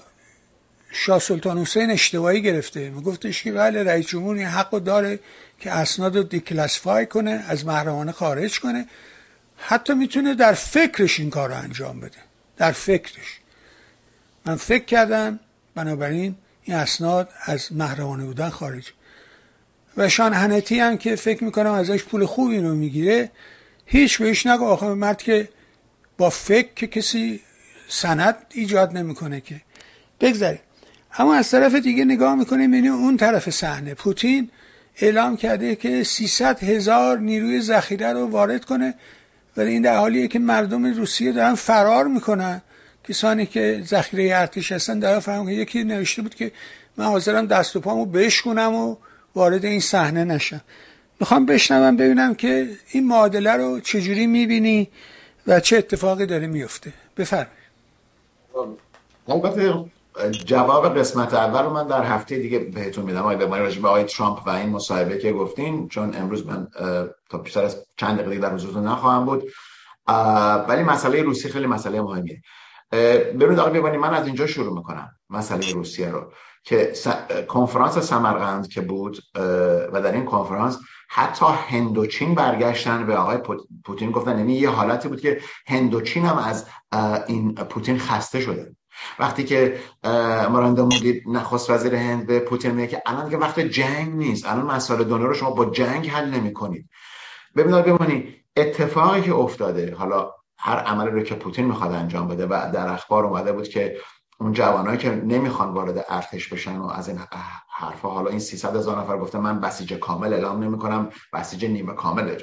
شاه 0.91 1.19
سلطان 1.19 1.59
حسین 1.59 1.91
اشتباهی 1.91 2.43
گرفته. 2.43 2.91
میگفتش 2.91 3.43
که 3.43 3.53
بله 3.53 3.83
رئیس 3.83 4.07
جمهور 4.07 4.37
این 4.37 4.47
حق 4.47 4.71
داره 4.71 5.19
که 5.61 5.73
اسناد 5.73 6.17
رو 6.17 6.23
دیکلاسفای 6.23 7.07
کنه 7.07 7.45
از 7.49 7.67
محرمانه 7.67 8.13
خارج 8.13 8.61
کنه. 8.61 8.87
حتی 9.57 9.95
می‌تونه 9.95 10.35
در 10.35 10.53
فکرش 10.53 11.21
این 11.21 11.31
کار 11.31 11.49
رو 11.49 11.55
انجام 11.55 12.01
بده. 12.01 12.19
در 12.57 12.73
فکرش. 12.73 13.41
من 14.47 14.57
فکر 14.57 14.85
کردم 14.85 15.41
بنابراین 15.75 16.37
این 16.63 16.77
اسناد 16.77 17.29
از 17.45 17.73
محرمانه 17.73 18.25
بودن 18.25 18.49
خارج. 18.49 18.93
و 19.97 20.09
شان 20.09 20.33
هنتی 20.33 20.81
هم 20.81 20.99
که 20.99 21.17
فکر 21.17 21.45
می‌کنم 21.45 21.73
ازش 21.73 22.05
پول 22.05 22.27
خوبی 22.27 22.59
رو 22.59 22.75
می‌گیره 22.75 23.31
هیچ 23.87 24.19
بهش 24.19 24.47
نگو. 24.47 24.65
آخه 24.65 24.87
مرد 24.87 25.23
که 25.23 25.49
با 26.19 26.31
فکر 26.31 26.69
که 26.77 26.87
کسی 26.87 27.41
سند 27.89 28.37
ایجاد 28.51 28.97
نمی‌کنه 28.97 29.41
که. 29.41 29.61
بگذاریم. 30.21 30.61
اما 31.19 31.35
از 31.35 31.51
طرف 31.51 31.75
دیگه 31.75 32.05
نگاه 32.05 32.35
می‌کنیم 32.35 32.75
یعنی 32.75 32.89
اون 32.89 33.17
طرف 33.17 33.51
صحنه. 33.51 33.95
پوتین 33.95 34.51
اعلام 34.97 35.37
کرده 35.37 35.77
که 35.77 36.05
300 36.05 36.65
هزار 36.65 37.19
نیروی 37.19 37.61
ذخیره 37.61 38.13
رو 38.13 38.27
وارد 38.27 38.65
کنه 38.65 38.95
ولی 39.57 39.71
این 39.71 39.83
در 39.83 39.97
حالیه 39.97 40.29
که 40.29 40.39
مردم 40.39 40.85
روسیه 40.85 41.33
دارن 41.33 41.55
فرار 41.55 42.07
می‌کنن. 42.07 42.63
کسانی 43.09 43.47
که 43.47 43.83
ذخیره 43.87 44.37
ارتش 44.37 44.73
هستن 44.73 44.99
در 44.99 45.21
فهم 45.21 45.49
یکی 45.49 45.85
نوشته 45.85 46.23
بود 46.23 46.35
که 46.35 46.53
من 46.97 47.05
حاضرم 47.05 47.47
دست 47.47 47.77
و 47.77 47.81
پامو 47.81 48.05
بشکنم 48.05 48.75
و 48.75 48.97
وارد 49.35 49.65
این 49.65 49.81
صحنه 49.81 50.25
نشم. 50.25 50.61
می‌خوام 51.21 51.47
بشنوم 51.47 51.97
ببینم 51.97 52.35
که 52.35 52.69
این 52.91 53.07
معادله 53.07 53.53
رو 53.53 53.81
چجوری 53.81 54.27
می‌بینی 54.27 54.89
و 55.47 55.61
چه 55.61 55.77
اتفاقی 55.77 56.27
داره 56.27 56.47
میفته 56.47 56.93
بفرمایید. 57.17 57.59
جواب 60.45 60.99
قسمت 60.99 61.35
اول 61.35 61.63
رو 61.63 61.71
من 61.71 61.87
در 61.87 62.03
هفته 62.03 62.39
دیگه 62.39 62.59
بهتون 62.59 63.05
میدم. 63.05 63.19
آقای 63.19 63.37
بمانی 63.37 63.63
راجع 63.63 63.83
به 63.83 63.89
آقای 63.89 64.05
ترامپ 64.05 64.47
و 64.47 64.51
این 64.51 64.69
مصاحبه 64.69 65.19
که 65.19 65.33
گفتین 65.33 65.89
چون 65.89 66.15
امروز 66.17 66.47
من 66.47 66.69
تا 67.31 67.39
بیشتر 67.39 67.63
از 67.63 67.87
چند 67.97 68.19
دقیقه 68.19 68.39
در 68.39 68.55
حضورتون 68.55 68.87
نخواهم 68.87 69.25
بود. 69.25 69.45
ولی 70.69 70.83
مسئله 70.83 71.23
روسیه 71.23 71.51
خیلی 71.53 71.67
مسئله 71.67 72.01
مهمیه. 72.01 72.43
ببینید 72.93 73.59
آقای 73.59 73.81
بمانی 73.81 73.97
من 73.97 74.15
از 74.15 74.27
اینجا 74.27 74.47
شروع 74.47 74.75
می‌کنم 74.75 75.11
مسئله 75.31 75.73
روسیه 75.73 76.09
رو 76.09 76.33
که 76.65 76.93
کنفرانس 77.49 77.99
سمرقند 77.99 78.69
که 78.69 78.81
بود 78.81 79.19
و 79.93 80.03
در 80.03 80.13
این 80.13 80.25
کنفرانس 80.25 80.79
حتی 81.09 81.47
هندوچین 81.47 82.35
برگشتن 82.35 83.07
به 83.07 83.17
آقای 83.17 83.39
پوتین 83.85 84.11
گفتن 84.11 84.39
یعنی 84.39 84.55
یه 84.55 84.71
حالتی 84.71 85.09
بود 85.09 85.21
که 85.21 85.41
هندوچین 85.67 86.25
هم 86.25 86.39
از 86.39 86.67
این 87.27 87.55
پوتین 87.55 87.99
خسته 87.99 88.41
شده. 88.41 88.77
وقتی 89.19 89.45
که 89.45 89.79
ماراندا 90.51 90.85
مودی 90.85 91.23
نخست 91.27 91.71
وزیر 91.71 91.95
هند 91.95 92.27
به 92.27 92.41
پوتین 92.41 92.71
میگه 92.71 92.89
که 92.89 93.03
الان 93.07 93.31
که 93.31 93.37
وقت 93.37 93.61
جنگ 93.61 94.15
نیست 94.15 94.47
الان 94.47 94.67
مسائل 94.67 95.05
دنیا 95.05 95.27
رو 95.27 95.35
شما 95.35 95.51
با 95.51 95.65
جنگ 95.65 96.09
حل 96.09 96.31
نمی 96.31 96.53
کنید 96.53 96.89
ببینید 97.57 97.85
ببینید 97.85 98.45
اتفاقی 98.57 99.23
که 99.23 99.35
افتاده 99.35 99.95
حالا 99.95 100.33
هر 100.59 100.77
عملی 100.77 101.11
رو 101.11 101.23
که 101.23 101.35
پوتین 101.35 101.65
می‌خواد 101.65 101.93
انجام 101.93 102.29
بده 102.29 102.47
و 102.47 102.71
در 102.75 102.89
اخبار 102.89 103.25
اومده 103.25 103.53
بود 103.53 103.69
که 103.69 103.97
اون 104.41 104.53
جوانایی 104.53 104.99
که 104.99 105.11
نمی‌خوان 105.11 105.75
وارد 105.75 106.05
ارتش 106.09 106.49
بشن 106.49 106.77
و 106.77 106.87
از 106.87 107.09
این 107.09 107.19
حرفا 107.71 108.09
حالا 108.09 108.31
این 108.31 108.39
300 108.39 108.77
هزار 108.77 108.99
نفر 108.99 109.19
گفته 109.19 109.39
من 109.39 109.61
بسیج 109.61 109.95
کامل 109.95 110.33
اعلام 110.33 110.65
نمی‌کنم 110.65 111.11
بسیج 111.33 111.65
نیمه 111.65 111.95
کامل 111.95 112.37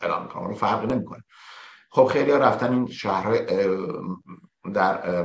اعلام 0.00 0.22
می‌کنم 0.22 0.46
رو 0.46 0.54
فرقی 0.54 0.86
نمی‌کنه. 0.86 1.22
خب 1.90 2.04
خیلی 2.04 2.30
ها 2.30 2.38
رفتن 2.38 2.72
این 2.72 2.86
شهرهای 2.86 3.38
در 4.74 5.22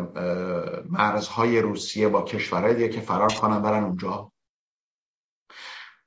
مرزهای 0.90 1.62
روسیه 1.62 2.08
با 2.08 2.22
کشورهای 2.22 2.74
دیگه 2.74 2.90
که 2.90 3.02
فرار 3.02 3.34
کنن 3.34 3.62
برن 3.62 3.84
اونجا. 3.84 4.32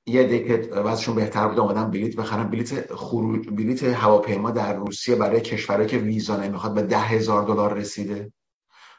یه 0.06 0.24
دیگه 0.24 0.80
وضعشون 0.80 1.14
بهتر 1.14 1.48
بود 1.48 1.58
اومدن 1.58 1.90
بلیت 1.90 2.16
بخرن. 2.16 2.50
بلیت 2.50 2.94
خروج 2.94 3.48
بلیت 3.48 3.82
هواپیما 3.82 4.50
در 4.50 4.76
روسیه 4.76 5.16
برای 5.16 5.40
کشورهایی 5.40 5.88
که 5.88 5.98
ویزا 5.98 6.36
نمی‌خواد 6.36 6.74
به 6.74 6.82
ده 6.82 6.98
هزار 6.98 7.42
دلار 7.42 7.72
رسیده. 7.72 8.32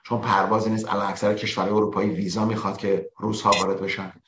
چون 0.05 0.21
پروازی 0.21 0.69
نیست 0.69 0.89
الان 0.89 1.05
اکثر 1.05 1.33
کشورهای 1.33 1.73
اروپایی 1.73 2.09
ویزا 2.09 2.45
می‌خواد 2.45 2.77
که 2.77 3.11
روس 3.17 3.41
ها 3.41 3.51
وارد 3.51 3.81
بشن. 3.81 4.21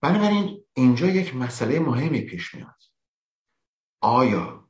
بنابراین 0.00 0.64
اینجا 0.74 1.06
یک 1.06 1.36
مسئله 1.36 1.80
مهمی 1.80 2.20
پیش 2.20 2.54
میاد. 2.54 2.82
آیا 4.00 4.65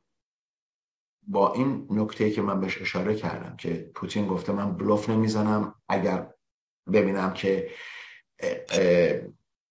با 1.27 1.53
این 1.53 1.87
نکته 1.89 2.31
که 2.31 2.41
من 2.41 2.61
بهش 2.61 2.81
اشاره 2.81 3.15
کردم 3.15 3.55
که 3.57 3.91
پوتین 3.95 4.27
گفته 4.27 4.53
من 4.53 4.77
بلوف 4.77 5.09
نمی‌زنم 5.09 5.75
اگر 5.89 6.27
ببینم 6.93 7.33
که 7.33 7.69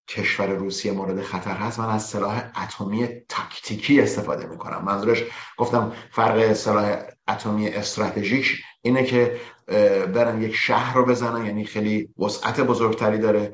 کشور 0.08 0.46
روسیه 0.46 0.92
مورد 0.92 1.22
خطر 1.22 1.50
هست 1.50 1.80
من 1.80 1.88
از 1.88 2.02
سلاح 2.02 2.42
اتمی 2.64 3.08
تاکتیکی 3.28 4.00
استفاده 4.00 4.46
می‌کنم. 4.46 4.84
منظورش 4.84 5.24
گفتم 5.56 5.92
فرق 6.10 6.52
سلاح 6.52 7.02
اتمی 7.28 7.68
استراتژیک 7.68 8.62
اینه 8.82 9.04
که 9.04 9.40
برن 10.14 10.42
یک 10.42 10.54
شهر 10.54 10.96
رو 10.96 11.04
بزنن 11.04 11.46
یعنی 11.46 11.64
خیلی 11.64 12.08
وسعت 12.18 12.60
بزرگتری 12.60 13.18
داره 13.18 13.52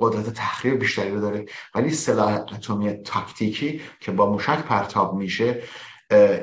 قدرت 0.00 0.30
تخریب 0.34 0.78
بیشتری 0.78 1.20
داره 1.20 1.44
ولی 1.74 1.90
سلاح 1.90 2.32
اتمی 2.32 2.92
تاکتیکی 2.92 3.80
که 4.00 4.12
با 4.12 4.30
موشک 4.30 4.58
پرتاب 4.58 5.14
میشه 5.14 5.62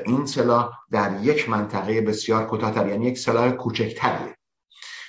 این 0.06 0.26
سلاح 0.26 0.70
در 0.90 1.20
یک 1.22 1.48
منطقه 1.48 2.00
بسیار 2.00 2.46
کوتاهتر 2.46 2.88
یعنی 2.88 3.06
یک 3.06 3.18
سلاح 3.18 3.50
کوچکتریه 3.50 4.36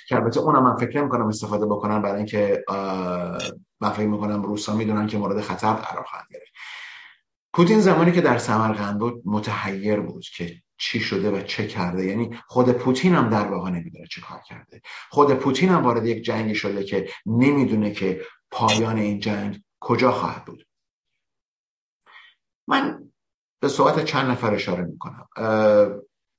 که 0.08 0.16
البته 0.16 0.40
اونم 0.40 0.62
من 0.62 0.76
فکر 0.76 1.08
کنم 1.08 1.26
استفاده 1.26 1.66
بکنن 1.66 2.02
برای 2.02 2.16
اینکه 2.16 2.64
من 3.80 3.90
فکر 3.90 4.06
می‌کنم 4.06 4.42
روسا 4.42 4.74
می‌دونن 4.74 5.06
که 5.06 5.18
مورد 5.18 5.40
خطر 5.40 5.72
قرار 5.72 6.04
خواهند 6.04 6.28
گرفت. 6.30 6.52
پوتین 7.54 7.80
زمانی 7.80 8.12
که 8.12 8.20
در 8.20 8.38
سمرقند 8.38 8.98
بود 8.98 9.22
متحیر 9.24 10.00
بود 10.00 10.24
که 10.36 10.62
چی 10.78 11.00
شده 11.00 11.30
و 11.30 11.42
چه 11.42 11.66
کرده. 11.66 12.04
یعنی 12.04 12.38
خود 12.46 12.72
پوتین 12.72 13.14
هم 13.14 13.28
در 13.28 13.48
واقع 13.48 13.70
نمی‌دونه 13.70 14.06
چه 14.06 14.20
کار 14.20 14.40
کرده. 14.48 14.82
خود 15.10 15.34
پوتین 15.34 15.68
هم 15.68 15.84
وارد 15.84 16.06
یک 16.06 16.22
جنگی 16.22 16.54
شده 16.54 16.84
که 16.84 17.08
نمی‌دونه 17.26 17.90
که 17.90 18.24
پایان 18.50 18.98
این 18.98 19.20
جنگ 19.20 19.62
کجا 19.80 20.12
خواهد 20.12 20.44
بود. 20.44 20.66
من 22.68 23.11
به 23.62 23.68
صحبت 23.68 24.04
چند 24.04 24.30
نفر 24.30 24.54
اشاره 24.54 24.84
می‌کنم. 24.84 25.28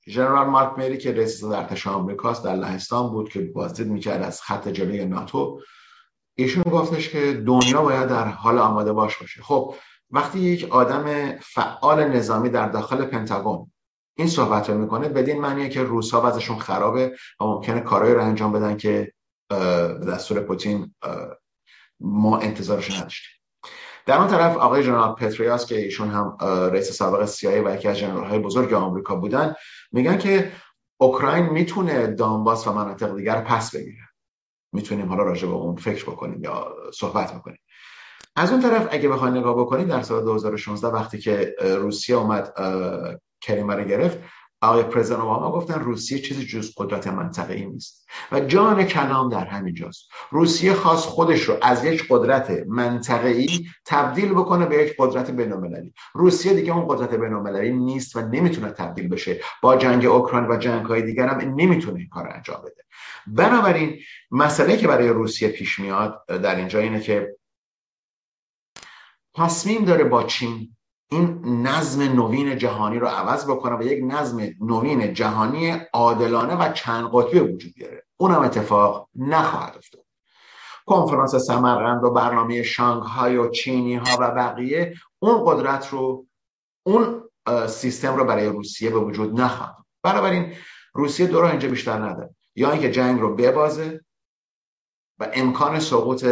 ژنرال 0.08 0.46
مارک 0.46 0.78
میری 0.78 0.98
که 0.98 1.12
رئیس 1.12 1.44
ارتش 1.44 1.86
آمریکاست 1.86 2.44
در 2.44 2.54
لهستان 2.54 3.10
بود 3.10 3.28
که 3.28 3.40
بازدید 3.40 3.86
می‌کرد 3.86 4.22
از 4.22 4.42
خط 4.42 4.68
جلوی 4.68 5.04
ناتو. 5.04 5.60
ایشون 6.34 6.62
گفتش 6.62 7.08
که 7.08 7.42
دنیا 7.46 7.82
باید 7.82 8.08
در 8.08 8.24
حال 8.24 8.58
آماده 8.58 8.92
باش 8.92 9.16
باشه. 9.18 9.42
خب 9.42 9.74
وقتی 10.10 10.38
یک 10.38 10.68
آدم 10.70 11.36
فعال 11.38 12.04
نظامی 12.08 12.48
در 12.48 12.68
داخل 12.68 13.04
پنتاگون 13.04 13.72
این 14.16 14.28
صحبت 14.28 14.70
رو 14.70 14.78
می‌کنه 14.78 15.08
بدین 15.08 15.40
معنیه 15.40 15.68
که 15.68 15.82
روسا 15.82 16.26
وضعشون 16.26 16.58
خرابه 16.58 17.16
و 17.40 17.44
ممکنه 17.44 17.80
کارهایی 17.80 18.14
رو 18.14 18.22
انجام 18.22 18.52
بدن 18.52 18.76
که 18.76 19.12
به 19.48 20.06
دستور 20.08 20.40
پوتین 20.40 20.94
ما 22.00 22.38
انتظارش 22.38 22.90
نداشتیم. 22.90 23.33
در 24.06 24.18
اون 24.18 24.28
طرف 24.28 24.56
آقای 24.56 24.82
جنرال 24.82 25.14
پتریاس 25.14 25.66
که 25.66 25.78
ایشون 25.78 26.10
هم 26.10 26.36
رئیس 26.72 26.92
سابق 26.92 27.24
سیایی 27.24 27.60
و 27.60 27.74
یکی 27.74 27.88
از 27.88 27.98
جنرال 27.98 28.24
های 28.24 28.38
بزرگ 28.38 28.72
آمریکا 28.72 29.16
بودن 29.16 29.54
میگن 29.92 30.18
که 30.18 30.52
اوکراین 31.00 31.46
می‌تونه 31.46 32.06
دانباس 32.06 32.66
و 32.66 32.72
مناطق 32.72 33.16
دیگر 33.16 33.40
پس 33.40 33.74
بگیره. 33.74 34.08
می‌تونیم 34.72 35.08
حالا 35.08 35.22
راجع 35.22 35.48
به 35.48 35.54
اون 35.54 35.76
فکر 35.76 36.04
بکنیم 36.04 36.44
یا 36.44 36.76
صحبت 36.94 37.34
بکنیم. 37.34 37.58
از 38.36 38.50
اون 38.52 38.60
طرف 38.60 38.88
اگه 38.90 39.08
بخواید 39.08 39.34
نگاه 39.34 39.54
بکنید 39.54 39.88
در 39.88 40.02
سال 40.02 40.24
2016 40.24 40.88
وقتی 40.88 41.18
که 41.18 41.54
روسیه 41.60 42.16
اومد 42.16 42.52
کریمه 43.40 43.74
رو 43.74 43.84
گرفت 43.84 44.18
آقای 44.64 44.82
پرزیدنت 44.82 45.20
اوباما 45.20 45.52
گفتن 45.52 45.80
روسیه 45.80 46.18
چیزی 46.18 46.46
جز 46.46 46.72
قدرت 46.76 47.06
منطقه 47.06 47.54
ای 47.54 47.66
نیست. 47.66 48.06
و 48.32 48.40
جان 48.40 48.84
کلام 48.84 49.28
در 49.28 49.44
همین 49.44 49.74
جاست. 49.74 50.08
روسیه 50.30 50.74
خواست 50.74 51.08
خودش 51.08 51.42
رو 51.42 51.56
از 51.62 51.84
یک 51.84 52.06
قدرت 52.10 52.50
منطقه 52.66 53.28
ای 53.28 53.66
تبدیل 53.86 54.32
بکنه 54.32 54.66
به 54.66 54.76
یک 54.76 54.94
قدرت 54.98 55.30
بین‌المللی. 55.30 55.92
روسیه 56.14 56.54
دیگه 56.54 56.76
اون 56.76 56.86
قدرت 56.88 57.14
بین‌المللی 57.14 57.72
نیست 57.72 58.16
و 58.16 58.20
نمی‌تونه 58.20 58.70
تبدیل 58.70 59.08
بشه 59.08 59.40
با 59.62 59.76
جنگ 59.76 60.06
اوکراین 60.06 60.50
و 60.50 60.56
جنگ 60.56 60.86
های 60.86 61.02
دیگر 61.02 61.28
هم. 61.28 61.54
نمی‌تونه 61.54 61.98
این 61.98 62.08
کار 62.08 62.28
انجام 62.28 62.62
بده. 62.62 62.84
بنابراین 63.26 64.00
مسئله 64.30 64.76
که 64.76 64.88
برای 64.88 65.08
روسیه 65.08 65.48
پیش 65.48 65.78
میاد 65.78 66.26
در 66.26 66.56
اینجا 66.56 66.78
اینه 66.78 67.00
که 67.00 67.36
تصمیم 69.34 69.84
داره 69.84 70.04
با 70.04 70.22
چین 70.22 70.76
این 71.14 71.40
نظم 71.66 72.02
نوین 72.02 72.58
جهانی 72.58 72.98
رو 72.98 73.06
عوض 73.06 73.44
بکنه 73.44 73.76
و 73.76 73.82
یک 73.82 74.04
نظم 74.04 74.40
نوین 74.60 75.14
جهانی 75.14 75.70
عادلانه 75.92 76.54
و 76.54 76.72
چند 76.72 77.10
قطبی 77.12 77.38
وجود 77.38 77.74
بیاره. 77.74 78.04
اونم 78.16 78.40
اتفاق 78.40 79.08
نخواهد 79.14 79.76
افتاد. 79.76 80.04
کنفرانس 80.86 81.34
سمرقند 81.34 82.04
و 82.04 82.10
برنامه 82.10 82.62
شانگهای 82.62 83.36
و 83.36 83.50
چینی 83.50 83.94
ها 83.94 84.16
و 84.20 84.30
بقیه 84.30 84.94
اون 85.18 85.42
قدرت 85.46 85.88
رو 85.88 86.26
اون 86.82 87.22
سیستم 87.68 88.16
رو 88.16 88.24
برای 88.24 88.46
روسیه 88.46 88.90
به 88.90 88.98
وجود 88.98 89.40
نخواهد 89.40 89.84
بنابراین 90.02 90.52
روسیه 90.94 91.26
دو 91.26 91.40
راه 91.40 91.50
اینجا 91.50 91.68
بیشتر 91.68 91.98
نداره. 91.98 92.34
یا 92.56 92.70
اینکه 92.70 92.90
جنگ 92.90 93.20
رو 93.20 93.34
ببازه 93.34 94.04
و 95.18 95.30
امکان 95.32 95.80
سقوط 95.80 96.26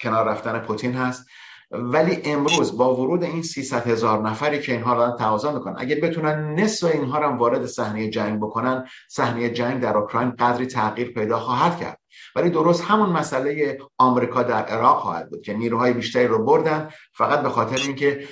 کنار 0.00 0.28
رفتن 0.28 0.58
پوتین 0.58 0.94
هست 0.94 1.26
ولی 1.70 2.20
امروز 2.24 2.76
با 2.76 2.96
ورود 2.96 3.24
این 3.24 3.42
300 3.42 3.86
هزار 3.86 4.22
نفری 4.22 4.60
که 4.60 4.72
اینها 4.72 4.94
دارن 4.94 5.16
تقاضا 5.16 5.52
می‌کنن 5.52 5.74
اگه 5.78 5.96
بتونن 5.96 6.54
نصف 6.54 6.94
اینها 6.94 7.18
رو 7.18 7.36
وارد 7.36 7.66
صحنه 7.66 8.10
جنگ 8.10 8.40
بکنن 8.40 8.88
صحنه 9.08 9.50
جنگ 9.50 9.80
در 9.80 9.96
اوکراین 9.96 10.30
قدری 10.30 10.66
تغییر 10.66 11.12
پیدا 11.12 11.38
خواهد 11.38 11.80
کرد. 11.80 12.00
ولی 12.36 12.50
درست 12.50 12.84
همون 12.84 13.10
مسئله 13.10 13.78
آمریکا 13.98 14.42
در 14.42 14.64
عراق 14.64 15.00
خواهد 15.00 15.30
بود 15.30 15.42
که 15.42 15.54
نیروهای 15.54 15.92
بیشتری 15.92 16.26
رو 16.26 16.44
بردن 16.44 16.90
فقط 17.12 17.42
به 17.42 17.48
خاطر 17.48 17.76
اینکه 17.76 18.28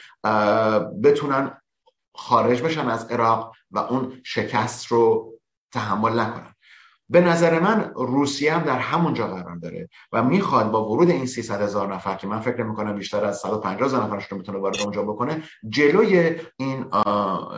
بتونن 1.03 1.61
خارج 2.14 2.62
بشن 2.62 2.89
از 2.89 3.11
عراق 3.11 3.53
و 3.70 3.78
اون 3.78 4.20
شکست 4.24 4.87
رو 4.87 5.32
تحمل 5.72 6.20
نکنن. 6.20 6.55
به 7.09 7.20
نظر 7.20 7.61
من 7.61 7.92
روسیه 7.94 8.54
هم 8.54 8.62
در 8.62 8.78
همونجا 8.78 9.26
قرار 9.26 9.57
داره 9.57 9.88
و 10.12 10.22
می‌خواد 10.22 10.70
با 10.70 10.88
ورود 10.90 11.11
این 11.11 11.26
300 11.26 11.62
هزار 11.62 11.94
نفر 11.94 12.14
که 12.14 12.26
من 12.26 12.40
فکر 12.40 12.62
می‌کنم 12.62 12.94
بیشتر 12.96 13.24
از 13.24 13.38
150 13.38 13.88
هزار 13.88 14.04
نفرش 14.04 14.26
رو 14.26 14.36
می‌تونه 14.36 14.59
وارد 14.59 14.80
اونجا 14.80 15.02
بکنه 15.02 15.42
جلوی 15.68 16.36
این 16.57 16.84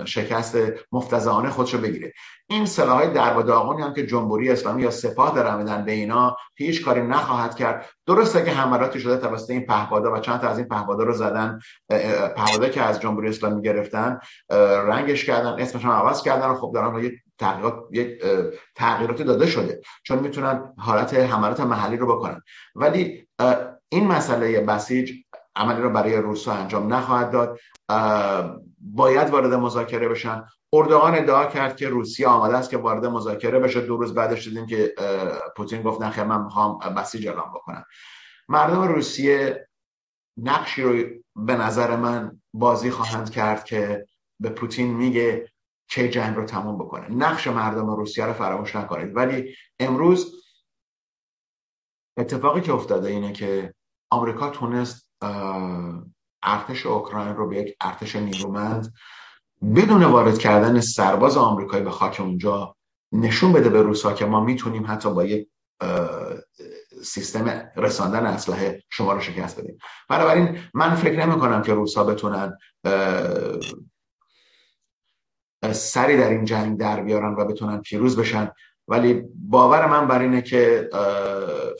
شکست 0.05 0.59
مفتزهانه 0.93 1.51
خودش 1.51 1.75
رو 1.75 1.81
بگیره. 1.81 2.13
این 2.51 2.67
سلاح 2.67 3.07
در 3.07 3.39
و 3.39 3.43
داغونی 3.43 3.83
هم 3.83 3.95
که 3.95 4.07
جمهوری 4.07 4.51
اسلامی 4.51 4.83
یا 4.83 4.91
سپاه 4.91 5.35
داره 5.35 5.57
میدن 5.57 5.85
به 5.85 5.93
اینا 5.93 6.37
هیچ 6.57 6.85
کاری 6.85 7.03
نخواهد 7.03 7.55
کرد. 7.55 7.87
درسته 8.07 8.45
که 8.45 8.51
حملاتی 8.51 9.01
شده 9.01 9.17
توسط 9.17 9.51
این 9.51 9.67
پهپادا 9.67 10.13
و 10.13 10.19
چند 10.19 10.41
تا 10.41 10.49
از 10.49 10.59
این 10.59 10.69
پهپادا 10.69 11.05
رو 11.05 11.13
زدن 11.13 11.59
پهپادا 12.37 12.69
که 12.69 12.83
از 12.83 13.01
جمهوری 13.01 13.29
اسلامی 13.29 13.63
گرفتن 13.63 14.19
رنگش 14.89 15.25
کردن 15.25 15.57
اسمش 15.59 15.85
هم 15.85 15.91
عوض 15.91 16.23
کردن 16.23 16.49
و 16.49 16.55
خب 16.55 16.71
دارن 16.75 17.11
تغییرات 17.39 17.85
یک 17.93 18.23
تغییراتی 18.75 19.25
داده 19.25 19.47
شده 19.47 19.81
چون 20.03 20.19
می‌تونن 20.19 20.75
حالت 20.79 21.15
حملات 21.15 21.61
محلی 21.61 21.97
رو 21.97 22.07
بکنن. 22.07 22.43
ولی 22.75 23.29
این 23.89 24.07
مسئله 24.07 24.61
بسیج 24.61 25.13
عملی 25.57 25.81
رو 25.81 25.91
برای 25.91 26.17
روسا 26.17 26.53
انجام 26.53 26.95
نخواهد 26.95 27.31
داد. 27.31 27.59
باید 28.81 29.31
وارد 29.31 29.55
مذاکره 29.55 30.09
بشن. 30.09 30.45
اردوغان 30.73 31.15
ادعا 31.15 31.47
کرد 31.47 31.77
که 31.77 31.89
روسیه 31.89 32.29
آماده 32.29 32.57
است 32.57 32.71
که 32.71 32.77
وارد 32.77 33.07
مذاکره 33.07 33.59
بشه. 33.59 33.81
دو 33.81 33.97
روز 33.97 34.15
بعدش 34.15 34.49
دیدیم 34.49 34.67
که 34.67 34.95
پوتین 35.57 35.83
گفت 35.83 36.03
نه 36.03 36.25
من 36.25 36.45
می‌خوام 36.45 36.79
بسیج 36.79 37.29
اعلام 37.29 37.51
بکنم. 37.55 37.85
مردم 38.49 38.83
روسیه 38.83 39.69
نقشی 40.37 40.83
رو 40.83 41.05
به 41.37 41.57
نظر 41.57 41.97
من 41.97 42.41
بازی 42.53 42.91
خواهند 42.91 43.31
کرد 43.31 43.65
که 43.65 44.07
به 44.41 44.49
پوتین 44.49 44.95
میگه. 44.95 45.49
چه 45.91 46.09
جنگ 46.09 46.37
رو 46.37 46.45
تموم 46.45 46.79
بکنه. 46.79 47.09
نقش 47.11 47.47
مردم 47.47 47.91
روسیه 47.91 48.27
رو 48.27 48.33
فراموش 48.33 48.77
نکنید. 48.77 49.17
ولی 49.17 49.55
امروز 49.81 50.45
اتفاقی 52.19 52.61
که 52.61 52.73
افتاده 52.73 53.09
اینه 53.09 53.33
که 53.33 53.75
آمریکا 54.11 54.51
تونست 54.51 55.11
ارتش 56.43 56.87
اوکراین 56.87 57.37
رو 57.37 57.49
به 57.49 57.57
یک 57.57 57.77
ارتش 57.81 58.17
نیرومند 58.17 58.95
بدون 59.77 60.05
وارد 60.05 60.39
کردن 60.39 60.81
سرباز 60.81 61.37
آمریکایی 61.37 61.85
به 61.85 61.91
خاک 61.91 62.21
اونجا 62.21 62.77
نشون 63.13 63.53
بده 63.53 63.69
به 63.69 63.83
روسا 63.83 64.13
که 64.13 64.27
ما 64.27 64.41
می‌تونیم 64.41 64.85
حتی 64.89 65.15
با 65.15 65.25
یک 65.25 65.49
سیستم 67.03 67.71
رساندن 67.77 68.27
اسلحه 68.27 68.83
شما 68.91 69.13
رو 69.13 69.21
شکست 69.21 69.61
بدیم. 69.61 69.79
بنابراین 70.09 70.59
من 70.75 70.95
فکر 70.95 71.27
نمی 71.27 71.41
کنم 71.41 71.63
که 71.63 71.75
روسا 71.75 72.05
بتونن 72.05 72.59
سری 75.73 76.17
در 76.17 76.29
این 76.29 76.45
جنگ 76.45 76.79
در 76.79 77.01
بیارن 77.01 77.35
و 77.35 77.45
بتونن 77.45 77.81
پیروز 77.81 78.17
بشن. 78.17 78.51
ولی 78.89 79.25
باور 79.35 79.87
من 79.87 80.07
بر 80.07 80.21
اینه 80.21 80.43
که 80.43 80.89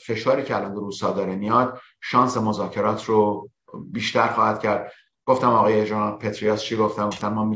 فشاری 0.05 0.43
که 0.43 0.55
الان 0.55 0.75
روسا 0.75 1.11
داره 1.11 1.35
میاد 1.35 1.79
شانس 2.01 2.37
مذاکرات 2.37 3.05
رو 3.05 3.49
بیشتر 3.91 4.27
خواهد 4.27 4.59
کرد. 4.59 4.91
گفتم 5.25 5.49
آقای 5.49 5.85
جنرال 5.85 6.17
پتریاس 6.17 6.61
چی 6.61 6.75
گفتم؟ 6.75 7.07
گفتم 7.07 7.33
ما. 7.33 7.55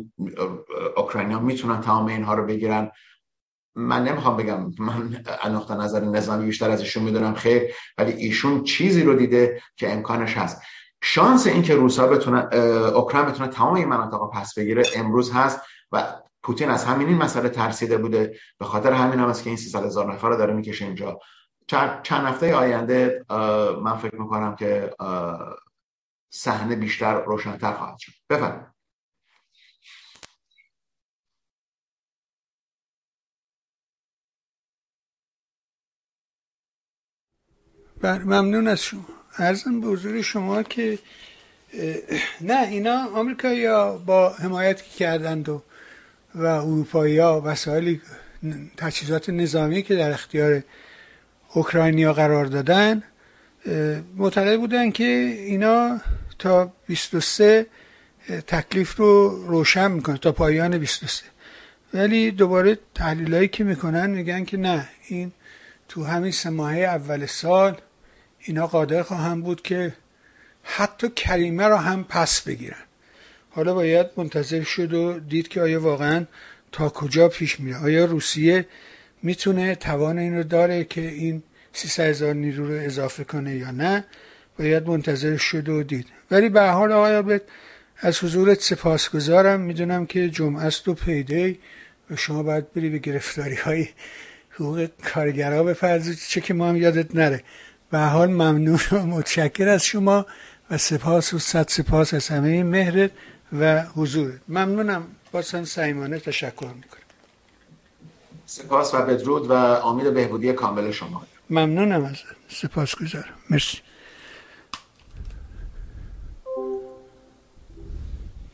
اوکراینیا 0.98 1.40
می‌تونن 1.40 1.82
تمام 1.82 2.06
اینها 2.06 2.34
رو 2.34 2.46
بگیرن. 2.46 2.92
من 3.76 4.04
نمی‌خوام 4.04 4.38
بگم 4.38 4.72
من 4.80 5.24
نقطه 5.50 5.76
نظر 5.76 6.00
نظامی 6.00 6.46
بیشتر 6.46 6.72
از 6.72 6.82
ایشون 6.82 7.04
می‌دونم 7.04 7.34
خیر 7.34 7.74
ولی 7.98 8.12
ایشون 8.12 8.64
چیزی 8.64 9.04
رو 9.04 9.16
دیده 9.16 9.62
که 9.76 9.94
امکانش 9.94 10.38
هست. 10.38 10.62
شانس 11.04 11.48
اینکه 11.48 11.76
روسا 11.76 12.08
بتونن 12.08 12.50
اوکراین 12.96 13.26
بتونه 13.26 13.50
تمام 13.50 13.74
این 13.74 13.88
مناطق 13.88 14.20
پس 14.34 14.54
بگیره 14.58 14.84
امروز 14.96 15.32
هست. 15.32 15.60
و 15.94 16.22
پوتین 16.44 16.70
از 16.70 16.86
همین 16.86 17.08
این 17.08 17.18
مسئله 17.18 17.50
ترسیده 17.50 17.98
بوده. 17.98 18.40
به 18.58 18.66
خاطر 18.66 18.94
همین 18.94 19.20
هم 19.20 19.28
است 19.28 19.44
که 19.44 19.50
این 19.50 19.58
300 19.58 19.86
هزار 19.86 20.14
نفر 20.14 20.30
رو 20.30 20.38
داره 20.38 20.54
می‌کشه 20.54 20.86
اینجا. 20.86 21.20
چند 22.04 22.28
هفته 22.28 22.56
آینده 22.56 23.26
من 23.82 23.98
فکر 23.98 24.16
می‌کنم 24.16 24.56
که 24.56 24.94
صحنه 26.30 26.76
بیشتر 26.76 27.24
روشنتر 27.24 27.74
خواهد 27.74 27.98
شد. 28.00 28.12
بفرمایید. 28.30 28.74
بر 38.02 38.18
ممنون 38.18 38.68
از 38.68 38.84
شما. 38.84 39.06
ارزم 39.38 39.82
به 39.82 39.88
حضور 39.88 40.22
شما 40.22 40.64
که 40.64 41.00
نه 42.42 42.68
اینا 42.68 43.08
آمریکایی 43.16 43.66
ها 43.66 43.98
با 43.98 44.30
حمایتی 44.30 44.84
که 44.84 44.90
کردند 44.90 45.50
و 45.50 45.64
و 46.36 46.46
اروپایی 46.46 47.18
ها 47.18 47.42
وسایل 47.46 48.00
تجهیزات 48.78 49.30
نظامی 49.30 49.84
که 49.84 49.96
در 49.96 50.12
اختیار 50.12 50.64
اوکراینیا 51.54 52.14
قرار 52.14 52.46
دادن 52.46 53.04
معتقد 54.16 54.58
بودن 54.58 54.92
که 54.92 55.04
اینا 55.40 56.02
تا 56.40 56.74
23 56.88 57.66
تکلیف 58.48 58.96
رو 58.96 59.44
روشن 59.48 59.92
می‌کنه 59.92 60.18
تا 60.18 60.32
پایان 60.32 60.78
23 60.78 61.26
ولی 61.94 62.32
دوباره 62.32 62.80
تحلیل 62.96 63.46
که 63.46 63.64
می‌کنن 63.64 64.10
میگن 64.10 64.46
که 64.46 64.58
نه 64.58 64.90
این 65.08 65.32
تو 65.88 66.04
همین 66.04 66.32
سه 66.32 66.50
اول 66.50 67.26
سال 67.26 67.82
اینا 68.40 68.68
قادر 68.68 69.04
خواهم 69.04 69.42
بود 69.42 69.62
که 69.62 69.94
حتی 70.64 71.10
کریمه 71.10 71.68
را 71.68 71.78
هم 71.78 72.04
پس 72.04 72.42
بگیرن. 72.42 72.84
حالا 73.56 73.74
باید 73.74 74.08
منتظر 74.18 74.64
شد 74.64 74.94
و 74.94 75.20
دید 75.20 75.48
که 75.48 75.62
آیا 75.62 75.82
واقعا 75.82 76.26
تا 76.72 76.90
کجا 76.90 77.28
پیش 77.28 77.60
میره. 77.60 77.78
آیا 77.78 78.06
روسیه 78.06 78.66
می‌تونه 79.24 79.76
توان 79.76 80.18
این 80.18 80.36
رو 80.36 80.44
داره 80.44 80.84
که 80.84 81.02
این 81.02 81.44
300 81.74 82.04
هزار 82.04 82.34
نیرو 82.34 82.68
رو 82.68 82.74
اضافه 82.74 83.24
کنه 83.24 83.56
یا 83.56 83.72
نه؟ 83.72 84.06
باید 84.60 84.88
منتظر 84.88 85.38
شد 85.38 85.70
و 85.70 85.84
دید. 85.84 86.08
ولی 86.32 86.50
به 86.50 86.62
حال 86.62 86.92
آقای 86.92 87.40
از 87.98 88.24
حضورت 88.24 88.62
سپاسگزارم. 88.62 89.62
می‌دونم 89.62 90.06
که 90.06 90.30
جمعه 90.30 90.64
است 90.64 90.88
و 90.88 90.94
پیده 90.94 91.58
و 92.12 92.16
شما 92.16 92.44
باید 92.44 92.74
بری 92.74 92.90
به 92.90 92.98
گرفتاری 92.98 93.56
های 93.56 93.88
حقوق 94.50 94.88
کارگرها 95.14 95.64
بپرزید 95.64 96.18
چه 96.28 96.42
که 96.42 96.54
ما 96.54 96.70
هم 96.70 96.76
یادت 96.76 97.16
نره. 97.16 97.44
به 97.92 98.00
حال 98.00 98.30
ممنون 98.30 98.80
و 98.92 99.06
متشکر 99.06 99.68
از 99.68 99.86
شما 99.86 100.26
و 100.72 100.78
سپاس 100.78 101.34
و 101.34 101.40
صد 101.40 101.68
سپاس 101.68 102.14
از 102.14 102.28
همه 102.28 102.64
مهرت. 102.64 103.12
و 103.60 103.82
حضورت 103.82 104.40
ممنونم. 104.48 105.08
بازم 105.32 105.64
سعیمانه 105.64 106.20
تشکر 106.20 106.66
می‌کنم. 106.66 107.02
سپاس 108.46 108.94
و 108.94 109.02
بدرود 109.02 109.50
و 109.50 109.54
امید 109.54 110.14
بهبودی 110.14 110.54
کامل 110.54 110.92
شما. 110.92 111.26
ممنونم 111.50 112.06
از 112.06 112.18
سپاس 112.50 112.96
گذارم 112.96 113.34
مرسی. 113.50 113.78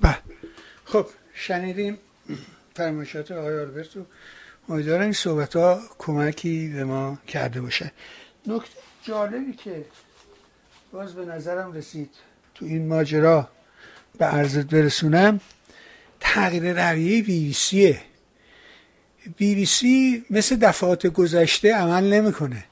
بله. 0.01 0.17
خب 0.85 1.07
شنیدیم 1.33 1.97
فرمایشات 2.75 3.31
آقای 3.31 3.59
آلبرتو. 3.59 4.05
امیدوارم 4.69 5.01
این 5.01 5.13
صحبت 5.13 5.55
ها 5.55 5.81
کمکی 5.97 6.67
به 6.67 6.83
ما 6.83 7.17
کرده 7.27 7.61
باشه. 7.61 7.91
نکته 8.47 8.79
جالبی 9.03 9.53
که 9.53 9.85
باز 10.91 11.13
به 11.13 11.25
نظرم 11.25 11.73
رسید 11.73 12.15
تو 12.55 12.65
این 12.65 12.87
ماجرا 12.87 13.49
به 14.19 14.25
عرضت 14.25 14.65
برسونم 14.65 15.39
تغییر 16.19 16.91
رویه 16.91 17.21
بی 17.21 17.21
بی 17.21 17.53
سیه 17.53 18.01
بی 19.37 19.55
بی 19.55 19.65
سی 19.65 20.25
مثل 20.29 20.55
دفعات 20.55 21.07
گذشته 21.07 21.75
عمل 21.75 22.03
نمی‌کنه. 22.03 22.63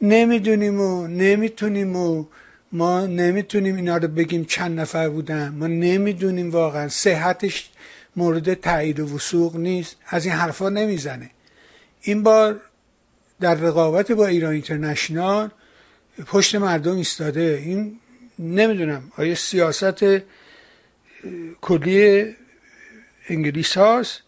نمی‌دونیم 0.00 0.80
و 0.80 1.06
نمی‌تونیم 1.06 1.96
و 1.96 2.24
ما 2.72 3.06
نمی‌تونیم 3.06 3.76
اینا 3.76 3.96
رو 3.96 4.08
بگیم 4.08 4.44
چند 4.44 4.80
نفر 4.80 5.08
بودن. 5.08 5.48
ما 5.48 5.66
نمی‌دونیم 5.66 6.50
واقعا. 6.50 6.88
صحتش 6.88 7.70
مورد 8.16 8.54
تایید 8.54 9.00
و 9.00 9.14
وسوق 9.14 9.56
نیست. 9.56 9.96
از 10.06 10.24
این 10.24 10.34
حرفا 10.34 10.68
نمی‌زنه. 10.68 11.30
این 12.02 12.22
بار 12.22 12.60
در 13.40 13.54
رقابت 13.54 14.12
با 14.12 14.26
ایران 14.26 14.52
اینترنشنال 14.52 15.50
پشت 16.26 16.54
مردم 16.54 16.96
ایستاده. 16.96 17.62
این 17.64 17.98
نمی‌دونم. 18.38 19.12
آیا 19.16 19.34
سیاست 19.34 20.04
کلی 21.60 22.36
انگلیس 23.28 23.76
هاست 23.78 24.22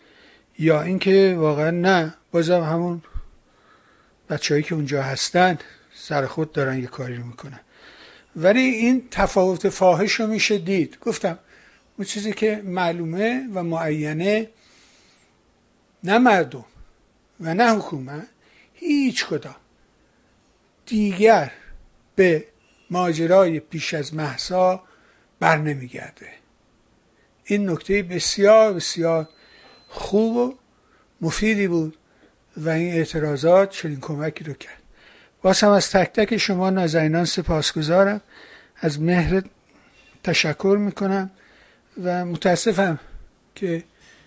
یا 0.59 0.83
اینکه 0.83 1.37
واقعا 1.39 1.71
نه. 1.71 2.15
بازم 2.31 2.63
همون 2.63 3.03
بچههایی 4.31 4.63
که 4.63 4.75
اونجا 4.75 5.03
هستن 5.03 5.59
سر 5.95 6.27
خود 6.27 6.53
دارن 6.53 6.79
یه 6.79 6.87
کاری 6.87 7.17
رو 7.17 7.25
می‌کنن. 7.25 7.61
ولی 8.37 8.61
این 8.61 9.09
تفاوت 9.11 9.69
فاحش 9.69 10.13
رو 10.13 10.27
میشه 10.27 10.59
دید. 10.59 10.99
گفتم 11.01 11.39
اون 11.97 12.05
چیزی 12.05 12.33
که 12.33 12.63
معلومه 12.65 13.49
و 13.55 13.63
معینه 13.63 14.51
نه 16.05 16.19
مردم 16.19 16.65
و 17.41 17.55
نه 17.55 17.77
حکومت 17.77 18.27
هیچ 18.75 19.27
کدام. 19.27 19.57
دیگر 20.87 21.53
به 22.17 22.45
ماجرای 22.91 23.61
پیش 23.61 23.95
از 23.95 24.15
محسا 24.15 24.83
بر 25.41 25.57
نمیگرده. 25.57 26.38
این 27.51 27.71
نکته 27.71 28.03
بسیار 28.03 28.73
بسیار 28.73 29.29
خوب 29.89 30.37
و 30.37 30.55
مفیدی 31.21 31.69
بود 31.69 31.97
و 32.57 32.69
این 32.69 32.93
اعتراضات 32.93 33.71
چنین 33.71 34.01
کمکی 34.01 34.45
رو 34.45 34.53
کرد. 34.53 34.83
باز 35.43 35.65
از 35.65 35.91
تک 35.91 36.13
تک 36.13 36.37
شما 36.37 36.71
نازنینان 36.71 37.25
سپاسگزارم. 37.25 38.21
از 38.81 39.01
مهر 39.01 39.43
تشکر 40.25 40.77
می‌کنم 40.81 41.31
و 42.05 42.25
متاسفم 42.25 42.99
که 43.55 43.85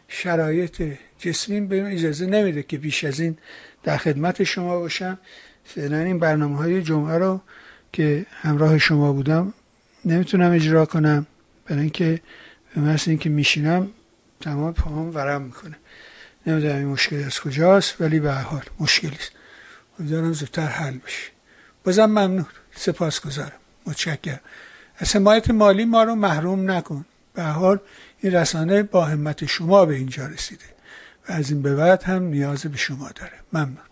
شرایط 0.08 0.84
جسمین 1.20 1.68
بهم 1.68 1.86
اجازه 1.86 2.26
نمیده 2.26 2.64
که 2.64 2.78
بیش 2.78 3.04
از 3.04 3.20
این 3.20 3.38
در 3.84 3.98
خدمت 3.98 4.44
شما 4.44 4.80
باشم. 4.80 5.20
فعلا 5.66 5.98
این 5.98 6.20
برنامه 6.20 6.58
های 6.58 6.82
جمعه 6.82 7.18
رو 7.18 7.42
که 7.94 8.26
همراه 8.32 8.78
شما 8.78 9.14
بودم 9.14 9.54
نمی‌تونم 10.06 10.52
اجرا 10.52 10.86
کنم. 10.86 11.28
برای 11.66 11.82
اینکه 11.82 12.22
محض 12.76 13.08
اینکه 13.08 13.30
میشینم 13.30 13.90
تمام 14.42 14.74
پاهم 14.74 15.16
ورم 15.16 15.42
می‌کنه. 15.42 15.78
نمی‌دونم 16.48 16.76
این 16.76 16.88
مشکل 16.88 17.24
از 17.24 17.40
کجاست 17.40 18.02
ولی 18.02 18.20
به 18.20 18.34
حال 18.34 18.64
مشکلی 18.80 19.16
است. 19.16 19.32
امیدوارم 20.00 20.34
زودتر 20.34 20.68
حل 20.68 20.98
بشه. 20.98 21.32
بازم 21.84 22.06
ممنون. 22.06 22.46
سپاس 22.76 23.22
گذارم 23.22 23.60
متشکرم. 23.88 24.40
از 24.98 25.16
حمایت 25.16 25.50
مالی 25.50 25.86
ما 25.86 26.04
رو 26.04 26.16
محروم 26.16 26.72
نکن. 26.72 27.06
به 27.34 27.44
حال 27.44 27.80
این 28.20 28.34
رسانه 28.34 28.84
با 28.84 29.06
همت 29.06 29.46
شما 29.46 29.86
به 29.86 29.96
اینجا 29.96 30.26
رسیده 30.26 30.66
و 31.30 31.32
از 31.32 31.52
این 31.52 31.62
به 31.62 31.76
بعد 31.76 32.04
هم 32.04 32.24
نیاز 32.24 32.62
به 32.62 32.78
شما 32.78 33.10
داره. 33.16 33.40
ممنون. 33.54 33.91